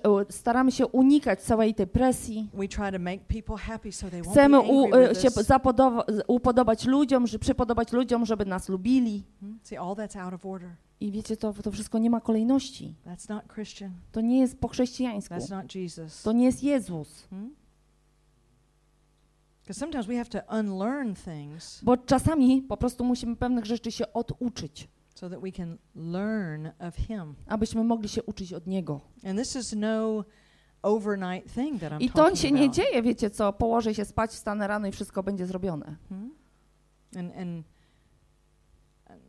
[0.03, 4.21] e, staramy się unikać całej tej presji, We try to make people happy so they
[4.21, 5.29] chcemy u, e, się
[6.27, 9.23] upodobać ludziom, że przypodobać ludziom, żeby nas lubili.
[9.39, 9.59] Hmm?
[9.63, 10.69] See, all that's out of order.
[10.99, 12.93] I wiecie, to, to wszystko nie ma kolejności.
[13.05, 13.91] That's not Christian.
[14.11, 15.35] To nie jest po chrześcijańsku.
[15.35, 16.23] That's not Jesus.
[16.23, 17.27] To nie jest Jezus.
[17.31, 17.64] Because
[19.73, 24.87] sometimes we have to unlearn things Bo czasami po prostu musimy pewnych rzeczy się oduczyć,
[25.15, 27.35] so that we can learn of Him.
[27.47, 29.01] abyśmy mogli się uczyć od Niego.
[29.29, 30.23] And this is no
[30.83, 32.75] overnight thing that I'm I to talking się nie about.
[32.75, 35.95] dzieje, wiecie co, położę się spać, wstanę rano i wszystko będzie zrobione.
[36.09, 36.31] Hmm?
[37.17, 37.65] And and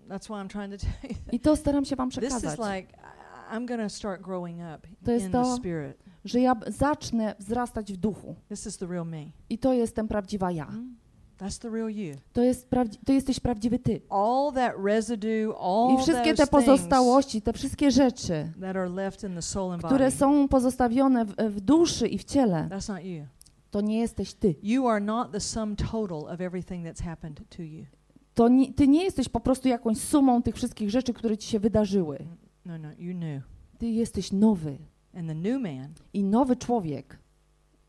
[0.08, 1.16] that's why I'm trying to tell you.
[1.32, 4.58] I to staram się wam This is przekazać, like I- I'm going to start growing
[4.60, 6.02] up To jest in to- the spirit.
[6.26, 8.34] Że ja zacznę wzrastać w duchu.
[8.48, 9.24] This is the real me.
[9.50, 10.64] I to jestem prawdziwa ja.
[10.64, 10.96] Hmm?
[11.38, 12.14] That's the real you.
[12.32, 14.00] To, jest prawdzi- to jesteś prawdziwy ty.
[14.08, 19.34] All that residue, all I wszystkie te pozostałości, te wszystkie rzeczy, that are left in
[19.34, 20.16] the soul and które body.
[20.16, 23.26] są pozostawione w, w duszy i w ciele, That's not you.
[23.70, 24.54] to nie jesteś ty.
[24.62, 27.84] You are not the sum total of everything that's happened to you.
[28.34, 31.58] To nie, ty nie jesteś po prostu jakąś sumą tych wszystkich rzeczy, które ci się
[31.60, 32.18] wydarzyły.
[32.64, 33.42] No, no, you knew.
[33.78, 34.78] Ty jesteś nowy.
[35.16, 37.18] And the new man, I nowy człowiek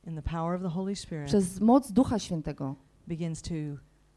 [0.08, 2.76] in the power of the Holy Spirit, przez moc Ducha Świętego
[3.08, 3.54] begins to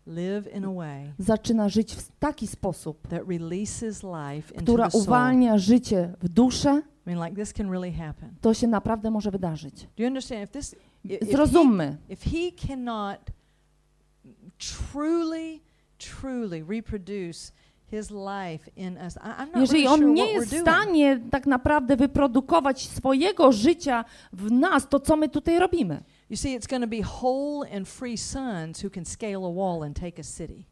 [0.07, 4.91] live in a way zaczyna żyć w taki sposób, that releases life into która the
[4.91, 5.03] soul.
[5.03, 8.35] uwalnia życie w duszę, I mean, like this can really happen.
[8.41, 9.89] to się naprawdę może wydarzyć.
[9.97, 10.43] Do you understand?
[10.43, 13.31] If this, if he, Zrozummy, if he cannot
[14.59, 15.61] truly,
[15.99, 17.53] truly reproduce
[19.61, 25.17] jeżeli on nie jest w stanie tak naprawdę wyprodukować swojego życia w nas, to co
[25.17, 26.03] my tutaj robimy?
[26.31, 29.83] You see, it's going to be whole and free sons who can scale a wall
[29.83, 30.65] and take a city.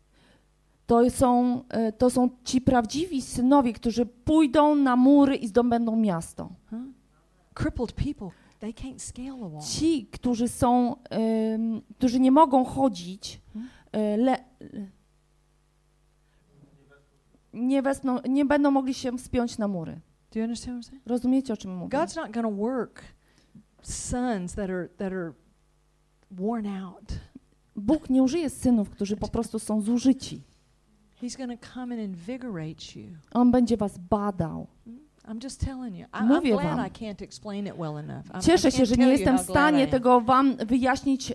[0.86, 6.48] To są, e, to są ci prawdziwi synowie, którzy pójdą na mury i zdobędą miasto.
[6.70, 6.78] Huh?
[7.54, 9.62] Crippled people, they can't scale a wall.
[9.62, 13.68] Ci, którzy są, em, którzy nie mogą chodzić, Hmm?
[13.92, 14.44] e, le,
[17.58, 20.00] nie, wespną, nie będą mogli się wspiąć na mury.
[20.30, 21.06] Do you understand what I'm saying?
[21.06, 21.98] Rozumiecie, o czym mówię?
[21.98, 23.02] God's not to work
[23.82, 25.32] sons that are that are
[26.30, 27.12] worn out.
[27.76, 30.42] Bóg nie użyje synów, którzy po prostu są zużyci.
[31.22, 33.16] He's to come and invigorate you.
[33.32, 34.66] On będzie was badał.
[34.86, 35.07] I'm
[35.42, 36.06] just telling you.
[36.06, 36.86] I, I'm Mówię wam.
[36.86, 38.26] I can't explain it well enough.
[38.26, 41.34] I'm, Cieszę się, że nie jestem w stanie tego wam wyjaśnić e,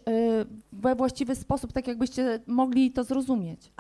[0.71, 3.71] we właściwy sposób, tak jakbyście mogli to zrozumieć.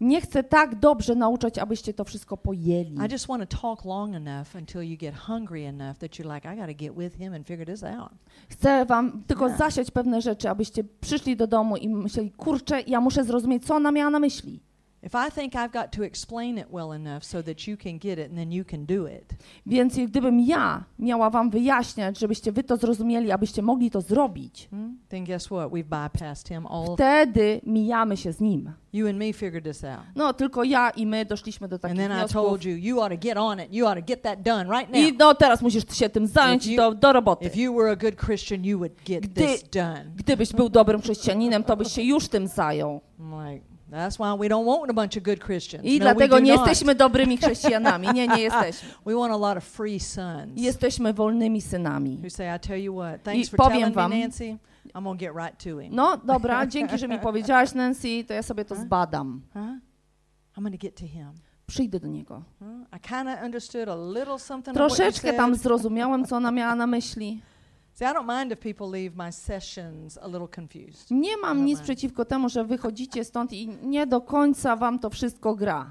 [0.00, 2.94] Nie chcę tak dobrze nauczać, abyście to wszystko pojęli.
[3.08, 6.54] I just want to talk long enough until you get hungry enough that you're like,
[6.54, 8.12] I got to get with him and figure this out.
[8.48, 13.24] Chcę wam tylko zasiać pewne rzeczy, abyście przyszli do domu i myśleli, kurczę, ja muszę
[13.24, 14.60] zrozumieć, co ona miała na myśli.
[15.02, 18.18] If I think I've got to explain it well enough so that you can get
[18.18, 19.34] it and then you can do it,
[19.66, 24.98] Więc gdybym ja miała wam wyjaśniać, żebyście wy to zrozumieli, abyście mogli to zrobić, hmm,
[25.08, 25.70] then guess what?
[25.72, 26.94] We've bypassed him all.
[26.94, 28.72] wtedy mijamy się z nim.
[28.92, 30.00] You and me figured this out.
[30.14, 32.32] No, tylko ja i my doszliśmy do And takich then I wniosków.
[32.42, 33.74] told you, you ought to get on it.
[33.74, 35.02] You ought to get that done right now.
[35.02, 37.46] I no, teraz musisz się tym zająć i you- do, do roboty.
[37.46, 40.04] If you were a good Christian, you would get Gdy- this done.
[40.16, 43.00] Gdybyś był dobrym chrześcijaninem, to byś się już tym zajął.
[43.20, 45.84] I'm like, that's why we don't want a bunch of good Christians.
[45.84, 46.60] I no, dlatego nie not.
[46.66, 48.08] jesteśmy dobrymi chrześcijanami.
[48.14, 48.88] Nie, nie jesteśmy.
[49.06, 52.18] We want a lot of free sons Jesteśmy wolnymi synami.
[52.22, 54.56] who say, I tell you what, thanks I for powiem telling wam- me, Nancy.
[54.94, 55.94] I'm to get right to him.
[55.94, 58.84] No dobra, dzięki, że mi powiedziałaś, Nancy, to ja sobie to Huh?
[58.84, 59.42] zbadam.
[59.54, 59.62] Huh?
[60.58, 61.32] I'm to get to him.
[61.66, 62.42] Przyjdę do niego.
[62.58, 62.68] Huh?
[62.96, 67.40] I kind of understood a little something Troszeczkę tam zrozumiałem, co ona miała na myśli.
[67.98, 71.10] See, I don't mind if people leave my sessions a little confused.
[71.10, 75.54] Nie mam nic przeciwko temu, że wychodzicie stąd i nie do końca wam to wszystko
[75.54, 75.90] gra.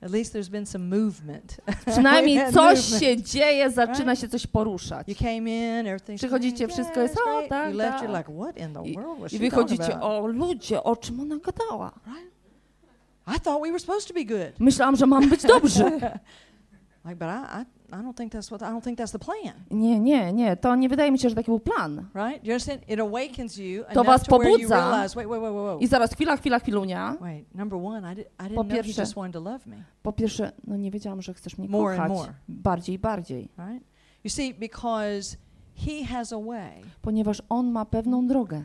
[0.00, 1.56] At least there's been some movement.
[1.92, 5.08] Przynajmniej coś się dzieje, zaczyna się coś poruszać.
[5.08, 8.08] You came in, Przychodzicie, wszystko jest, o, tak, You left, tak.
[8.08, 11.36] you're like, what in the I- world was I wychodzicie, o ludzie, o czym ona
[11.36, 11.92] gadała.
[13.36, 14.60] I thought we were supposed to be good.
[14.60, 15.84] Myślałam, że mam być dobrzy.
[17.04, 19.54] Like, but I, I, I don't think that's what I don't think that's the plan,
[19.70, 22.06] Nie, nie, nie, to nie wydaje mi się, że taki był plan.
[22.14, 22.44] right?
[22.44, 22.90] You understand?
[22.90, 24.76] It awakens you To was pobudza.
[24.90, 25.80] realize, wait, wait, wait.
[25.82, 27.16] I zaraz chwila, chwila, chwilunia.
[27.20, 29.66] Wait, number one, I, did, I didn't Po know you pierwsze- just wanted to love
[29.66, 32.18] me, Po pierwsze, no nie wiedziałam, że chcesz mnie More and kochać.
[32.18, 32.32] more.
[32.48, 33.48] Bardziej i bardziej.
[33.58, 33.84] right?
[34.24, 35.36] You see, because
[35.86, 36.82] He has a way.
[37.02, 38.62] Ponieważ on ma pewną drogę.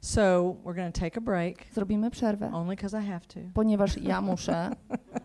[0.00, 0.20] So
[0.64, 2.50] we're going to take a break, Zrobimy przerwę.
[2.54, 3.40] only because I have to.
[3.54, 4.70] Ponieważ ja muszę.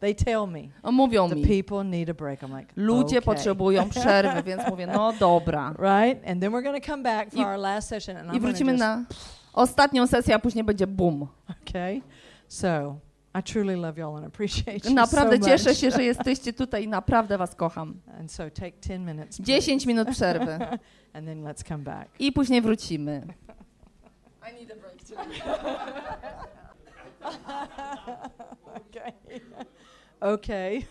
[0.00, 1.46] They tell me O, mówią the mi.
[1.46, 2.40] people need a break.
[2.42, 3.34] I'm like, Ludzie okay.
[3.34, 5.68] potrzebują przerwy, więc mówię, no dobra.
[5.78, 6.28] Right?
[6.28, 8.80] And then we're to come back for I- our last session, and I wrócimy just
[8.80, 9.04] na
[9.52, 11.26] ostatnią sesję, a później będzie boom.
[11.68, 12.00] okay.
[12.48, 12.96] So
[13.40, 15.78] I truly love y'all and appreciate you Naprawdę so cieszę much.
[15.78, 18.00] się, że jesteście tutaj i naprawdę was kocham.
[18.18, 19.36] And so take 10 minutes.
[19.36, 19.46] please.
[19.62, 20.58] 10 minut przerwy
[21.14, 22.08] and then let's come back.
[22.18, 23.22] i później wrócimy.
[24.50, 25.16] I need a break too.
[28.76, 29.12] okay.
[30.20, 30.86] Okay.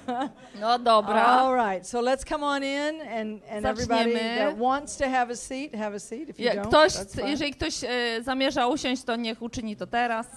[0.59, 1.25] No dobra.
[1.25, 1.87] All right.
[1.87, 5.95] So let's come on in and, and everybody that wants to have a seat, have
[5.95, 6.29] a seat.
[6.29, 6.93] If you Je, don't, ktoś,
[7.25, 10.27] jeżeli ktoś e, zamierza usiąść, to niech uczyni to teraz.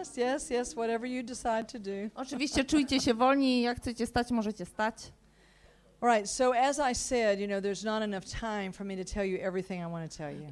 [0.00, 1.90] Yes, yes, yes, whatever you decide to do.
[2.14, 4.94] Oczywiście czujcie się wolni, jak chcecie stać, możecie stać.
[4.96, 5.12] All right.
[5.84, 5.93] So as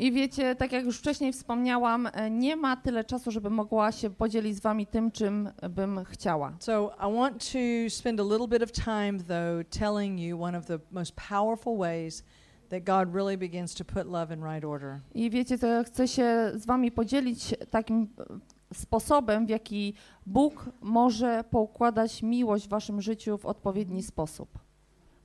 [0.01, 4.11] I wiecie, tak jak już wcześniej wspomniałam, e, nie ma tyle czasu, żeby mogła się
[4.11, 6.53] podzielić z wami tym, czym bym chciała.
[6.61, 10.67] So I want to spend a little bit of time, though, telling you one of
[10.67, 12.25] the most powerful ways
[12.69, 15.01] that God really begins to put love in right order.
[15.15, 19.95] I wiecie, to ja chcę się z wami podzielić takim e, sposobem, w jaki
[20.27, 24.59] Bóg może poukładać miłość w waszym życiu w odpowiedni sposób,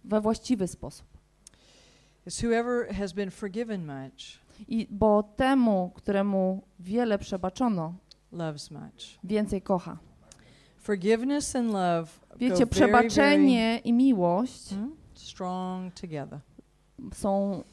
[0.07, 1.07] we właściwy sposób.
[3.85, 7.93] Much I bo temu, któremu wiele przebaczono,
[9.23, 9.97] więcej kocha.
[10.77, 16.39] Forgiveness and love Wiecie, very, przebaczenie i miłość hmm, strong together.
[17.13, 17.63] są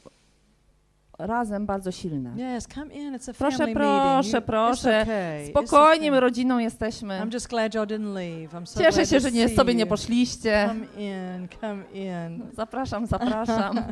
[1.18, 2.56] razem bardzo silne.
[2.56, 3.14] Yes, come in.
[3.14, 4.46] It's a Proszę, family proszę, meeting.
[4.46, 5.02] Proszę.
[5.02, 5.46] Okay.
[5.46, 6.20] Spokojnie, okay.
[6.20, 7.20] rodziną jesteśmy.
[7.20, 8.52] I'm just glad y'all didn't leave.
[8.52, 10.68] I'm so Cieszę się, że nie, sobie nie poszliście.
[10.68, 12.42] Come in, come in.
[12.56, 13.78] Zapraszam, zapraszam.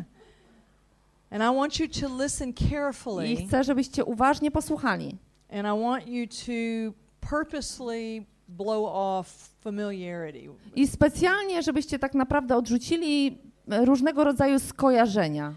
[1.31, 3.33] And I want you to listen carefully.
[3.33, 5.19] I chcę, żebyście uważnie posłuchali.
[5.51, 6.53] And I want you to
[7.29, 10.49] purposely blow off familiarity.
[10.75, 13.39] I specjalnie, żebyście tak naprawdę odrzucili
[13.69, 15.55] różnego rodzaju skojarzenia.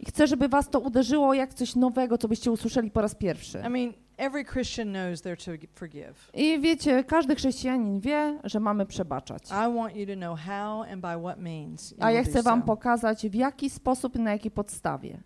[0.00, 3.58] I chcę, żeby was to uderzyło jak coś nowego, co byście usłyszeli po raz pierwszy.
[3.66, 6.30] I mean, every Christian knows they're to forgive.
[6.34, 9.42] I wiecie, każdy chrześcijanin wie, że mamy przebaczać.
[9.50, 11.90] I want you to know how and by what means.
[11.90, 15.18] you A ja chcę wam pokazać, w jaki sposób i na jakiej podstawie.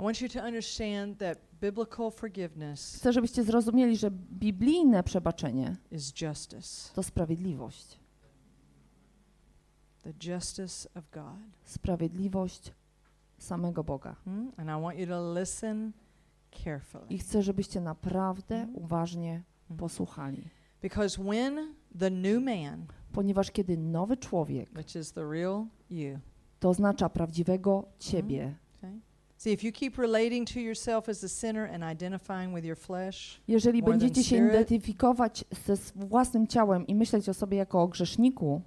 [0.00, 6.20] I want you to understand that biblical forgiveness Chcę, żebyście zrozumieli, że biblijne przebaczenie is
[6.20, 8.01] justice, to sprawiedliwość.
[10.02, 11.36] The justice of God.
[11.64, 12.72] Sprawiedliwość
[13.38, 14.16] samego Boga.
[14.24, 14.52] Hmm?
[14.56, 15.92] And I want you to listen
[16.64, 17.04] carefully.
[17.10, 18.76] I chcę, żebyście naprawdę Mhm.
[18.84, 19.78] uważnie Mhm.
[19.78, 20.42] posłuchali.
[20.82, 26.18] Because when the new man, Ponieważ kiedy nowy człowiek, which is the real you,
[26.60, 28.54] to oznacza prawdziwego ciebie.
[28.78, 29.00] okay?
[29.36, 33.40] See, if you keep relating to yourself as a sinner and identifying with your flesh,
[33.48, 38.62] Jeżeli będziecie się identyfikować ze własnym ciałem i myśleć o sobie jako o grzeszniku,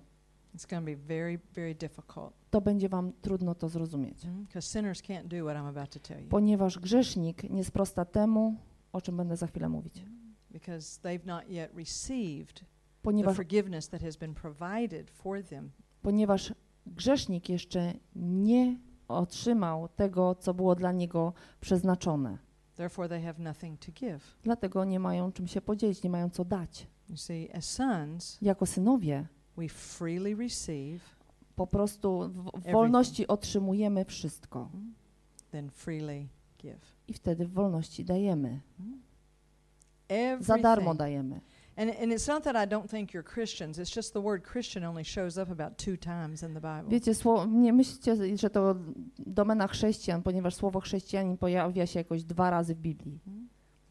[0.56, 2.34] it's going to be very, very difficult.
[2.50, 4.18] to będzie wam trudno to zrozumieć.
[4.48, 6.30] Because sinners can't do what I'm about to tell you.
[6.30, 8.56] Ponieważ grzesznik nie sprosta temu,
[8.94, 10.06] o czym będę za chwilę mówić.
[10.52, 12.66] Because they've not yet received the
[13.02, 15.72] Ponieważ, forgiveness that has been provided for them.
[16.02, 16.54] ponieważ
[16.86, 22.38] grzesznik jeszcze nie otrzymał tego, co było dla niego przeznaczone.
[22.76, 24.38] Therefore, they have nothing to give.
[24.44, 26.88] Dlatego nie mają czym się podzielić, nie mają co dać.
[27.10, 29.28] You see, as sons, Jako synowie
[29.58, 31.00] we freely receive,
[31.56, 34.70] po prostu w, wolności otrzymujemy wszystko
[35.52, 36.28] then freely
[36.58, 36.96] give.
[37.08, 38.62] i wtedy w wolności dajemy.
[40.08, 41.42] Everything, Za darmo dajemy.
[41.78, 43.78] And, and it's not that I don't think you're Christians.
[43.78, 46.90] It's just the word Christian only shows up about two times in the Bible.
[46.90, 47.12] Wiecie,
[47.48, 48.76] nie myślcie, że to
[49.20, 53.20] domena chrześcijan, ponieważ słowo chrześcijanin pojawia się jakoś dwa razy w Biblii.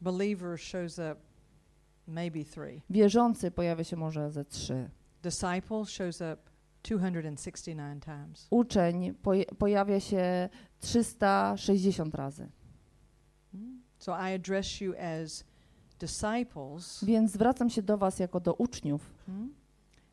[0.01, 1.15] Believer shows up
[2.07, 2.81] maybe three.
[2.89, 4.89] Wierzący pojawia się może ze trzy.
[5.29, 6.37] Disciple shows up
[6.83, 8.47] 269 times.
[8.49, 10.49] Uczeń poje- pojawia się
[10.79, 12.47] 360 razy.
[13.51, 13.81] Hmm?
[13.99, 15.43] So I address you as
[15.99, 19.53] disciples Więc zwracam się do was jako do uczniów, hmm?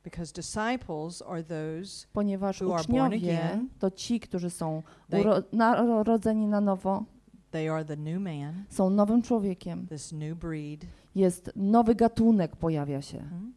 [0.04, 3.68] because disciples are those ponieważ Who are born uczniowie again.
[3.78, 5.42] to ci, którzy są They- uro-
[5.86, 7.04] narodzeni na nowo,
[7.50, 9.86] they are the new man, są nowym człowiekiem.
[9.86, 13.18] this new breed Jest nowy gatunek pojawia się.
[13.18, 13.52] hmm?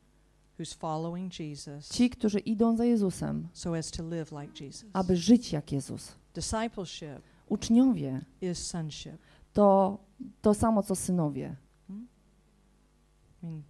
[0.60, 4.90] Who's following Jesus Ci, którzy idą za Jezusem, so as to live like Jesus.
[4.94, 6.16] aby żyć jak Jezus.
[6.34, 9.18] Discipleship Uczniowie is sonship.
[9.54, 9.98] to
[10.42, 11.56] to samo co synowie.
[11.90, 11.94] I
[13.46, 13.64] mean,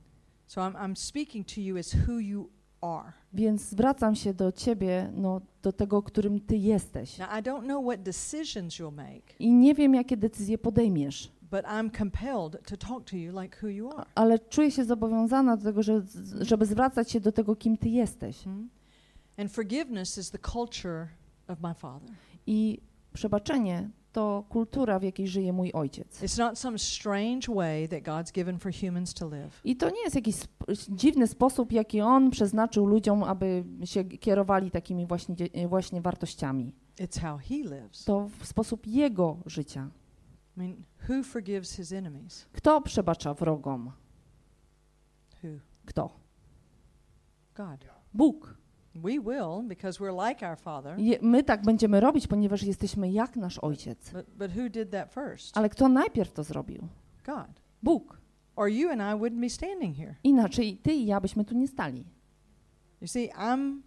[0.47, 2.49] so I'm, I'm speaking to you as who you
[2.81, 3.11] are.
[3.33, 7.17] Więc zwracam się do ciebie, no, do tego, którym ty jesteś.
[7.17, 11.65] Now, I don't know what decisions you'll make, I nie wiem, jakie decyzje podejmiesz, but
[11.65, 14.05] I'm compelled to talk to you like who you are.
[14.15, 16.01] ale czuję się zobowiązana do tego, że,
[16.41, 18.43] żeby zwracać się do tego, kim ty jesteś.
[18.43, 18.69] Hmm?
[19.37, 21.07] And forgiveness is the culture
[21.47, 22.09] of my father.
[22.47, 22.79] I
[23.13, 26.21] przebaczenie to kultura, w jakiej żyje mój ojciec.
[26.21, 29.61] It's not some strange way that God's given for humans to live.
[29.63, 30.35] I to nie jest jakiś
[30.89, 36.71] dziwny sposób, jaki on przeznaczył ludziom, aby się kierowali takimi właśnie, dzie- właśnie wartościami.
[36.99, 38.03] It's how he lives.
[38.05, 39.89] To w sposób jego życia.
[40.57, 40.75] I mean,
[41.09, 42.45] who forgives his enemies?
[42.53, 43.91] Kto przebacza wrogom?
[45.43, 45.49] Who?
[45.85, 46.09] Kto?
[47.55, 47.85] God.
[48.13, 48.57] Bóg.
[48.95, 50.99] We will because we're like our father.
[50.99, 54.11] Je, my tak będziemy robić, ponieważ jesteśmy jak nasz ojciec.
[54.11, 55.57] But, but who did that first?
[55.57, 56.87] Ale kto najpierw to zrobił?
[57.25, 57.61] God.
[57.83, 58.21] Bóg.
[58.55, 60.15] Or you and I wouldn't be standing here.
[60.23, 62.05] Inaczej ty i ja byśmy tu nie stali.
[63.01, 63.81] You see, I'm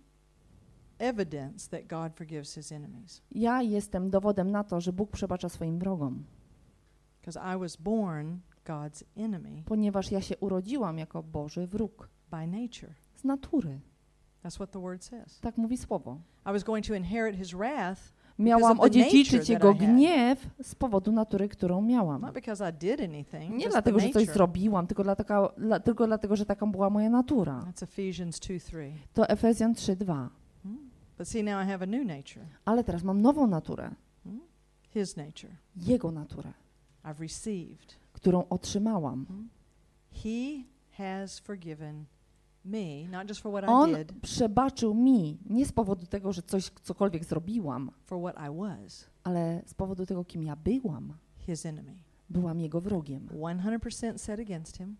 [0.99, 5.79] evidence that God forgives his enemies Ja jestem dowodem na to, że Bóg przebacza swoim
[5.79, 6.25] wrogom,
[7.29, 12.95] because I was born God's enemy ponieważ ja się urodziłam jako Boży wróg by nature.
[13.17, 13.81] z natury.
[14.45, 15.41] That's what the word says.
[15.41, 16.19] Tak mówi słowo.
[16.47, 21.83] I was going to inherit his wrath Miałam odziedziczyć jego gniew z powodu natury, którą
[21.83, 22.21] miałam.
[22.21, 26.37] not because I did anything, Nie dlatego, że coś zrobiłam, tylko dlatego, dla, tylko dlatego,
[26.37, 27.65] że taką była moja natura.
[27.71, 28.93] That's Ephesians 2 3.
[29.15, 30.29] To Efezjan 3:2.
[30.63, 30.91] Hmm?
[31.19, 33.91] But see, now I have a new nature, Ale teraz mam nową naturę,
[34.25, 34.41] hmm?
[34.91, 35.53] his nature.
[35.77, 36.53] jego naturę,
[37.05, 37.97] I've received.
[38.13, 39.27] którą otrzymałam.
[39.27, 39.49] Hmm?
[40.13, 42.05] He has forgiven
[42.65, 46.43] me, not just for what On I did, przebaczył mi nie z powodu tego, że
[46.43, 51.13] coś cokolwiek zrobiłam, for what I was, ale z powodu tego, kim ja byłam.
[51.39, 51.95] his enemy.
[52.31, 53.29] Byłam jego wrogiem.
[53.29, 54.97] 100% set against him.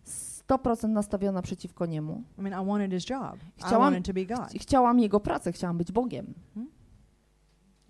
[0.47, 2.23] 100% nastawiona przeciwko niemu.
[2.37, 3.35] I mean, I wanted his job.
[3.57, 4.49] I Chciałam- wanted to be God.
[4.61, 6.33] Chciałam jego pracę, chciałam być Bogiem.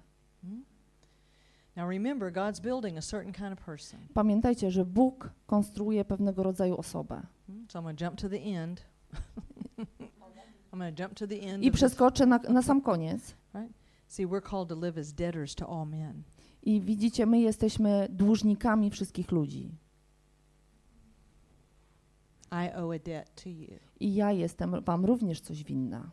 [1.76, 4.00] Now remember, God's building a certain kind of person.
[4.14, 7.22] Pamiętajcie, że Bóg konstruuje pewnego rodzaju osobę.
[7.70, 8.86] So I'm going to jump to the end.
[10.74, 11.64] I'm going to jump to the end.
[11.64, 13.36] I przeskoczę na, na sam koniec.
[14.08, 16.24] See, we're called to live as debtors to all men.
[16.66, 19.72] I widzicie, my jesteśmy dłużnikami wszystkich ludzi.
[22.52, 26.12] I owe a debt to you, I ja jestem wam również coś winna.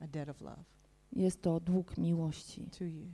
[0.00, 0.64] a debt of love
[1.12, 2.68] Jest to dług miłości.
[2.78, 3.06] to you.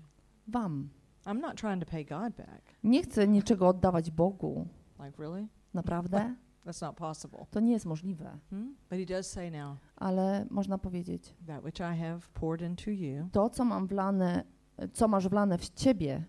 [0.49, 0.89] Wam.
[1.25, 2.63] I'm not trying to pay God back.
[2.85, 4.67] Nie chcę niczego oddawać Bogu.
[5.05, 5.49] Like, really?
[5.75, 6.35] Naprawdę?
[6.67, 7.47] That's not possible.
[7.51, 8.39] To nie jest możliwe.
[8.51, 8.77] Hmm?
[8.91, 13.29] But He does say now, Ale można powiedzieć, that which I have poured into you,
[13.33, 14.45] to, co mam wlane,
[14.93, 16.25] co masz wlane w ciebie,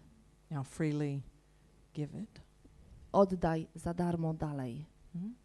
[0.51, 1.21] now freely
[1.93, 2.41] give it.
[3.11, 4.85] oddaj za darmo dalej.
[5.13, 5.35] Hmm?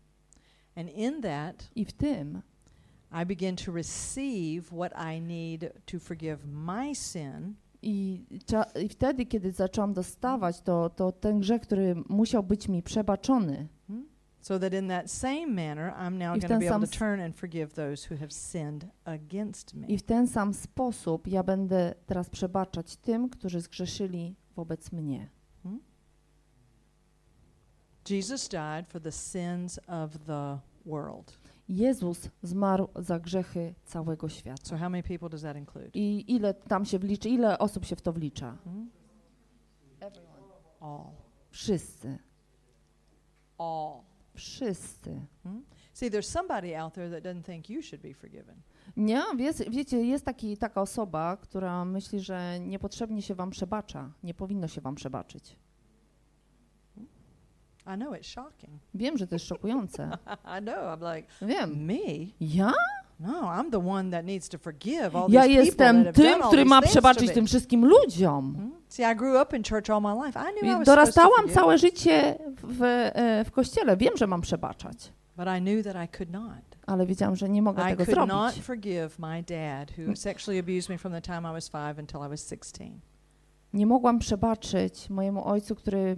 [0.77, 2.43] And in that, I w tym
[3.23, 8.25] I begin to receive what I need to forgive my sin I,
[8.83, 14.09] I wtedy, kiedy zaczęłam dostawać, to, to ten grzech, który musiał być mi przebaczony, Hmm?
[14.45, 17.35] So that in that same manner, I'm now going to be able to turn and
[17.35, 19.87] forgive those who have sinned against me.
[19.87, 25.31] i w ten sam sposób ja będę teraz przebaczać tym, którzy zgrzeszyli wobec mnie.
[25.63, 25.81] Hmm?
[28.11, 31.39] Jesus died for the sins of the world.
[31.69, 34.65] Jezus zmarł za grzechy całego świata.
[34.65, 35.91] So how many people does that include?
[35.95, 38.57] I ile tam się wliczy, ile osób się w to wlicza?
[38.65, 38.91] Hmm?
[40.81, 41.11] All.
[41.51, 42.19] Wszyscy.
[43.59, 44.14] All.
[44.35, 45.21] Wszyscy.
[45.43, 45.65] Hmm?
[45.93, 48.55] See, there's somebody out there that doesn't think you should be forgiven.
[48.97, 54.35] Nie, wiecie, wiecie, jest taki, taka osoba, która myśli, że niepotrzebnie się wam przebacza, nie
[54.35, 55.57] powinno się wam przebaczyć.
[57.87, 58.83] I know it's shocking.
[58.95, 60.11] Wiem, że to jest szokujące.
[60.59, 60.77] I know.
[60.77, 61.85] I'm like, Wiem.
[61.85, 62.27] me?
[62.41, 62.73] Ja?
[65.29, 68.55] Ja jestem tym, który ma przebaczyć tym wszystkim ludziom.
[68.57, 68.73] Hmm?
[70.85, 73.97] Dorastałam całe życie w, e, w kościele.
[73.97, 75.13] Wiem, że mam przebaczać,
[76.87, 78.65] ale wiedziałam, że nie mogę tego zrobić.
[78.65, 82.29] forgive my dad, who sexually abused me from the time I was five until I
[82.29, 82.91] was 16.
[83.73, 86.17] Nie mogłam przebaczyć mojemu ojcu, który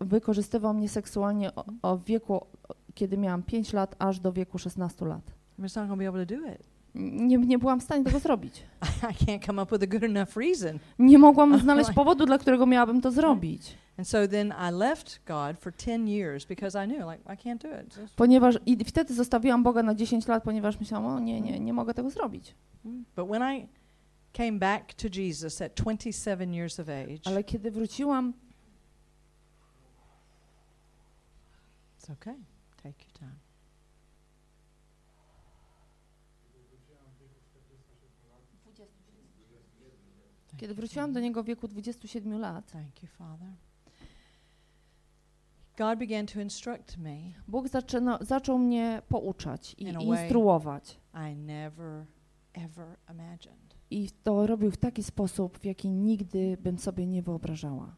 [0.00, 2.46] wykorzystywał mnie seksualnie o, o wieku,
[2.94, 5.35] kiedy miałam 5 lat, aż do wieku 16 lat.
[5.58, 6.62] I'm just not going to be able to do it.
[6.94, 8.62] Nie, nie byłam w stanie tego zrobić.
[9.10, 10.78] I can't come up with a good enough reason.
[10.98, 13.74] Nie mogłam znaleźć powodu, dla którego miałabym to zrobić.
[13.98, 17.58] And so then I left God for 10 years because I knew, like, I can't
[17.58, 17.96] do it.
[17.96, 21.72] Just- Ponieważ i wtedy zostawiłam Boga na 10 lat, ponieważ myślałam, o nie, nie, nie
[21.72, 22.54] mogę tego zrobić.
[22.84, 23.04] Mm.
[23.16, 23.68] But when I
[24.32, 28.32] came back to Jesus at 27 years of age, Ale kiedy wróciłam,
[31.98, 32.34] it's okay.
[32.82, 33.45] Take your time.
[40.56, 43.48] Kiedy wróciłam do niego w wieku 27 lat, Thank you, Father.
[45.78, 47.16] God began to instruct me.
[47.48, 50.06] Bóg zaczyna, zaczął mnie pouczać i In a way.
[50.06, 51.00] instruować.
[51.14, 52.04] I never,
[52.54, 53.76] ever imagined.
[53.90, 57.96] I to robił w taki sposób, w jaki nigdy bym sobie nie wyobrażała.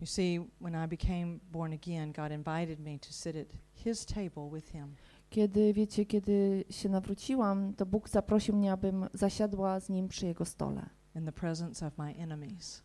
[0.00, 4.50] You see, when I became born again, God invited me to sit at His table
[4.54, 4.94] with Him.
[5.30, 10.44] Kiedy, wiecie, kiedy się nawróciłam, to Bóg zaprosił mnie, abym zasiadła z Nim przy Jego
[10.44, 12.82] stole, in the presence of my enemies.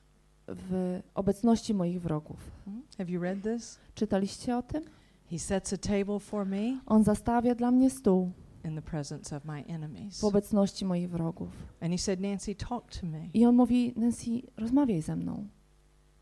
[0.47, 2.51] w obecności moich wrogów.
[2.65, 2.83] Hmm?
[2.97, 3.79] Have you read this?
[3.95, 4.83] Czytaliście o tym?
[5.31, 8.31] He sets a table for me On zastawia dla mnie stół
[8.65, 10.19] in the presence of my enemies.
[10.19, 11.49] w obecności moich wrogów.
[11.81, 13.29] And he said, Nancy, talk to me.
[13.33, 15.47] I on mówi, Nancy, rozmawiaj ze mną.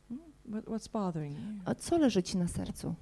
[0.10, 0.26] Hmm?
[0.50, 1.62] What, what's bothering you?
[1.66, 2.96] A co leży ci na sercu?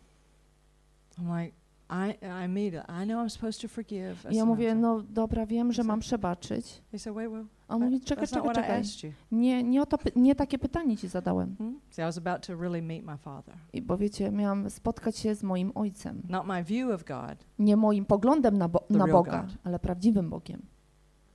[1.18, 1.54] I'm like,
[1.90, 4.32] I, I immediately, I know I'm supposed to forgive.
[4.32, 6.82] I ja mówię, no dobra, wiem, że mam przebaczyć.
[6.92, 7.48] He said, wait, wait.
[7.76, 8.84] On mówi, czekaj, czekaj, I czekaj.
[9.32, 11.56] Nie, nie, o to, nie takie pytanie ci zadałem.
[11.58, 11.80] Hmm?
[11.90, 13.56] See, I was about to really meet my father.
[13.74, 16.22] I bo wiecie, miałam spotkać się z moim ojcem.
[16.30, 17.45] Not my view of God.
[17.60, 19.58] Nie moim poglądem na, bo, na Boga, God.
[19.64, 20.62] ale prawdziwym Bogiem.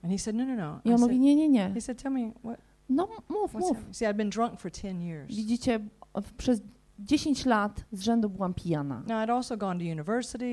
[0.03, 0.79] And he said, no, no, no.
[0.85, 1.69] I I on mówi, said, nie, nie, nie.
[1.73, 2.59] he said, tell me, what,
[2.89, 3.77] No mów, mów.
[3.91, 5.27] See, I'd been drunk for 10 years.
[5.35, 5.79] Widzicie,
[6.37, 6.61] przez
[6.99, 9.03] 10 lat z rzędu byłam pijana.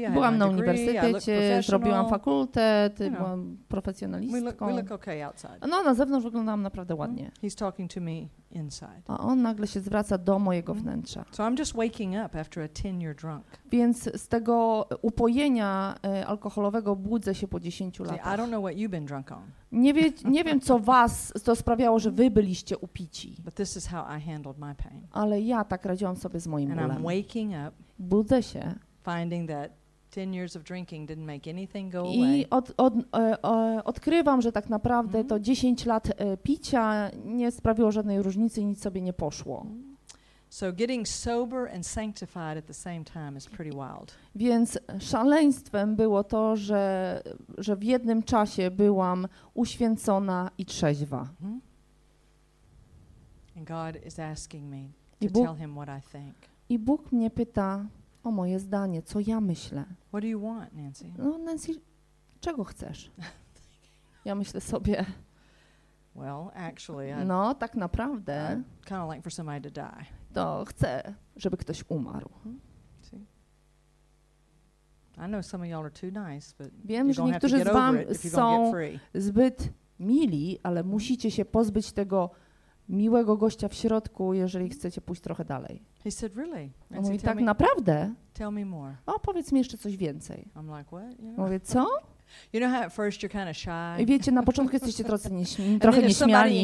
[0.06, 3.18] Had Byłam na uniwersytecie, zrobiłam fakultet, You know.
[3.18, 4.66] byłam We look, profesjonalistką.
[4.66, 5.26] we look okay.
[5.70, 7.10] No, na zewnątrz wyglądałam naprawdę Hmm?
[7.10, 7.30] ładnie.
[7.42, 8.12] He's talking to me
[8.50, 9.02] inside.
[9.08, 10.84] A on nagle się zwraca do mojego Mhm.
[10.84, 11.24] wnętrza.
[11.30, 13.44] So I'm just waking up after a 10 year drunk.
[13.70, 18.48] Więc z tego upojenia e, alkoholowego budzę się po 10 See, I don't latach.
[18.48, 19.42] know what you've been drunk on,
[19.72, 23.86] Nie, wie, nie wiem, co was to sprawiało, że wy byliście upici, but this is
[23.86, 25.06] how I handled my pain.
[25.12, 27.02] ale ja tak radziłam sobie z moim And I'm bólem.
[27.22, 28.74] waking up Budzę się
[29.04, 29.72] finding that
[30.16, 32.46] 10 years of drinking didn't make anything go i away.
[32.50, 35.28] od, od, e, odkrywam, że tak naprawdę Mhm.
[35.28, 39.66] to 10 lat e, picia nie sprawiło żadnej różnicy i nic sobie nie poszło.
[40.48, 44.14] So getting sober and sanctified at the same time is pretty wild.
[44.34, 47.22] Więc szaleństwem było to, że,
[47.58, 51.28] że w jednym czasie byłam uświęcona i trzeźwa.
[53.56, 54.88] And God is asking me
[55.20, 56.34] I to Bóg, tell him what I think.
[56.68, 57.84] I Bóg mnie pyta
[58.26, 59.84] o moje zdanie, co ja myślę.
[60.08, 61.12] What do you want, Nancy?
[61.18, 61.72] No Nancy,
[62.40, 63.10] czego chcesz?
[64.24, 65.04] Ja myślę sobie,
[66.14, 70.04] Well, actually, I no tak naprawdę kind of like for somebody to die.
[70.32, 72.30] to chcę, żeby ktoś umarł.
[73.00, 73.26] See?
[75.16, 78.72] I know some of y'all are too nice, but Wiem, że niektórzy z wam są
[79.14, 82.30] zbyt mili, ale musicie się pozbyć tego
[82.88, 85.82] miłego gościa w środku, jeżeli chcecie pójść trochę dalej.
[86.04, 88.14] He said, "Really?" On mówi, tak naprawdę?
[88.32, 88.96] tell me more.
[89.06, 90.48] O, powiedz mi jeszcze coś więcej.
[90.56, 91.38] I'm like, "What?" You know?
[91.38, 91.86] Mówię, co?
[94.06, 96.58] Wiecie, na początku jesteście trochę, nieśmi- trochę nieśmiali,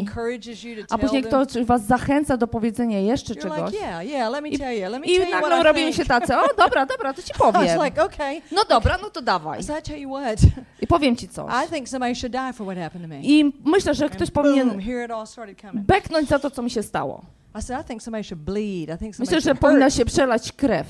[0.91, 3.73] a później ktoś was zachęca do powiedzenia jeszcze czegoś.
[3.73, 4.59] like, "Yeah, yeah, let me I-
[5.15, 7.63] I nagle robimy think." się tacy, o dobra, dobra, to ci powiem.
[8.53, 9.63] No dobra, no to dawaj.
[10.81, 11.53] I powiem ci coś.
[11.67, 13.21] I think somebody should die for what happened to me.
[13.23, 14.69] I myślę, że ktoś powinien
[15.87, 17.25] beknąć za to, co mi się stało.
[19.19, 20.87] Myślę, że powinna się przelać krew.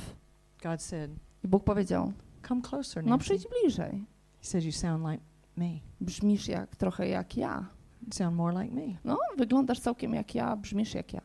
[1.45, 2.13] I Bóg powiedział,
[2.49, 4.05] "Come closer, no Nancy." przyjdź bliżej.
[4.43, 5.23] He said, "You sound like
[5.57, 5.71] me.
[6.01, 7.67] Brzmisz jak, trochę jak ja.
[8.07, 11.21] You sound more like me." No, wyglądasz całkiem jak ja, brzmisz jak ja.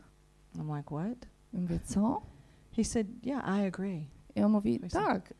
[0.56, 2.22] I'm like, "What?" I mówię, co?
[2.76, 5.02] He said, "Yeah, I agree." I on mówi, Myślę.
[5.06, 5.34] tak,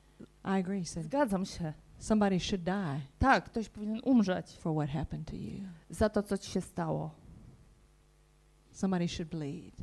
[0.46, 0.80] I agree.
[0.80, 1.74] He said, zgadzam się.
[2.00, 5.64] somebody should die Tak, ktoś powinien umrzeć for what happened to you.
[5.90, 7.12] za to, co ci się stało.
[8.72, 9.76] Somebody should bleed.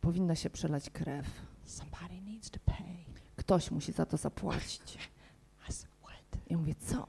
[0.00, 1.26] Powinna się przelać krew.
[1.64, 3.04] Somebody needs to pay.
[3.36, 4.98] Ktoś musi za to zapłacić.
[6.48, 7.06] I mówię, co?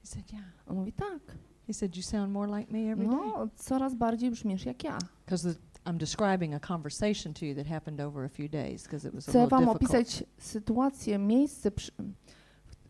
[0.00, 0.44] He said, yeah.
[0.66, 1.38] On mówi, tak.
[1.66, 3.16] He said, you sound more like me every day.
[3.16, 4.98] No, coraz bardziej brzmisz jak ja.
[5.24, 5.54] Because
[5.84, 9.28] I'm describing a conversation to you that happened over a few days because it was
[9.28, 9.90] a Chcę little wam difficult.
[9.90, 11.92] opisać sytuację, miejsce, przy,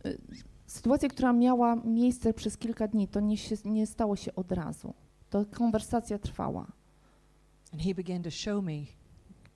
[0.06, 0.18] y,
[0.66, 3.08] sytuację, która miała miejsce przez kilka dni.
[3.08, 4.94] To nie, się, nie stało się od razu.
[5.30, 6.66] To konwersacja trwała.
[7.72, 8.84] And he began to show me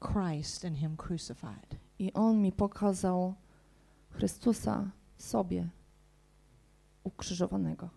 [0.01, 1.77] Christ and him crucified.
[1.99, 3.35] I on mi pokazał
[4.11, 5.69] Chrystusa sobie
[7.07, 7.91] ukrzyżowanego.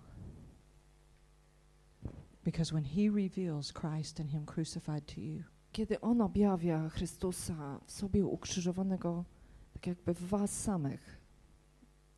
[2.43, 7.91] Because when he reveals Christ and him crucified to you, Kiedy on objawia Chrystusa w
[7.91, 9.25] sobie ukrzyżowanego,
[9.73, 11.21] tak jakby w was samych,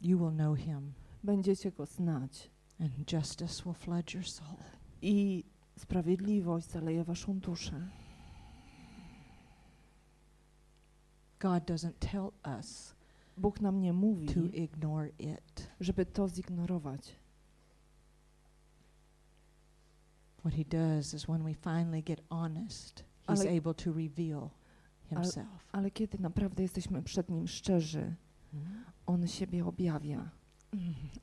[0.01, 0.93] you will know him
[1.23, 2.51] będziecie go znać.
[2.79, 4.57] and justice will flood your soul.
[5.01, 5.43] I
[5.77, 7.87] sprawiedliwość zaleje waszą duszę.
[11.39, 12.95] God doesn't tell us
[13.41, 15.69] Bóg nam nie to ignore it.
[15.79, 17.15] żeby to zignorować.
[20.43, 24.49] What he does is when we finally get honest, he's Ale- able to reveal
[25.09, 25.69] himself.
[25.71, 28.15] Ale kiedy naprawdę jesteśmy przed Nim szczerzy,
[28.53, 28.83] Mhm.
[29.05, 30.29] On siebie objawia.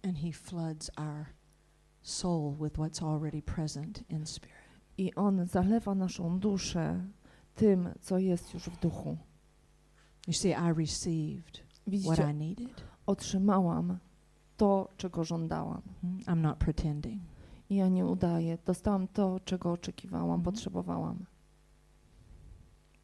[0.03, 1.27] And he floods our
[2.03, 4.55] soul with what's already present in spirit.
[4.99, 7.05] I On zalewa naszą duszę
[7.55, 9.17] tym, co jest już w duchu.
[10.27, 12.85] You see, I received what I Widzicie, needed.
[13.07, 13.99] otrzymałam
[14.57, 15.83] to, czego żądałam.
[16.05, 16.39] Mhm.
[16.39, 17.23] I'm not pretending.
[17.71, 18.59] I ja nie udaję.
[18.67, 20.43] Dostałam to, czego oczekiwałam, Mhm.
[20.43, 21.25] potrzebowałam.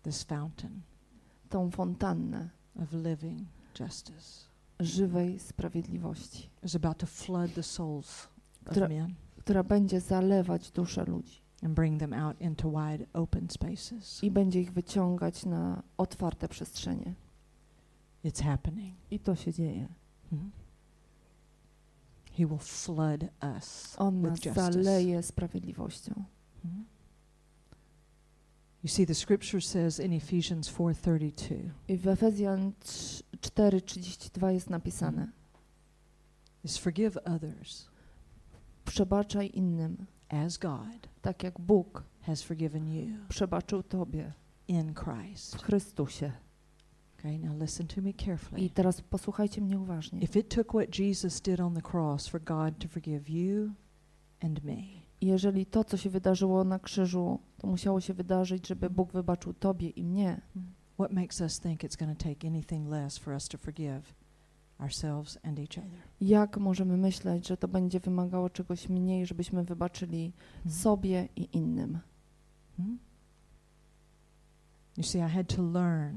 [0.03, 0.81] This fountain
[1.51, 2.51] Tą fontannę
[2.83, 3.49] of living
[3.81, 4.45] justice
[4.81, 8.29] żywej sprawiedliwości, is about to flood the souls
[8.67, 13.49] of Która- men która będzie zalewać duszę ludzi and bring them out into wide open
[13.51, 14.25] spaces.
[14.25, 17.15] i będzie ich wyciągać na otwarte przestrzenie.
[18.25, 18.97] It's happening.
[19.11, 19.89] I to się dzieje.
[20.33, 20.51] Mhm.
[22.33, 23.25] He will flood
[23.57, 24.73] us On nas with justice.
[24.73, 26.25] zaleje sprawiedliwością.
[26.65, 26.85] Mhm.
[28.85, 32.73] You see, the scripture says in Ephesians 4:32, I w Efezjan
[33.41, 35.33] 4:32 jest napisane:
[36.65, 37.89] is forgive others
[38.85, 44.33] Przebaczaj innym, as God tak jak Bóg has forgiven you przebaczył tobie
[44.69, 45.57] in w Christ.
[45.63, 46.33] Chrystusie.
[47.25, 48.65] Okay, now listen to me carefully.
[48.65, 50.21] I teraz posłuchajcie mnie uważnie.
[50.21, 53.71] If it took what Jesus did on the cross for God to forgive you
[54.41, 54.77] and me,
[55.21, 59.89] Jeżeli to, co się wydarzyło na krzyżu, to musiało się wydarzyć, żeby Bóg wybaczył tobie
[59.89, 60.41] i mnie,
[60.95, 64.15] what makes us think it's going to take anything less for us to forgive
[64.79, 66.01] ourselves and each other?
[66.21, 70.33] jak możemy myśleć, że to będzie wymagało czegoś mniej, żebyśmy wybaczyli
[70.69, 71.99] sobie i innym?
[72.77, 72.99] Hmm?
[74.97, 76.17] You see, I had to learn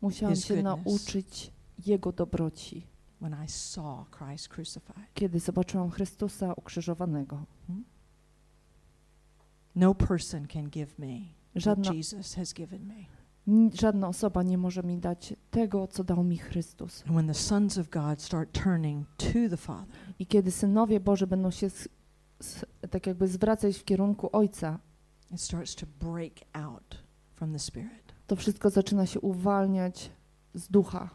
[0.00, 0.84] Musiałam His się goodness.
[0.84, 1.52] nauczyć
[1.86, 2.86] Jego dobroci,
[3.20, 5.14] when I saw Christ crucified.
[5.14, 7.44] kiedy zobaczyłam Chrystusa ukrzyżowanego.
[7.66, 7.84] Hmm?
[9.74, 11.06] No person can give me
[11.50, 12.94] what Żadna, Jesus has given me.
[13.74, 17.02] żadna osoba nie może mi dać tego, co dał mi Chrystus.
[17.02, 21.26] And when the sons of God start turning to the Father, I kiedy synowie Boży
[21.26, 21.88] będą się z,
[22.40, 24.78] z, tak jakby zwracać w kierunku Ojca,
[25.30, 27.02] it starts to break out
[27.34, 30.10] from the Spirit to wszystko zaczyna się uwalniać
[30.54, 31.10] z ducha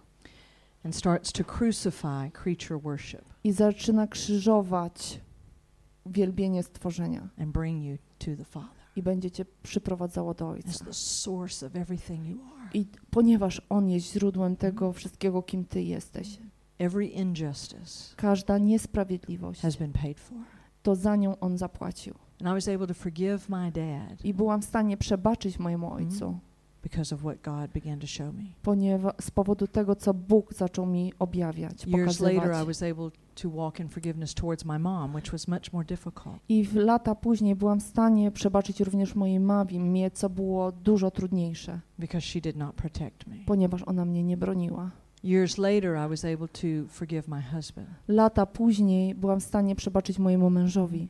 [0.85, 5.19] and starts to crucify creature worship i zaczyna krzyżować
[6.05, 10.85] wielbienie stworzenia and bring you to the Father i będzie cię przyprowadzało do Ojca.
[10.85, 12.69] the source of everything you are.
[12.73, 16.39] I ponieważ On jest źródłem tego wszystkiego, kim Ty jesteś,
[16.77, 20.37] Every injustice każda niesprawiedliwość, has been paid for.
[20.83, 22.13] to za nią On zapłacił.
[22.39, 26.09] And I was able to forgive my dad I byłam w stanie przebaczyć mojemu Ojcu,
[26.09, 26.33] because of
[28.61, 32.67] ponieważ z powodu tego, co Bóg zaczął mi objawiać, Years later, I pokazywać.
[32.67, 33.11] was able
[33.41, 36.35] to walk in forgiveness towards my mom, which was much more difficult.
[36.49, 41.79] I w lata później byłam w stanie przebaczyć również mojej mamie, co było dużo trudniejsze,
[41.99, 43.35] because she did not protect me.
[43.45, 44.91] ponieważ ona mnie nie broniła.
[45.23, 50.19] Years later, I was able to forgive my husband Lata później byłam w stanie przebaczyć
[50.19, 51.09] mojemu mężowi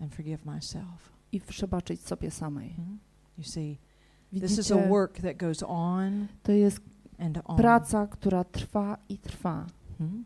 [0.00, 1.12] and forgive myself.
[1.32, 2.68] i przebaczyć sobie samej.
[2.70, 2.98] Mhm.
[3.38, 3.78] You see,
[4.40, 6.80] this is a work that goes on to jest
[7.18, 7.56] and on.
[7.56, 9.66] praca, która trwa i trwa,
[10.00, 10.24] Mhm.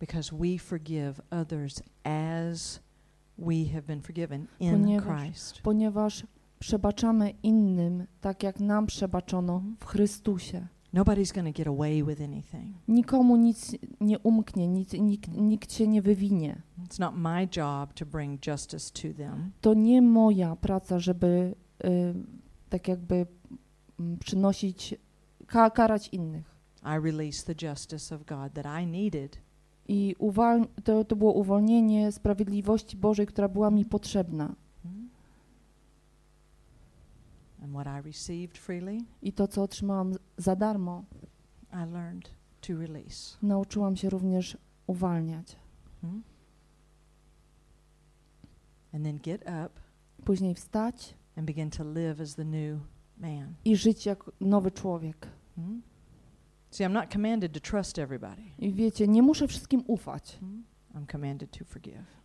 [0.00, 2.80] Because we forgive others as
[3.38, 5.62] we have been forgiven in Ponieważ- Christ.
[5.62, 6.26] ponieważ
[6.58, 10.66] przebaczamy innym tak, jak nam przebaczono w Chrystusie.
[10.92, 12.74] Nobody's going to get away with anything.
[12.88, 16.62] Nikomu nic nie umknie, nic, nikt, nikt się nie wywinie.
[16.86, 19.50] It's not my job to bring justice to them.
[19.60, 21.54] To nie moja praca, żeby
[21.84, 22.14] y,
[22.68, 23.26] tak jakby
[24.00, 24.94] mm, przynosić,
[25.46, 26.58] ka karać innych.
[26.82, 29.38] I release the justice of God that I needed
[29.88, 30.16] I
[30.84, 34.54] to, to było uwolnienie sprawiedliwości Bożej, która była mi potrzebna.
[37.62, 41.04] And what I received freely, I to, co otrzymałam za darmo,
[41.72, 42.30] I learned
[42.60, 43.36] to release.
[43.42, 44.56] nauczyłam się również
[44.86, 45.56] uwalniać.
[46.02, 46.22] Hmm?
[48.92, 49.80] And then get up
[50.24, 52.80] Później wstać and begin to live as the new
[53.18, 53.54] man.
[53.64, 55.28] i żyć jak nowy człowiek.
[55.56, 55.82] Hmm?
[56.70, 58.42] See, I'm not commanded to trust everybody.
[58.58, 60.36] I wiecie, nie muszę wszystkim ufać.
[60.40, 60.64] Hmm?
[60.94, 62.17] I'm commanded to forgive.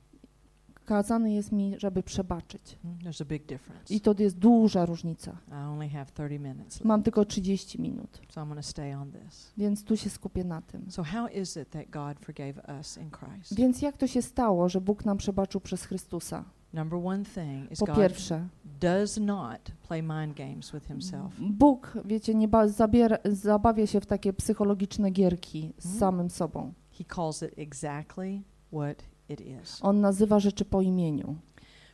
[0.85, 2.77] Kazany jest mi, żeby przebaczyć.
[3.03, 3.93] There's a big difference.
[3.93, 5.37] I to jest duża różnica.
[5.49, 8.97] I only have 30 minutes left, Mam tylko 30 minut, so I'm going to stay
[8.97, 9.53] on this.
[9.57, 10.91] więc tu się skupię na tym.
[10.91, 13.55] So, how is it that God forgave us in Christ?
[13.55, 16.43] Więc jak to się stało, że Bóg nam przebaczył przez Chrystusa?
[16.73, 18.47] Number one thing is Po God pierwsze,
[18.79, 21.33] does not play mind games with himself.
[21.39, 25.99] Bóg, wiecie, nie zabiera, zabawia się w takie psychologiczne gierki z Mhm.
[25.99, 26.73] samym sobą.
[26.91, 28.41] He calls it exactly
[28.71, 29.03] what
[29.33, 29.79] it is.
[29.81, 31.35] On nazywa rzeczy po imieniu.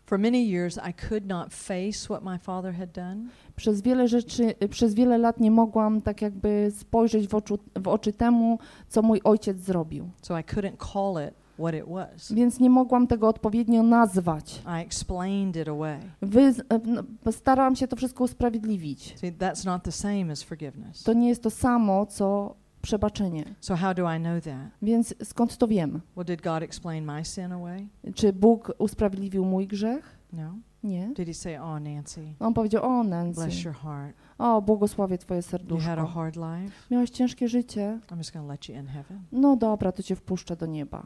[0.09, 3.29] For many years, I could not face what my father had done.
[3.55, 8.13] Przez wiele rzeczy, przez wiele lat nie mogłam tak jakby spojrzeć w, oczu, w oczy
[8.13, 10.09] temu, co mój ojciec zrobił.
[10.21, 12.33] So I couldn't call it what it was.
[12.33, 14.61] Więc nie mogłam tego odpowiednio nazwać.
[14.65, 15.99] I explained it away.
[16.21, 16.53] Wy,
[16.85, 19.19] no, starałam się to wszystko usprawiedliwić.
[19.19, 21.03] See, that's not the same as forgiveness.
[21.03, 23.55] To nie jest to samo, co przebaczenie.
[23.59, 24.71] So how do I know that?
[24.81, 26.01] Więc skąd to wiem?
[26.15, 27.87] Well, did God explain my sin away?
[28.15, 30.17] Czy Bóg usprawiedliwił mój grzech?
[30.33, 30.53] No.
[30.83, 31.07] Nie.
[31.15, 34.15] Did he say, "Oh, Nancy, On powiedział, o bless Nancy, your heart.
[34.37, 36.07] o błogosławię twoje You had a serduszko.
[36.07, 36.75] hard life.
[36.91, 37.99] Miałeś ciężkie życie?
[38.07, 41.05] I'm just going to let you in heaven." No dobra, to cię wpuszczę do nieba.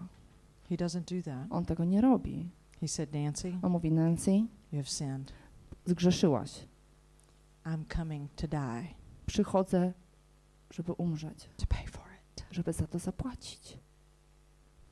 [0.70, 1.48] He doesn't do that.
[1.50, 2.50] On tego nie robi.
[2.82, 4.48] He said, "Nancy, On mówi, Nancy, you
[4.78, 5.34] have sinned.
[5.86, 6.52] zgrzeszyłaś.
[7.66, 8.84] I'm coming to die
[9.26, 9.94] Przychodzę,
[10.74, 13.78] żeby umrzeć, to pay for it." żeby za to zapłacić.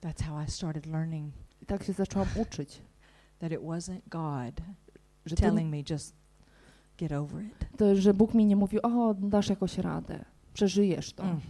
[0.01, 2.81] That's how I started learning I tak się zaczęłam uczyć,
[3.39, 4.61] that it wasn't God
[5.25, 6.15] że, telling me just
[6.97, 7.77] get over it.
[7.77, 11.23] to, że Bóg mi nie mówił, o, dasz jakoś radę, przeżyjesz to.
[11.23, 11.41] Mm.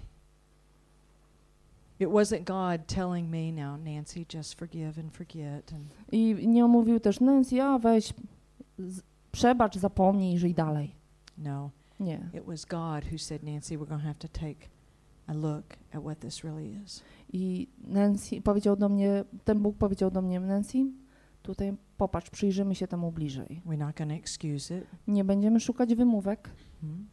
[2.00, 5.74] It wasn't God telling me now, Nancy, just forgive and forget.
[5.74, 8.14] And I nie mówił też, Nancy, a weź,
[8.80, 9.02] z,
[9.32, 10.96] przebacz, zapomnij żyj dalej.
[11.38, 11.70] no,
[12.02, 12.30] Nie.
[12.34, 14.70] it was God who said, Nancy, we're going to have to take
[15.28, 17.04] a look at what this really is.
[17.34, 20.86] I Nancy powiedział do mnie, ten Bóg powiedział do mnie, Nancy,
[21.44, 23.62] tutaj popatrz, przyjrzymy się temu bliżej.
[23.66, 24.86] We're not going to excuse it.
[25.08, 26.50] Nie będziemy szukać wymówek,
[26.82, 27.08] Hmm?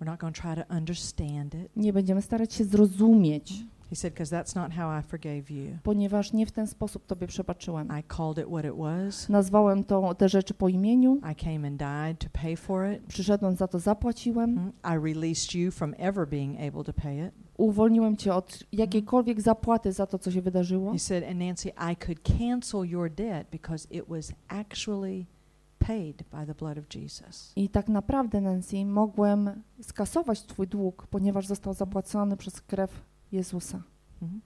[0.00, 1.76] We're not going to try to understand it.
[1.76, 3.54] nie będziemy starać się zrozumieć,
[3.90, 5.78] He said, because that's not how I forgave you.
[5.82, 7.88] ponieważ nie w ten sposób Tobie przebaczyłem.
[8.00, 9.28] I called it what it was.
[9.28, 13.02] Nazwałem to, te rzeczy po imieniu, I came and died to pay for it.
[13.06, 14.72] przyszedłem, za to zapłaciłem, Hmm?
[14.84, 17.32] I released you from ever being able to pay it.
[17.58, 20.92] uwolniłem Cię od jakiejkolwiek zapłaty za to, co się wydarzyło.
[20.92, 25.26] He said, and Nancy, I could cancel your debt because it was actually
[25.78, 27.52] paid by the blood of Jesus.
[27.56, 32.90] I tak naprawdę, Nancy, mogłem skasować Twój dług, ponieważ został zapłacony przez krew
[33.32, 33.82] Jezusa.
[34.22, 34.40] Mhm.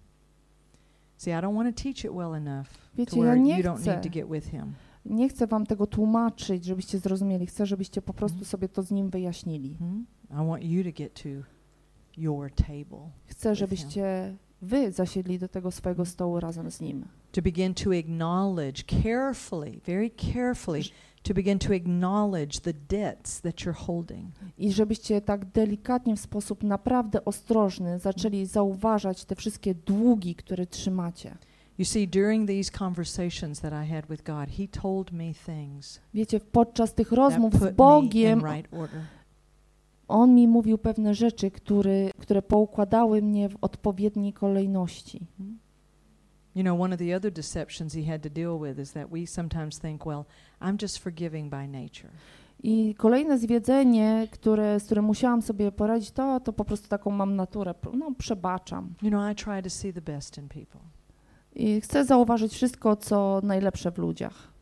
[1.16, 3.64] See, I don't want to teach it well enough to Wiecie, ja where nie you
[3.64, 4.72] don't chcę, need to get with him.
[5.04, 7.46] nie chcę Wam tego tłumaczyć, żebyście zrozumieli.
[7.46, 8.46] Chcę, żebyście po prostu Mhm.
[8.50, 9.74] sobie to z Nim wyjaśnili.
[9.78, 10.06] Hmm?
[10.30, 11.28] I want you to get to
[12.16, 17.04] your table, Chcę, żebyście Wy zasiedli do tego swojego stołu razem z Nim.
[17.32, 20.82] to begin to acknowledge carefully, very carefully,
[21.22, 24.34] to begin to acknowledge the debts that you're holding.
[24.58, 31.36] I żebyście tak delikatnie, w sposób naprawdę ostrożny zaczęli zauważać te wszystkie długi, które trzymacie.
[31.78, 36.40] You see, during these conversations that I had with God, He told me things Wiecie,
[36.40, 38.68] podczas tych rozmów z Bogiem, right.
[40.08, 45.26] On mi mówił pewne rzeczy, które, które poukładały mnie w odpowiedniej kolejności.
[45.38, 45.58] Hmm?
[46.54, 49.26] You know, one of the other deceptions he had to deal with is that we
[49.26, 50.26] sometimes think, well,
[50.60, 52.10] I'm just forgiving by nature.
[52.62, 57.36] I kolejne zwiedzenie, które, z którym musiałam sobie poradzić, to, to po prostu taką mam
[57.36, 58.94] naturę, no przebaczam.
[59.02, 60.80] You know, I try to see the best in people.
[61.54, 64.52] I chcę zauważyć wszystko, co najlepsze w ludziach.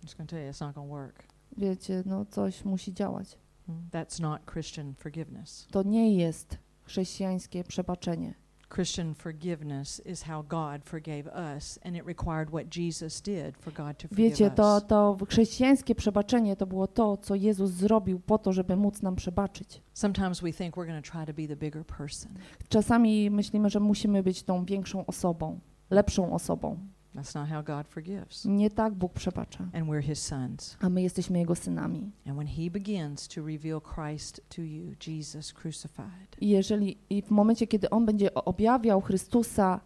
[0.00, 1.22] I'm just tell you, it's not to work.
[1.56, 3.38] Wiecie, no coś musi działać.
[3.66, 3.88] Hmm?
[3.90, 5.66] That's not Christian forgiveness.
[5.70, 8.34] To nie jest chrześcijańskie przebaczenie.
[8.68, 13.98] Christian forgiveness is how God forgave us, and it required what Jesus did for God
[13.98, 18.52] to forgive Wiecie, to, to chrześcijańskie przebaczenie to było to, co Jezus zrobił po to,
[18.52, 19.82] żeby móc nam przebaczyć.
[19.94, 22.32] Sometimes we think we're going to try to be the bigger person.
[22.68, 26.76] Czasami myślimy, że musimy być tą większą osobą, lepszą osobą.
[27.14, 28.44] That's not how God forgives.
[28.44, 30.76] Nie tak Bóg przebacza, And we're His sons.
[30.80, 32.10] a my jesteśmy Jego synami.
[32.26, 37.30] And when He begins to reveal Christ to you, Jesus crucified, I jeżeli i w
[37.30, 39.80] momencie, kiedy On będzie objawiał Chrystusa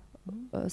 [0.52, 0.68] e, e,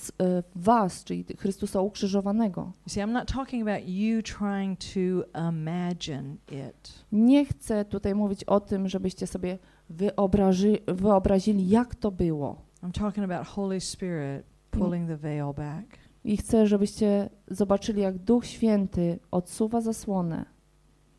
[0.55, 7.05] w was, czyli Chrystusa ukrzyżowanego, see, I'm not talking about you trying to imagine it.
[7.11, 9.57] nie chcę tutaj mówić o tym, żebyście sobie
[9.89, 12.61] wyobraży, wyobrazili, jak to było.
[12.83, 15.98] I'm talking about Holy Spirit pulling the veil back.
[16.23, 20.45] I chcę, żebyście zobaczyli, jak Duch Święty odsuwa zasłonę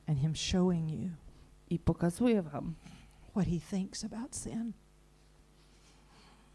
[0.06, 1.10] and Him showing you
[1.70, 2.74] i pokazuje wam,
[3.30, 4.72] what He thinks about sin.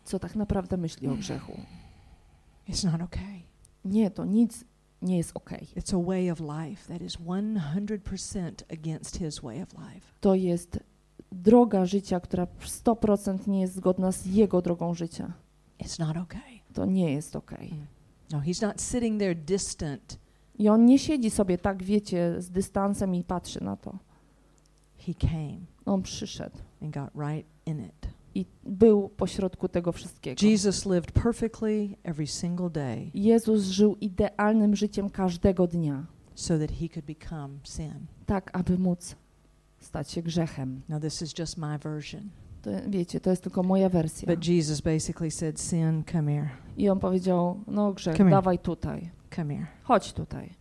[0.05, 1.59] co tak naprawdę myśli o grzechu.
[2.69, 3.41] It's not okay.
[3.85, 4.65] Nie, to nic
[5.01, 5.67] nie jest okej.
[5.75, 10.07] It's a way of life that is 100% against His way of life.
[10.21, 10.79] To jest
[11.31, 15.33] droga życia, która w 100% nie jest zgodna z Jego drogą życia.
[15.79, 16.59] It's not okay.
[16.73, 17.73] To nie jest okej.
[18.31, 20.19] No, He's not sitting there distant.
[20.59, 23.97] I On nie siedzi sobie tak, wiecie, z dystansem i patrzy na to.
[24.97, 28.07] He came On przyszedł and got right in it.
[28.35, 30.45] i był pośrodku tego wszystkiego.
[30.45, 36.89] Jesus lived perfectly every single day Jezus żył idealnym życiem każdego dnia, so that He
[36.89, 38.05] could become sin.
[38.25, 39.15] tak aby móc
[39.79, 40.81] stać się grzechem.
[40.89, 42.29] Now, this is just my version.
[42.65, 44.35] To, wiecie, to jest tylko moja wersja.
[44.35, 46.49] But Jesus basically said, Sin, come here.
[46.77, 48.37] I on powiedział, no grzech, Come here.
[48.41, 49.67] dawaj tutaj, Come here.
[49.83, 50.53] chodź tutaj.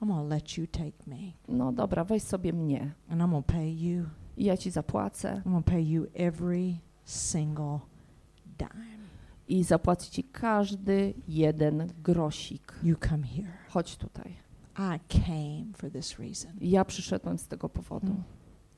[0.00, 1.16] I'm to let you take me,
[1.48, 4.04] No dobra, weź sobie mnie and I'm to pay you
[4.36, 6.74] i ja ci zapłacę I'm to pay you every
[7.04, 7.78] single
[8.58, 8.98] dime.
[9.48, 12.72] i zapłacę ci każdy jeden grosik.
[12.82, 13.52] You come here.
[13.68, 14.32] Chodź tutaj.
[14.78, 16.52] I came for this reason.
[16.60, 18.12] Ja przyszedłem z tego powodu.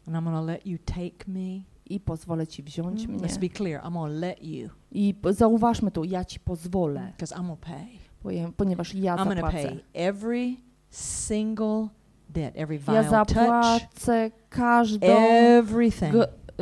[0.06, 1.60] And I'm to let you take me.
[1.90, 3.28] I pozwolę ci wziąć Mm, mnie.
[3.28, 3.82] Let's be clear.
[3.82, 8.52] I'm to let you I zauważmy tu, ja ci pozwolę, because I'm to pay.
[8.56, 9.68] ponieważ ja I'm to zapłacę.
[9.68, 10.56] pay every
[10.90, 11.88] single
[12.28, 16.14] debt, every Ja vile touch, zapłacę każdą, everything.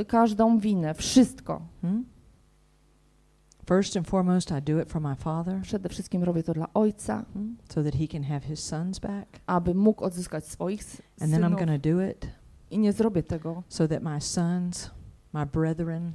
[0.08, 1.62] każdą winę, wszystko.
[1.82, 2.04] Hmm?
[3.68, 7.24] First and foremost, I do it for my Father Przede wszystkim robię to dla Ojca,
[7.32, 9.26] hmm, so that He can have His sons back.
[9.46, 11.60] aby mógł odzyskać swoich s- And then I'm synów.
[11.82, 12.26] to do it
[12.70, 14.90] I nie zrobię tego, so that my sons,
[15.32, 16.12] my brethren,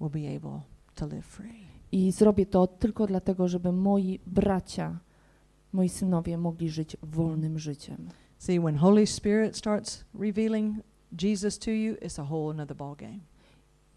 [0.00, 0.60] will be able
[0.94, 1.66] to live free.
[1.92, 4.98] I zrobię to tylko dlatego, żeby moi bracia,
[5.72, 8.08] moi synowie mogli żyć wolnym życiem.
[8.38, 10.76] See, when Holy Spirit starts revealing
[11.22, 13.20] Jesus to you, it's a whole another ball game.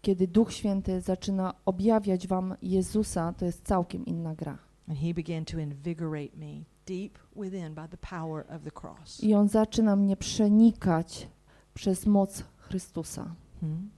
[0.02, 4.58] Kiedy Duch Święty zaczyna objawiać wam Jezusa, to jest całkiem inna gra.
[4.88, 9.22] And He began to invigorate me deep within by the power of the cross.
[9.22, 11.28] I On zaczyna mnie przenikać
[11.74, 13.24] przez moc Chrystusa.
[13.60, 13.90] Hmm?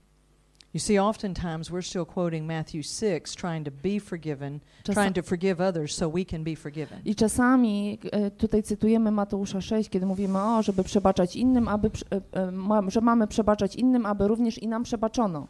[0.72, 5.60] You see, oftentimes we're still quoting Matthew 6, trying to be forgiven, trying to forgive
[5.60, 6.98] others so we can be forgiven.
[7.05, 11.90] I czasami e, tutaj cytujemy Mateusza 6, kiedy mówimy o, żeby przebaczać innym, aby,
[12.34, 15.47] e, e, ma, że mamy przebaczać innym, aby również i nam przebaczono.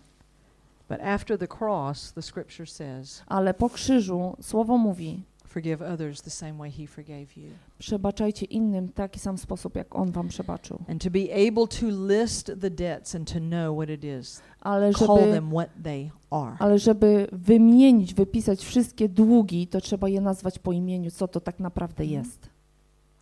[0.88, 6.30] But after the cross, the scripture says, Ale po krzyżu słowo mówi, forgive others the
[6.30, 7.50] same way He forgave you.
[7.78, 10.78] przebaczajcie innym w taki sam sposób, jak On wam przebaczył.
[10.88, 14.92] And to be able to list the debts and to know what it is, Ale
[14.92, 16.56] call żeby, them what they are.
[16.58, 21.58] ale żeby wymienić, wypisać wszystkie długi, to trzeba je nazwać po imieniu, co to tak
[21.60, 22.20] naprawdę Mhm.
[22.24, 22.50] jest.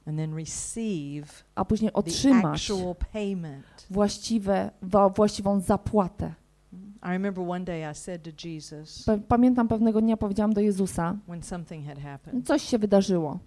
[0.06, 2.70] And then receive A później otrzymać
[3.90, 4.70] właściwe,
[5.14, 6.34] właściwą zapłatę.
[7.02, 11.16] I remember one day I said to Jesus Pa- Pamiętam pewnego dnia powiedziałam do Jezusa,
[11.28, 13.38] when something had happened, coś się wydarzyło.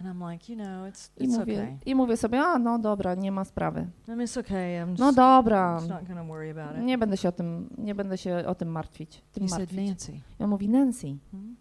[0.00, 1.78] and I'm like, you know, it's I mówię, okay.
[1.86, 3.86] I mówię sobie, a no dobra, nie ma sprawy.
[4.08, 4.84] It's okay.
[4.84, 6.84] I'm just, No dobra, not to worry about it.
[6.84, 9.22] nie będę się o tym, nie będę się o tym martwić.
[9.32, 9.88] Tym He said, martwić.
[9.88, 11.56] Nancy, I on mówi, Nancy, hmm?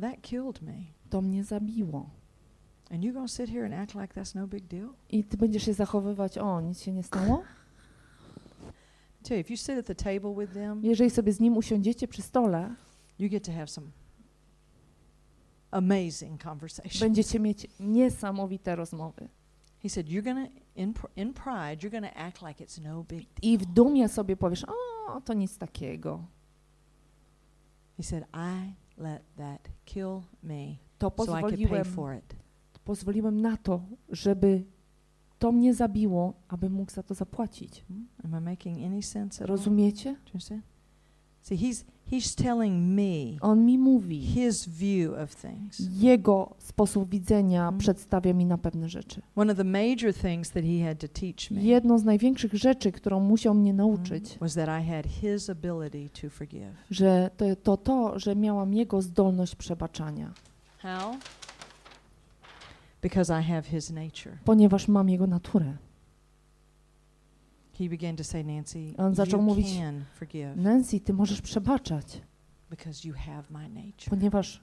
[0.00, 0.74] that killed me.
[1.10, 2.10] to mnie zabiło.
[2.90, 4.88] And you're going to sit here and act like that's no big deal?
[5.10, 7.24] I ty będziesz się zachowywać, o, nic się nie stało?
[7.26, 7.62] Tell you, if you sit at the table
[8.52, 9.13] with them,
[10.82, 12.74] Jeżeli sobie z nim usiądziecie przy stole,
[13.18, 13.86] you get to have some
[15.70, 17.00] amazing conversations.
[17.00, 19.28] będziecie mieć niesamowite rozmowy.
[19.82, 23.52] He said, you're to, in, in pride, you're to act like it's no big deal.
[23.52, 24.64] I w dumie sobie powiesz,
[25.08, 26.24] o, to nic takiego.
[27.96, 32.34] He said, I let that kill me To so I could pay for it.
[32.84, 34.64] pozwoliłem na to, żeby
[35.44, 37.84] to mnie zabiło, aby mógł za to zapłacić.
[37.88, 38.06] Hmm?
[38.24, 39.46] Am I making any sense?
[39.46, 40.16] Rozumiecie?
[41.42, 45.82] See, he's he's telling me On mi mówi, his view of things.
[46.02, 47.78] jego sposób widzenia Mhm.
[47.78, 49.22] przedstawia mi na pewne rzeczy.
[49.36, 52.92] One of the major things that he had to teach me Jedną z największych rzeczy,
[52.92, 56.74] którą musiał mnie mm, nauczyć, was that I had his ability to forgive.
[56.90, 60.32] że to, to to, że miałam jego zdolność przebaczania,
[60.78, 61.14] How?
[63.04, 64.38] Because I have his nature.
[64.44, 65.76] ponieważ mam jego naturę.
[67.78, 72.20] He began to say, Nancy, On zaczął you mówić, can forgive Nancy, ty możesz przebaczać,
[72.70, 74.10] because you have my nature.
[74.10, 74.60] ponieważ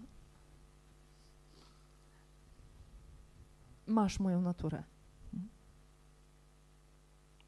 [3.88, 4.84] masz moją naturę.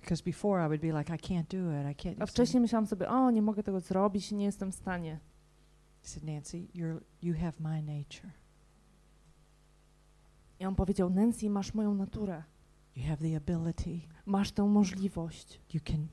[0.01, 1.97] Because before I would be like, I can't do it.
[1.97, 2.15] I can't.
[2.19, 2.61] A wcześniej something.
[2.61, 5.19] myślałam sobie, o, nie mogę tego zrobić, nie jestem w stanie.
[6.01, 8.42] He said, Nancy, you're you have my nature.
[10.64, 12.44] I on powiedział, Nancy, masz moją naturę,
[12.95, 13.99] You have the ability.
[14.26, 15.61] masz tę możliwość.
[15.73, 16.07] You can.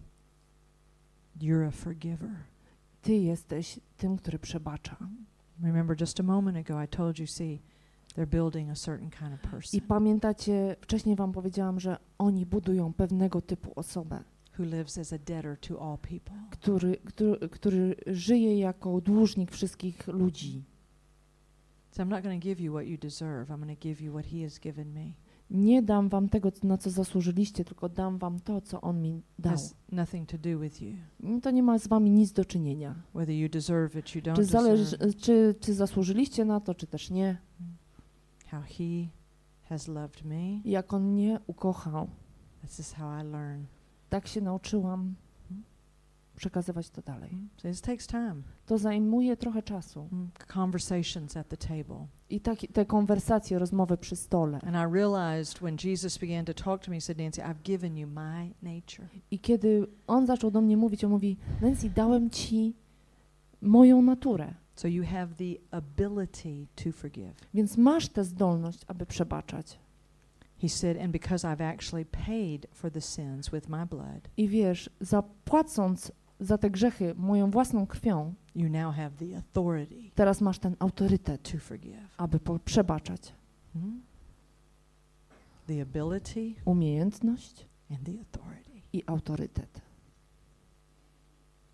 [1.40, 2.30] You're a forgiver.
[3.02, 4.96] Ty jesteś tym, który przebacza.
[5.62, 7.62] Remember, just a moment ago, I told you, see,
[8.16, 12.92] they're building a certain kind of I person pamiętacie, wcześniej wam powiedziałam, że oni budują
[12.92, 14.24] pewnego typu osobę,
[14.58, 16.36] who lives as a debtor to all people.
[16.50, 20.64] który, który, który żyje jako dłużnik wszystkich ludzi.
[21.90, 23.50] So I'm not going to give you what you deserve.
[23.50, 25.12] I'm going to give you what He has given me.
[25.50, 29.52] Nie dam wam tego, na co zasłużyliście, tylko dam wam to, co on mi dał.
[29.52, 30.92] Has nothing to do with you.
[31.42, 32.94] To nie ma z wami nic do czynienia.
[33.14, 37.10] Whether you deserve it, you don't Czy, zależy, czy, czy zasłużyliście na to, czy też
[37.10, 37.36] nie.
[38.46, 39.08] How He
[39.62, 40.60] has loved me.
[40.64, 42.08] Jak on mnie ukochał,
[42.62, 43.64] This is how I learn.
[44.08, 45.14] tak się nauczyłam
[46.40, 47.30] przekazywać to dalej.
[47.56, 48.34] So this takes time.
[48.66, 50.08] To zajmuje trochę czasu.
[50.12, 52.06] Mm, Conversations at the table.
[52.30, 54.58] I tak, te konwersacje, rozmowy przy stole.
[54.66, 57.96] And I realized when Jesus began to talk to me, he said, Nancy, I've given
[57.96, 59.08] you my nature.
[59.30, 62.74] I kiedy on zaczął do mnie mówić, on mówi, Nancy, dałem ci
[63.62, 67.34] moją naturę, So you have the ability to forgive.
[67.54, 69.78] więc masz tę zdolność, aby przebaczać.
[70.62, 74.90] He said, and because I've actually paid for the sins with my blood, I wiesz,
[75.00, 80.76] zapłacąc za te grzechy moją własną krwią, you now have the authority teraz masz ten
[80.78, 82.14] autorytet, to forgive.
[82.16, 83.32] aby po- przebaczać.
[83.72, 84.02] Hmm?
[85.66, 88.70] The ability Umiejętność and the authority.
[88.92, 89.80] i autorytet.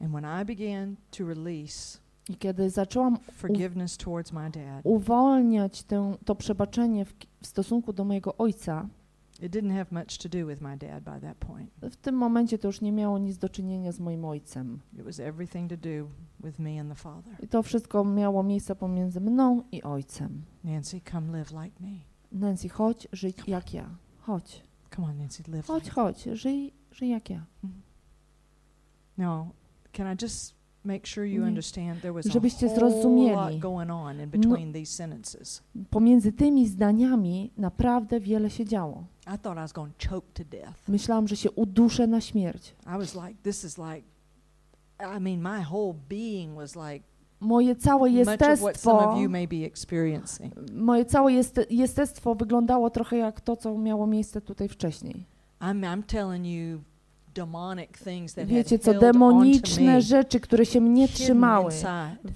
[0.01, 1.98] And when I began to release
[2.28, 8.05] I kiedy zaczęłam forgiveness towards my dad, uwalniać tę, to przebaczenie w, w stosunku do
[8.05, 8.88] mojego ojca,
[9.42, 11.70] it didn't have much to do with my dad by that point.
[11.90, 14.80] w tym momencie to już nie miało nic do czynienia z moim ojcem.
[14.92, 16.08] It was everything to do
[16.40, 17.44] with me and the Father.
[17.44, 20.42] I to wszystko miało miejsce pomiędzy mną i ojcem.
[20.64, 21.98] Nancy, come live like me.
[22.32, 23.96] Nancy, chodź, żyj jak ja.
[24.18, 24.62] Chodź,
[24.96, 27.46] Come on, Nancy, live chodź, like chodź, żyj, żyj jak ja.
[29.16, 29.48] Now,
[29.92, 30.55] can I just
[30.86, 31.48] make sure you Nie.
[31.48, 33.34] understand there was a Żebyście zrozumieli.
[33.36, 35.62] lot going on in between these sentences.
[35.90, 39.04] Pomiędzy tymi zdaniami naprawdę wiele się działo.
[39.34, 40.88] I thought I was going to choke to death.
[40.88, 42.74] Myślałam, że się uduszę na śmierć.
[42.86, 44.02] I was like, this is like,
[45.16, 47.04] I mean, my whole being was like
[47.40, 50.54] Moje całe much of what some jestestwo, of you may be experiencing.
[50.72, 55.26] moje całe jest, jestestwo wyglądało trochę jak to, co miało miejsce tutaj wcześniej.
[55.60, 56.80] I'm, I'm telling you
[58.46, 61.72] Wiecie co, demoniczne rzeczy, które się mnie trzymały,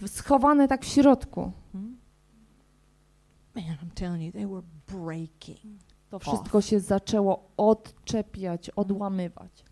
[0.07, 1.53] schowane tak w środku.
[1.73, 1.97] Hmm?
[6.11, 9.65] To wszystko się zaczęło odczepiać, odłamywać.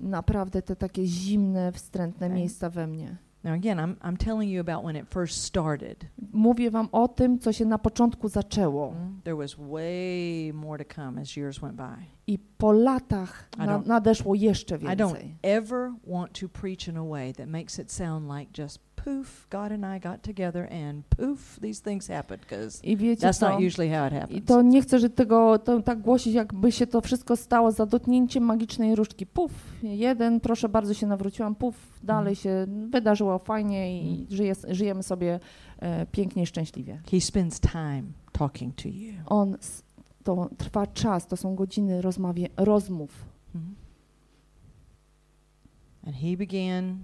[0.00, 3.16] Naprawdę te takie zimne, wstrętne miejsca we mnie.
[3.44, 6.06] Now again, I'm I'm telling you about when it first started.
[6.32, 8.88] Mówię wam o tym, co się na początku zaczęło.
[8.92, 12.06] Mm, There was way more to come as years went by.
[12.26, 15.36] I po latach na, nadeszło jeszcze I don't więcej.
[15.42, 19.72] ever want to preach in a way that makes it sound like just poof, God
[19.72, 23.48] and I got together and poof, these things happened because I that's co?
[23.48, 24.44] not usually how it I happens.
[24.44, 28.44] to nie chcę, że tego to tak głosić, jakby się to wszystko stało za dotknięciem
[28.44, 29.26] magicznej różdżki.
[29.26, 29.52] Puf,
[29.82, 32.36] jeden, proszę bardzo, się nawróciłam, puf, dalej Mhm.
[32.36, 34.26] się wydarzyło fajnie i Mhm.
[34.36, 35.40] żyje, żyjemy sobie
[35.78, 37.00] e, pięknie i szczęśliwie.
[37.10, 38.02] He spends time
[38.32, 39.12] talking to you.
[39.26, 39.56] On,
[40.24, 43.10] to trwa czas, to są godziny rozmawie, rozmów.
[43.54, 43.74] Mhm.
[46.06, 46.98] And he began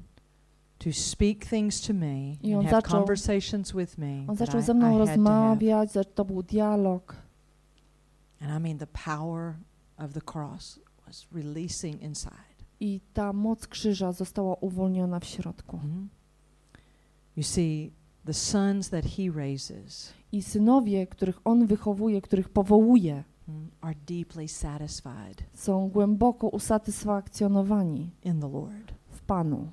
[0.78, 4.24] to speak things to me I and on have zaczął- conversations with me.
[4.28, 5.16] On zaczął I- ze I mną to have.
[5.16, 7.16] rozmawiać, za- to był dialog.
[8.40, 9.54] And I mean, the power
[9.98, 12.34] of the cross was releasing inside.
[12.80, 15.76] I ta moc krzyża została uwolniona w środku.
[15.76, 16.08] Mhm.
[17.36, 17.90] You see,
[18.26, 24.48] the sons that he raises I synowie, których on wychowuje, których powołuje, mm, are deeply
[24.48, 28.92] satisfied są głęboko usatysfakcjonowani in the Lord.
[29.10, 29.68] w Panu.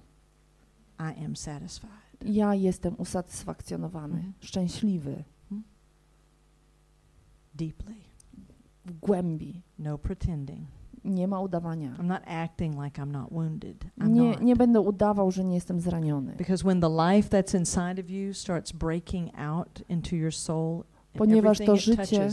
[0.99, 1.91] I am satisfied.
[2.25, 4.33] Ja jestem usatysfakcjonowany, Mhm.
[4.39, 5.23] szczęśliwy
[7.55, 7.95] Deeply.
[8.85, 9.61] w głębi.
[9.79, 10.67] No pretending.
[11.05, 11.95] Nie ma udawania.
[11.99, 13.85] I'm not acting like I'm not wounded.
[13.99, 14.41] I'm Nie, not.
[14.41, 16.35] nie będę udawał, że nie jestem zraniony.
[16.37, 21.57] Because when the life that's inside of you starts breaking out into your soul, Ponieważ
[21.59, 22.29] to życie-.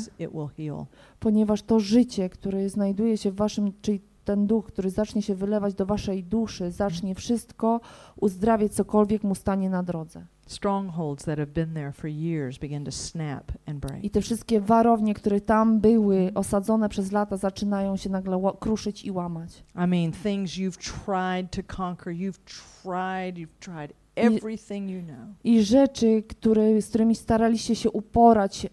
[1.20, 5.74] Ponieważ to życie, które znajduje się w waszym, czyli ten duch, który zacznie się wylewać
[5.74, 7.80] do waszej duszy, zacznie wszystko
[8.20, 10.26] uzdrawiać, cokolwiek mu stanie na drodze.
[10.46, 14.04] Strongholds that have been there for years begin to snap and break.
[14.04, 19.10] I te wszystkie warownie, które tam były osadzone przez lata, zaczynają się nagle kruszyć i
[19.10, 19.64] łamać.
[19.74, 22.38] I mean, things you've tried to conquer, you've
[22.82, 25.28] tried, you've tried everything you know.
[25.44, 28.66] I rzeczy, które, z którymi staraliście się uporać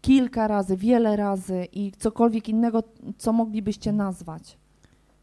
[0.00, 2.82] kilka razy, wiele razy i cokolwiek innego,
[3.18, 4.58] co moglibyście nazwać.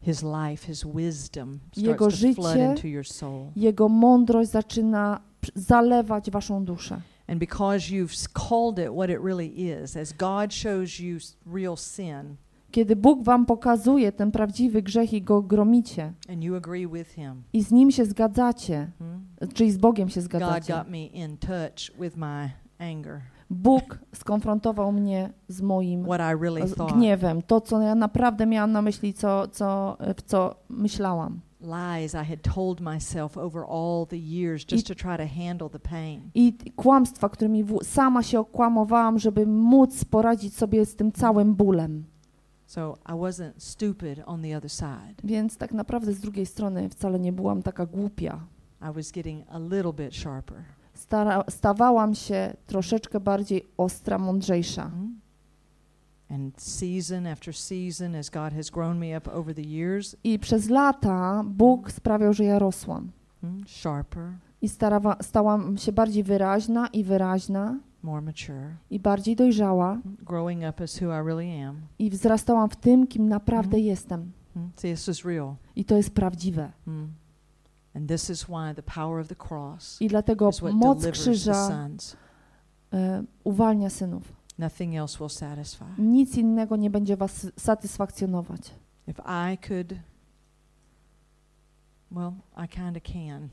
[0.08, 3.46] His life, His wisdom Jego starts to flood życie- into your soul.
[3.56, 5.20] Jego mądrość zaczyna
[5.54, 7.00] zalewać waszą duszę.
[7.26, 11.18] And because you've called it what it really is, as God shows you
[11.54, 12.36] real sin
[12.70, 17.42] Kiedy Bóg wam pokazuje ten prawdziwy grzech i go gromicie and you agree with Him,
[17.52, 20.74] i z nim się zgadzacie, hmm, czyli z Bogiem się God zgadzacie.
[20.74, 23.20] got me in touch with my anger,
[23.50, 26.62] Bóg skonfrontował mnie z moim I really
[26.94, 31.40] gniewem, to co ja naprawdę miałam na myśli, co, co, w co myślałam.
[31.60, 35.78] lies I had told myself over all the years just to try to handle the
[35.78, 36.30] pain.
[36.34, 42.04] I kłamstwa, którymi sama się okłamowałam, żeby móc poradzić sobie z tym całym bólem.
[42.66, 45.14] So I wasn't stupid on the other side.
[45.24, 48.40] Więc tak naprawdę z drugiej strony wcale nie byłam taka głupia.
[48.90, 50.77] I was getting a little bit sharper.
[50.98, 54.84] Stara, stawałam się troszeczkę bardziej ostra, mądrzejsza.
[54.84, 55.20] Mhm.
[60.24, 63.10] I przez lata Bóg sprawiał, że ja rosłam.
[63.66, 64.30] sharper,
[64.62, 70.84] I starawa, stałam się bardziej wyraźna i wyraźna more mature, i bardziej dojrzała growing up
[70.84, 71.76] as who I really am.
[71.98, 73.84] i wzrastałam w tym, kim naprawdę Mhm.
[73.84, 74.32] jestem.
[74.76, 75.54] See, this is real.
[75.76, 76.72] I to jest prawdziwe.
[80.00, 81.68] I dlatego moc krzyża
[82.92, 84.22] e, uwalnia synów.
[84.58, 85.84] Nothing else will satisfy.
[85.98, 88.60] Nic innego nie będzie was satysfakcjonować.
[89.06, 89.94] If I could,
[92.10, 92.32] well,
[92.64, 93.48] I can.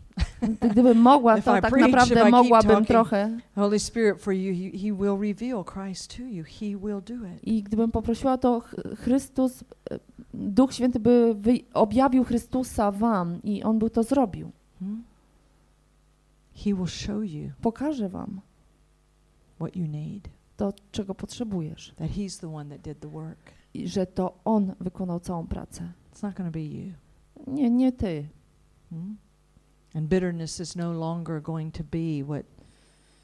[0.72, 3.38] Gdybym mogła, to tak naprawdę mogłabym trochę.
[3.56, 6.44] Holy Spirit, for you, he, he will reveal Christ to you.
[6.44, 7.44] He will do it.
[7.44, 10.00] I gdybym poprosiła, to Ch- Chrystus, e,
[10.36, 11.36] Duch Święty by
[11.74, 14.52] objawił Chrystusa wam i On by to zrobił.
[14.80, 15.04] Hmm?
[16.54, 18.42] He will show you Pokaże wam
[19.60, 20.30] what you need.
[20.58, 21.94] to, czego potrzebujesz.
[21.96, 23.52] That He's the one that did the work.
[23.74, 25.92] I że to On wykonał całą pracę.
[26.14, 26.94] It's not to be you.
[27.48, 28.28] Nie, nie ty.
[28.90, 29.18] Hmm?
[29.96, 32.46] And bitterness is no longer going to be what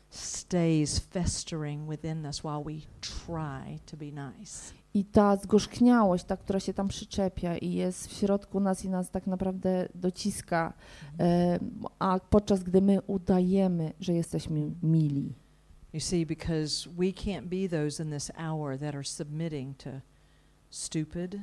[0.09, 4.73] stays festering within us while we try to be nice.
[4.93, 9.09] I ta zgorzkniałość, ta, która się tam przyczepia i jest w środku nas i nas
[9.09, 10.73] tak naprawdę dociska,
[11.19, 11.59] e,
[11.99, 15.33] a podczas gdy my udajemy, że jesteśmy mili.
[15.93, 19.89] You see, because we can't be those in this hour that are submitting to
[20.69, 21.35] stupid,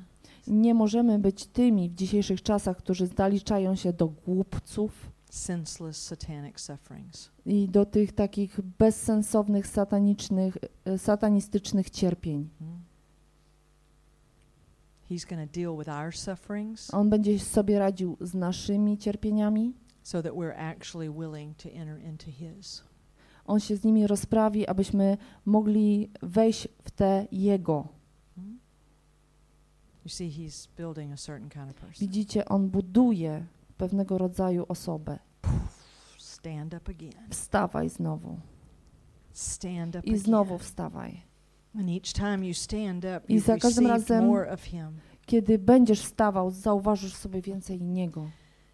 [0.47, 7.31] Nie możemy być tymi w dzisiejszych czasach, którzy zaliczają się do głupców senseless satanic sufferings.
[7.47, 12.49] i do tych takich bezsensownych, satanicznych, e, satanistycznych cierpień.
[12.59, 12.88] Hmm?
[15.11, 20.23] He's going to deal with our sufferings On będzie sobie radził z naszymi cierpieniami, so
[20.23, 22.85] that we're actually willing to enter into His.
[23.45, 25.17] On się z nimi rozprawi, abyśmy
[25.47, 27.89] mogli wejść w te Jego.
[28.35, 28.59] Hmm?
[30.05, 32.07] You see, He's building a certain kind of person.
[32.09, 35.19] Widzicie, On buduje pewnego rodzaju osobę.
[36.19, 37.29] Stand up again.
[37.31, 38.39] Wstawaj znowu.
[39.33, 40.67] Stand up I znowu again.
[40.67, 41.23] wstawaj.
[43.29, 44.89] I za każdym razem- more of Him.
[45.27, 48.31] Kiedy będziesz wstawał, zauważysz sobie więcej Niego.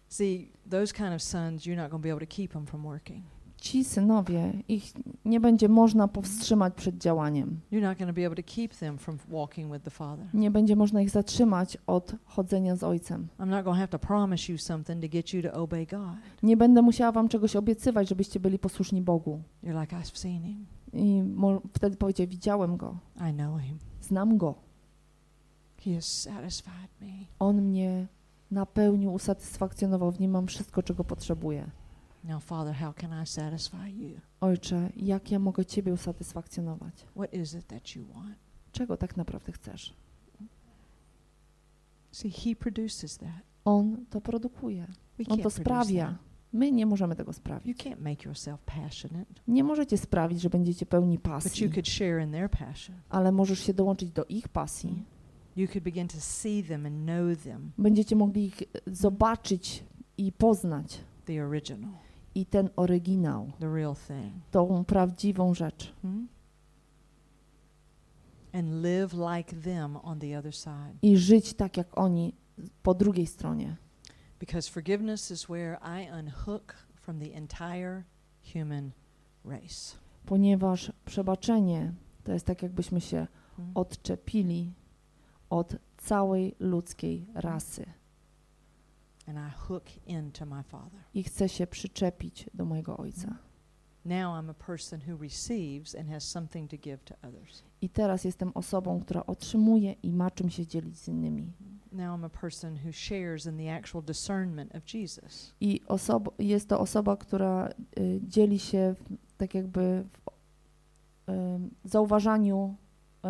[0.07, 2.83] See, those kind of sons, you're not going to be able to keep them from
[2.83, 3.23] working.
[3.57, 4.93] Ci synowie, ich
[5.25, 7.59] nie będzie można powstrzymać przed działaniem.
[7.71, 10.25] You're not going to be able to keep them from walking with the Father.
[10.33, 13.27] Nie będzie można ich zatrzymać od chodzenia z Ojcem.
[13.39, 16.15] I'm not going to have to promise you something to get you to obey God.
[16.43, 19.41] Nie będę musiała wam czegoś obiecywać, żebyście byli posłuszni Bogu.
[19.63, 20.65] You're like, I've seen Him.
[20.95, 21.23] I
[21.73, 22.97] wtedy powiedzie, widziałem Go,
[23.29, 23.79] I know Him.
[24.01, 24.55] znam Go.
[25.81, 27.07] He has satisfied me.
[27.39, 28.07] On mnie
[28.51, 31.71] napełnił, usatysfakcjonował, w nim mam wszystko, czego potrzebuję.
[32.23, 34.19] Now, Father, how can I satisfy you?
[34.41, 37.05] Ojcze, jak ja mogę Ciebie usatysfakcjonować?
[37.15, 38.35] What is it that you want?
[38.71, 39.93] Czego tak naprawdę chcesz?
[42.11, 43.41] See, He produces that.
[43.65, 44.87] On to produkuje.
[45.17, 46.07] We On to sprawia.
[46.07, 46.34] that.
[46.55, 47.65] My nie możemy tego sprawić.
[49.47, 51.49] Nie możecie sprawić, że będziecie pełni pasji,
[53.09, 55.03] ale możesz się dołączyć do ich pasji.
[57.77, 59.83] Będziecie mogli ich zobaczyć
[60.17, 61.01] i poznać.
[62.35, 63.51] I ten oryginał,
[64.51, 65.93] tą prawdziwą rzecz.
[66.01, 66.27] Hmm?
[71.01, 72.33] I żyć tak jak oni
[72.83, 73.75] po drugiej stronie.
[74.39, 78.03] Because forgiveness is where I unhook from the entire
[78.53, 78.91] human
[79.45, 79.97] race.
[80.25, 81.93] Ponieważ przebaczenie
[82.23, 83.71] to jest tak, jakbyśmy się Hmm?
[83.75, 84.73] odczepili
[85.49, 87.85] od całej ludzkiej rasy.
[89.27, 90.99] And I hook into my Father.
[91.13, 93.37] I chcę się przyczepić do mojego Ojca.
[97.81, 101.51] I teraz jestem osobą, która otrzymuje i ma czym się dzielić z innymi.
[101.95, 105.53] Now I'm a person who shares in the actual discernment of Jesus.
[105.61, 107.69] I osob- jest to osoba, która
[107.99, 110.03] y, dzieli się w, tak jakby
[111.83, 112.75] w zauważaniu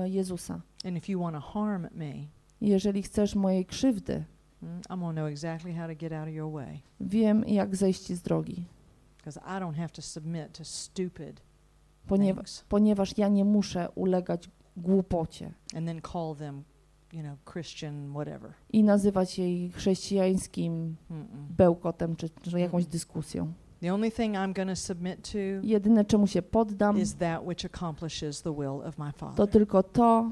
[0.05, 0.61] y, Jezusa.
[0.85, 2.13] And if you want to harm me,
[2.61, 4.23] Jeżeli chcesz mojej krzywdy,
[4.63, 6.81] mm, I'm to know exactly how to get out of your way.
[6.99, 8.65] wiem jak zejść z drogi,
[9.17, 11.41] Because I don't have to submit to stupid
[12.07, 16.63] poniewa- things ponieważ ja nie muszę ulegać głupocie and then call them,
[17.14, 18.53] you know, Christian whatever.
[18.73, 21.26] i nazywać jej chrześcijańskim Mm-mm.
[21.57, 23.53] bełkotem czy, czy jakąś dyskusją.
[23.82, 27.65] The only thing I'm going to submit to Jedyne, czemu się poddam, is that which
[27.65, 29.48] accomplishes the will of my to Father.
[29.48, 30.32] tylko to,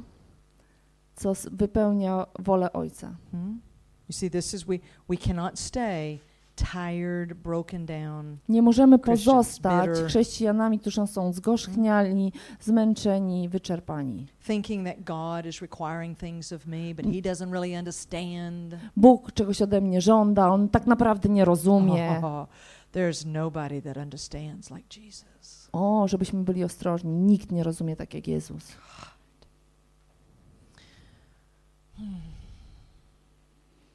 [1.16, 3.16] co wypełnia wolę Ojca.
[3.32, 3.62] Hmm?
[4.10, 4.80] You see, this is we
[5.10, 6.20] we cannot stay
[6.56, 8.38] tired, broken down.
[8.50, 14.28] Nie możemy pozostać chrześcijanami, którzy są zgorzchniali, zmęczeni, wyczerpani.
[14.48, 18.76] thinking that God is requiring things of me, but He doesn't really understand.
[18.96, 22.22] Bóg czegoś ode mnie żąda, On tak naprawdę nie rozumie.
[22.94, 25.70] there's nobody that understands like Jesus.
[25.72, 28.72] O, żebyśmy byli ostrożni, nikt nie rozumie tak jak Jezus.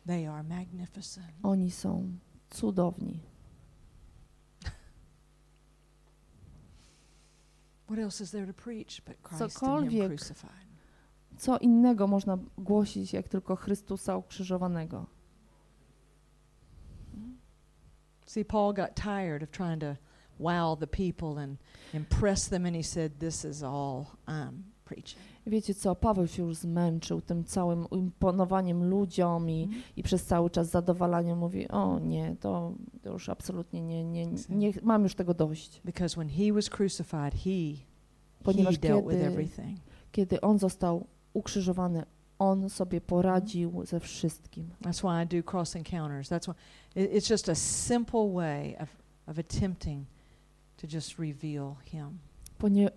[0.06, 1.26] They are magnificent.
[1.42, 2.18] Oni są
[2.50, 3.20] cudowni.
[9.38, 10.10] Cokolwiek.
[11.38, 15.06] Co innego można głosić, jak tylko Chrystusa ukrzyżowanego?
[18.26, 19.96] See, Paul got tired of trying to
[20.38, 21.58] wow the people and
[21.94, 24.52] impress them, and he said, "This is all I'm
[24.88, 30.50] preaching." Wiecie co, Paweł się już zmęczył tym całym imponowaniem ludziom i, i przez cały
[30.50, 35.34] czas zadowalaniem mówi, o nie, to, to już absolutnie nie, nie, nie, mam już tego
[35.34, 35.80] dość.
[35.84, 37.50] Because when he was crucified, he
[38.38, 39.78] he Ponieważ dealt with kiedy, everything.
[40.12, 42.04] kiedy on został ukrzyżowany,
[42.38, 44.70] on sobie poradził ze wszystkim.
[44.82, 46.28] That's why I do cross encounters.
[46.28, 46.54] That's why
[47.02, 48.88] it, it's just a simple way of,
[49.26, 50.06] of attempting
[50.76, 52.18] to just reveal Him.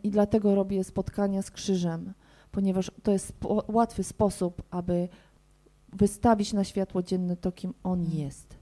[0.03, 2.13] I dlatego robię spotkania z krzyżem,
[2.51, 3.33] ponieważ to jest
[3.67, 5.07] łatwy sposób, aby
[5.93, 8.19] wystawić na światło dzienne to, kim on Mhm.
[8.19, 8.57] jest.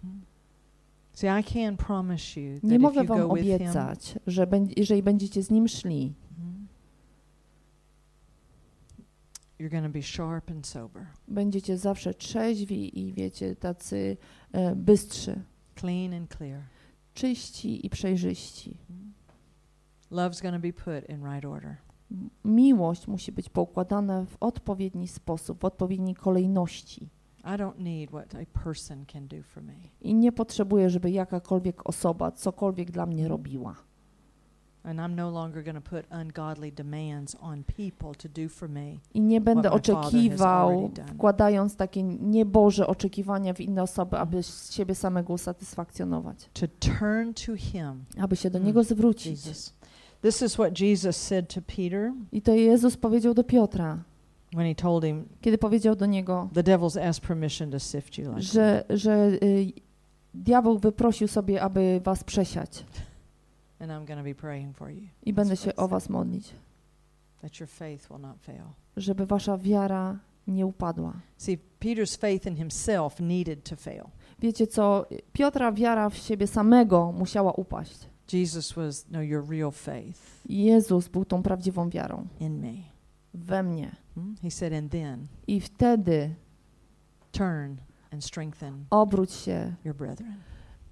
[2.56, 4.48] That Nie mogę wam obiecać, że
[4.78, 6.68] jeżeli będziecie z nim szli, Mhm.
[10.64, 14.18] sober, będziecie zawsze trzeźwi i wiecie, tacy
[14.52, 15.42] e, bystrzy,
[15.80, 16.62] clean and clear.
[17.14, 18.78] czyści i przejrzyści.
[20.12, 21.76] Love's going to be put in right order.
[22.46, 27.10] Miłość musi być poukładana w odpowiedni sposób, w odpowiedniej kolejności.
[27.44, 29.74] I don't need what a person can do for me.
[30.02, 33.76] I nie potrzebuję, żeby jakakolwiek osoba cokolwiek dla mnie robiła.
[34.86, 34.92] No.
[39.14, 45.34] I nie będę oczekiwał, wkładając takie nieboże oczekiwania w inne osoby, aby z siebie samego
[45.34, 48.06] usatysfakcjonować, To turn to Him.
[48.18, 49.32] aby się do Mm, Niego zwrócić.
[49.46, 49.74] Jesus.
[50.22, 53.98] This is what Jesus said to Peter I to Jezus powiedział do Piotra,
[54.54, 58.30] when he told him, kiedy powiedział do niego, The devil's asked permission to sift you
[58.30, 59.12] like że, że
[59.44, 59.72] y,
[60.34, 62.86] diabeł wyprosił sobie, aby was przesiać
[63.80, 65.08] and I'm to be praying for you.
[65.24, 66.54] i będę się o was modlić,
[67.42, 68.64] That your faith will not fail.
[68.98, 71.14] żeby wasza wiara nie upadła.
[71.38, 74.04] See, Peter's faith in himself needed to fail.
[74.40, 78.10] Wiecie co, Piotra wiara w siebie samego musiała upaść.
[78.32, 82.74] Jesus was, no, your real faith Jezus był tą prawdziwą wiarą in me.
[83.34, 83.96] we mnie.
[84.16, 84.36] Hmm?
[84.42, 86.36] He said, and then I wtedy
[87.32, 87.78] turn
[88.12, 90.34] and strengthen obróć się your brethren.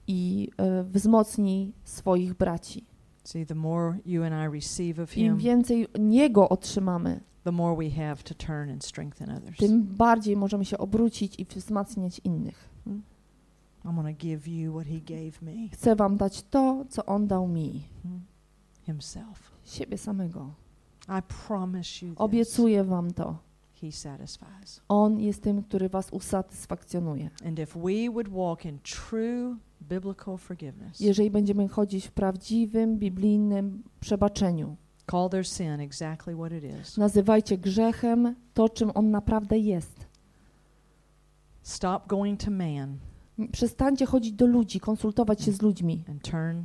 [0.07, 0.49] i
[0.81, 2.85] y, wzmocnij swoich braci.
[3.23, 7.75] See, the more you and I receive of Im Him, więcej Niego otrzymamy, the more
[7.75, 9.57] we have to turn and strengthen others.
[9.57, 12.69] tym bardziej możemy się obrócić i wzmacniać innych.
[13.85, 17.47] I'm to give you what He gave me Chcę Wam dać to, co On dał
[17.47, 18.21] mi, hmm,
[18.83, 19.51] Himself.
[19.65, 20.53] siebie samego.
[21.09, 22.21] I promise you this.
[22.21, 23.37] Obiecuję Wam to.
[23.81, 24.81] He satisfies.
[24.89, 27.29] On jest tym, który Was usatysfakcjonuje.
[27.45, 33.83] And if we would walk in true biblical forgiveness, Jeżeli będziemy chodzić w prawdziwym, biblijnym
[33.99, 34.75] przebaczeniu,
[35.11, 36.97] call their sin exactly what it is.
[36.97, 40.07] nazywajcie grzechem to, czym on naprawdę jest.
[41.61, 42.97] Stop going to man
[43.51, 46.63] Przestańcie chodzić do ludzi, konsultować się z ludźmi and turn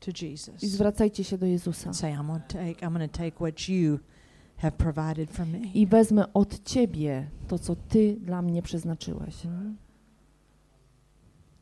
[0.00, 0.60] to i Jesus.
[0.60, 1.92] zwracajcie się do Jezusa.
[1.92, 3.98] Say, I'm to take, I'm to take what you
[4.56, 5.58] have provided for me.
[5.58, 9.42] I wezmę od Ciebie to, co Ty dla mnie przeznaczyłeś.
[9.42, 9.76] Hmm?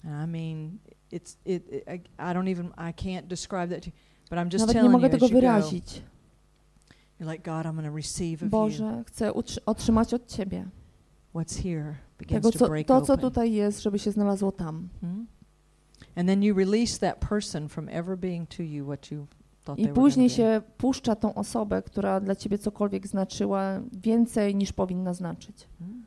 [0.05, 0.79] I mean,
[1.13, 1.85] it's it, it.
[1.89, 2.67] I, I don't even.
[2.67, 3.97] I can't describe that to you,
[4.31, 5.41] but I'm just Nawet nie telling mogę you tego you go.
[5.41, 6.03] wyrazić.
[7.21, 7.67] You're like God.
[7.67, 8.51] I'm going to receive of you.
[8.51, 9.33] Boże, chcę
[9.67, 10.67] otrzymać od Ciebie
[11.35, 13.23] What's here begins tego, to co, break to, co open.
[13.23, 14.89] tutaj jest, żeby się znalazło tam.
[15.01, 15.27] Hmm?
[16.17, 19.27] And then you release that person from ever being to you what you
[19.65, 20.35] thought I they were później be.
[20.35, 25.69] się puszcza tą osobę, która dla Ciebie cokolwiek znaczyła więcej niż powinna znaczyć.
[25.79, 26.03] Hmm?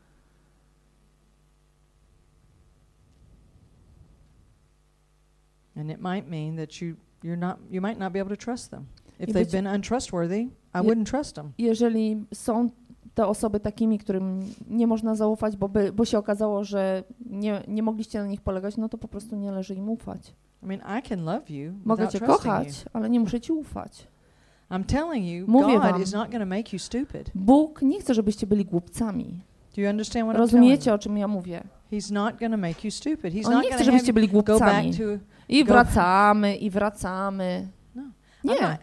[5.77, 8.71] And it might mean that you you're not you might not be able to trust
[8.71, 8.85] them.
[9.19, 11.53] If they've been untrustworthy, I wouldn't trust them.
[11.57, 12.69] jeżeli są
[13.15, 14.39] te osoby takimi, którym
[14.69, 18.77] nie można zaufać, bo, by, bo się okazało, że nie, nie mogliście na nich polegać,
[18.77, 20.33] no to po prostu nie należy im ufać.
[20.63, 23.99] I mean, I can love you Mogę cię kochać, ale nie muszę ci ufać.
[23.99, 24.77] you.
[24.77, 26.01] I'm telling you, Mówię God wam.
[26.01, 27.31] is not going to make you stupid.
[27.35, 29.39] Bóg nie chce, żebyście byli głupcami.
[29.75, 31.63] Do you understand what Rozumiecie, o czym ja mówię?
[31.91, 31.97] you?
[31.97, 33.33] He's not going to make you stupid.
[33.33, 34.93] He's On not nie chce, żebyście byli you głupcami.
[34.93, 35.03] to
[35.49, 37.67] I wracamy, i wracamy.
[37.95, 38.01] No.
[38.43, 38.55] Nie.
[38.55, 38.79] I'm not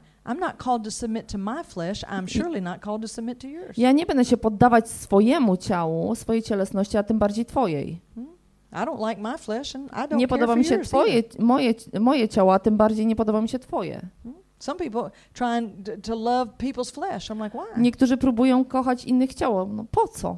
[3.76, 8.00] Ja nie będę się poddawać swojemu ciału, swojej cielesności, a tym bardziej twojej.
[8.14, 8.32] Hmm?
[10.16, 13.58] Nie podoba mi się twoje, moje, moje ciało, a tym bardziej nie podoba mi się
[13.58, 14.00] twoje.
[14.58, 17.30] Some people trying to, to love people's flesh.
[17.30, 17.80] I'm like, why?
[17.82, 19.66] Niektórzy próbują kochać innych ciało.
[19.66, 20.36] No po co?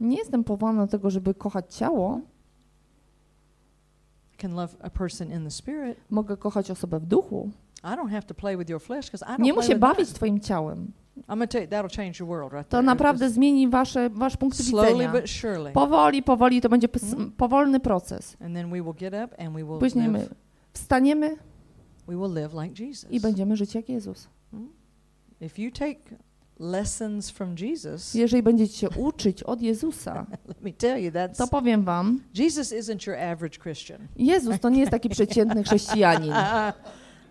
[0.00, 2.20] Nie jestem powołana do tego, żeby kochać ciało.
[4.38, 5.98] Can love a person in the spirit.
[6.10, 7.50] Mogę kochać osobę w duchu.
[7.84, 10.40] I don't have to play with your flesh because I don't Nie muszę bawić twoim
[10.40, 10.92] ciałem.
[12.68, 15.12] To naprawdę zmieni wasze, wasz punkt slowly widzenia.
[15.12, 15.72] but surely.
[15.72, 17.30] Powoli, powoli to będzie Mhm.
[17.32, 18.36] powolny proces.
[18.40, 20.28] And then we will get up and we will Później my
[20.72, 21.36] wstaniemy
[23.10, 24.28] i będziemy żyć jak Jezus.
[26.60, 31.46] Lessons from Jesus, Jeżeli będziecie się uczyć od Jezusa, let me tell you that's to
[31.46, 33.98] powiem wam, Jesus isn't your average Christian.
[34.16, 36.32] Jezus to nie jest taki przeciętny chrześcijanin.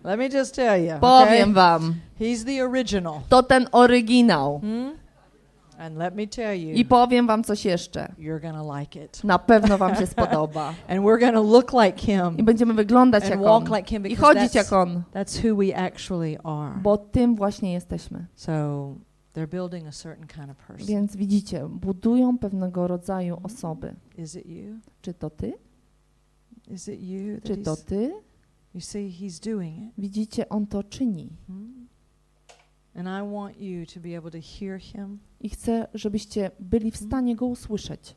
[0.04, 0.98] let me just tell you.
[1.00, 1.52] Powiem okay?
[1.54, 3.20] wam, He's the original.
[3.28, 4.60] to ten oryginał.
[4.60, 5.04] Hmm?
[5.78, 8.12] And let me tell you, I powiem wam coś jeszcze.
[8.18, 9.24] you're gonna like it.
[9.24, 10.74] Na pewno wam się spodoba.
[10.88, 13.64] And we're gonna look like him I będziemy wyglądać and jak on.
[13.76, 15.02] like him I chodzić jak on.
[15.14, 16.74] that's who we actually are.
[16.82, 18.26] Bo tym właśnie jesteśmy.
[18.34, 18.94] So
[19.34, 20.86] they're building a certain kind of person.
[20.86, 23.94] Więc widzicie, budują pewnego rodzaju osoby.
[24.18, 24.78] Is it you?
[25.02, 25.52] Czy to ty?
[26.70, 27.40] Is it you?
[27.42, 28.12] Czy to ty?
[28.74, 29.92] you see, he's doing it.
[29.98, 31.36] Widzicie, on to czyni.
[31.46, 31.88] Hmm?
[32.94, 35.18] And I want you to be able to hear him.
[35.44, 38.14] I chcę, żebyście byli w stanie go usłyszeć.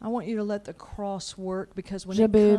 [2.15, 2.57] Żeby-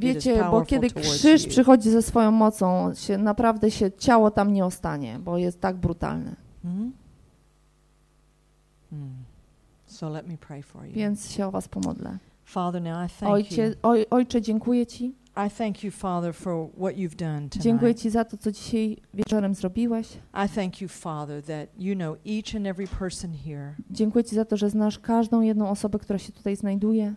[0.00, 5.18] Wiecie, bo kiedy krzyż przychodzi ze swoją mocą, się naprawdę się ciało tam nie ostanie,
[5.18, 6.36] bo jest tak brutalne.
[6.62, 6.92] Hmm?
[8.90, 9.14] Hmm.
[9.86, 10.12] So.
[10.92, 12.18] Więc się o was pomodlę.
[12.44, 15.14] Father, now I thank Ojcie, oj, ojcze, dziękuję ci.
[15.36, 19.54] I thank you, Father, for what you've done Dziękuję ci za to, co dzisiaj wieczorem
[19.54, 20.08] zrobiłeś.
[20.46, 23.74] I thank you, Father, that you know each and every person here.
[23.90, 27.14] Dziękuję ci za to, że znasz każdą jedną osobę, która się tutaj znajduje.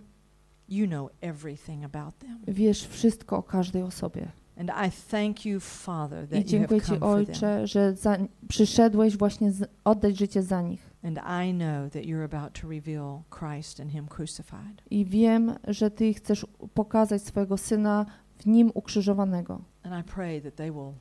[0.69, 2.39] You know everything about them.
[2.47, 4.31] Wiesz wszystko o każdej osobie.
[4.59, 7.09] And I thank you, Father, I that you have dziękuję come ci, them.
[7.09, 8.17] ojcze, że za,
[8.47, 10.88] przyszedłeś właśnie z, oddać życie za nich.
[11.03, 14.81] And I know that you're about to reveal Christ and Him crucified.
[14.91, 18.05] I wiem, że ty chcesz pokazać swojego syna
[18.37, 19.61] w nim ukrzyżowanego.
[19.83, 20.93] And I pray that they will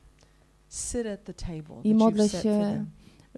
[0.67, 2.85] sit at the table I that modlę you've set for się,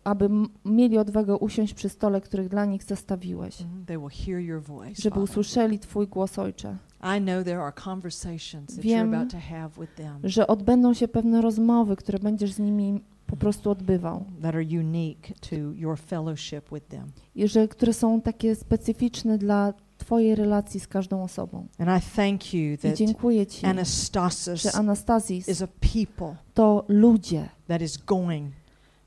[0.04, 0.30] aby
[0.66, 3.62] mieli odwagę usiąść przy stole, których dla nich zastawiłeś.
[3.62, 3.86] Mhm.
[3.86, 5.02] They will hear your voice.
[5.02, 6.78] Żeby usłyszeli twój głos, ojcze.
[7.18, 10.94] I know there are conversations that Wiem, you're about to have with them Że odbędą
[10.94, 14.26] się pewne rozmowy, które będziesz z nimi po prostu odbywał.
[14.42, 17.12] that are unique to your fellowship with them.
[17.36, 21.68] I że, które są takie specyficzne dla Twojej relacji z każdą osobą.
[21.80, 26.86] And I thank you I that dziękuję Ci, Anastasis że Anastazis is a people to
[26.88, 28.52] ludzie, that is going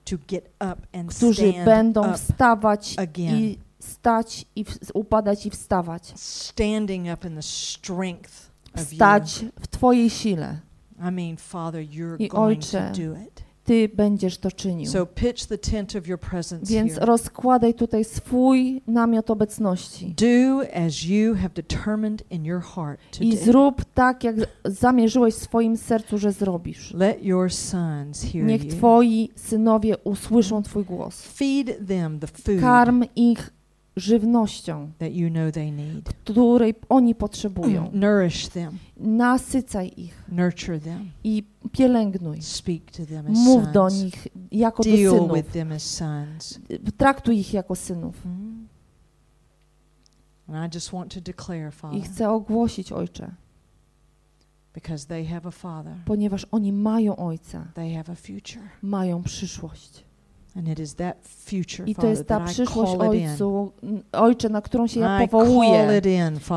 [0.05, 3.41] to get up and którzy stand będą up wstawać again.
[3.41, 6.13] i stać i w, upadać i wstawać.
[6.21, 8.87] standing up in the strength of you.
[8.87, 10.61] Wstać w Twojej sile.
[10.99, 13.44] I mean, Father, you're I going Ojcze, to do it.
[13.65, 14.91] Ty będziesz to czynił.
[14.91, 17.07] So pitch the tent of your presence Więc here.
[17.07, 20.15] rozkładaj tutaj swój namiot obecności.
[20.17, 25.39] Do as you have determined in your heart to I zrób tak, jak zamierzyłeś w
[25.39, 26.95] swoim sercu, że zrobisz.
[26.95, 28.67] Let your sons hear Niech.
[28.67, 31.23] Twoi synowie usłyszą Twój głos.
[31.23, 33.51] Feed them the food Karm ich
[33.97, 36.09] żywnością, that you know they need.
[36.25, 37.91] której oni potrzebują.
[37.93, 38.79] Nourish them.
[38.97, 41.11] Nasycaj ich Nurture them.
[41.25, 42.43] i pielęgnuj.
[42.43, 44.03] Speak to them as Mów do sons.
[44.03, 45.33] nich jako do Deal synów.
[45.33, 46.61] with them as sons.
[46.97, 48.27] Traktuj ich jako synów.
[48.27, 48.69] Mm.
[50.49, 53.35] And I just want to declare, I Father, chcę ogłosić, Ojcze,
[54.75, 58.63] because they have a Father, ponieważ oni mają Ojca, they have a future.
[58.83, 60.05] mają przyszłość.
[60.57, 62.93] And it is that future, I to jest ta przyszłość.
[63.33, 66.01] Ojcu, n- Ojcze, na którą się ja powołuję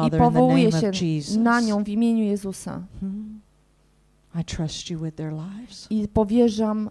[0.08, 0.92] i powołuję się
[1.40, 3.40] na nią w imieniu Jezusa Hmm.
[4.42, 5.88] I trust you with their lives.
[5.90, 6.90] i powierzam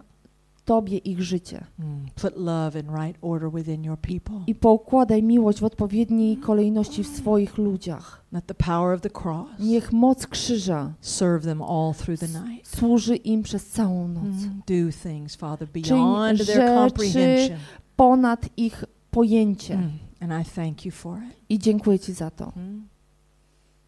[0.67, 1.63] Tobie ich życie.
[1.77, 2.05] Hmm.
[2.15, 4.35] Put love in right order within your people.
[4.47, 8.25] I poukładaj miłość w odpowiedniej kolejności w swoich ludziach.
[8.31, 12.67] Let the power of the cross Niech moc krzyża serve them all through the night.
[12.67, 14.23] służy im przez całą noc.
[14.23, 14.61] Hmm.
[14.67, 17.57] Do things, Father, beyond their rzeczy comprehension.
[17.95, 19.75] Ponad ich pojęcie.
[19.75, 19.91] Hmm.
[20.19, 21.37] And I thank you for it.
[21.49, 22.51] I dziękuję Ci za to.
[22.51, 22.87] Hmm.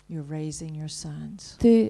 [0.09, 1.57] You're raising your sons.
[1.57, 1.89] Ty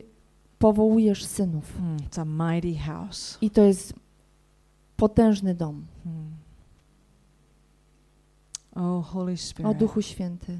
[0.59, 1.73] powołujesz synów.
[1.77, 1.97] Hmm.
[1.97, 3.37] It's a mighty house.
[3.41, 3.93] I to jest
[4.99, 5.85] potężny dom.
[6.03, 6.31] Hmm.
[8.75, 9.77] Oh, Holy O Spirit.
[9.77, 10.59] Duchu Święty.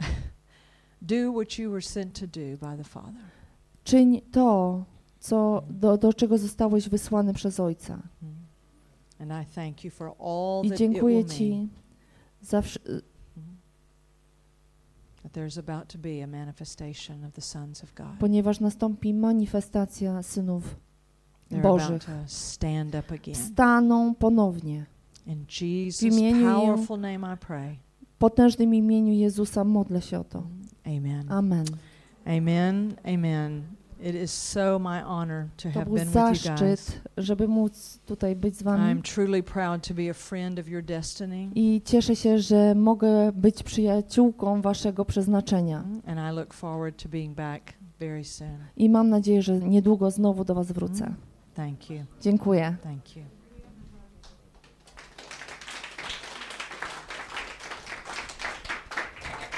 [1.02, 3.22] Do what you were sent to do by the Father.
[3.84, 4.84] Czyń to,
[5.20, 8.02] co, do, do czego zostałeś wysłany przez Ojca.
[8.20, 8.42] Hmm.
[9.20, 11.24] And I thank you for all I dziękuję.
[11.24, 11.68] Ci
[12.40, 12.62] za
[17.84, 18.06] of God.
[18.20, 20.76] ponieważ nastąpi manifestacja synów
[21.60, 22.06] Bożych.
[23.34, 24.86] Wstaną ponownie.
[25.26, 26.76] Jesus' imieniu.
[26.76, 30.42] W potężnym imieniu Jezusa modlę się o to.
[30.84, 31.32] Amen.
[31.32, 31.64] Amen.
[32.26, 32.94] Amen.
[33.04, 33.62] Amen.
[34.04, 36.92] It is so my honor to have been with you guys.
[37.16, 39.02] żeby móc tutaj być z I'm Wami.
[39.02, 41.48] truly proud to be a friend of your destiny.
[41.54, 45.84] I cieszę się, że mogę być przyjaciółką Waszego przeznaczenia.
[46.06, 48.58] And I look forward to being back very soon.
[48.76, 51.14] I mam nadzieję, że niedługo znowu do Was wrócę.
[51.54, 52.04] Thank you.
[52.20, 52.76] Dziękuję.
[52.82, 53.41] Thank you.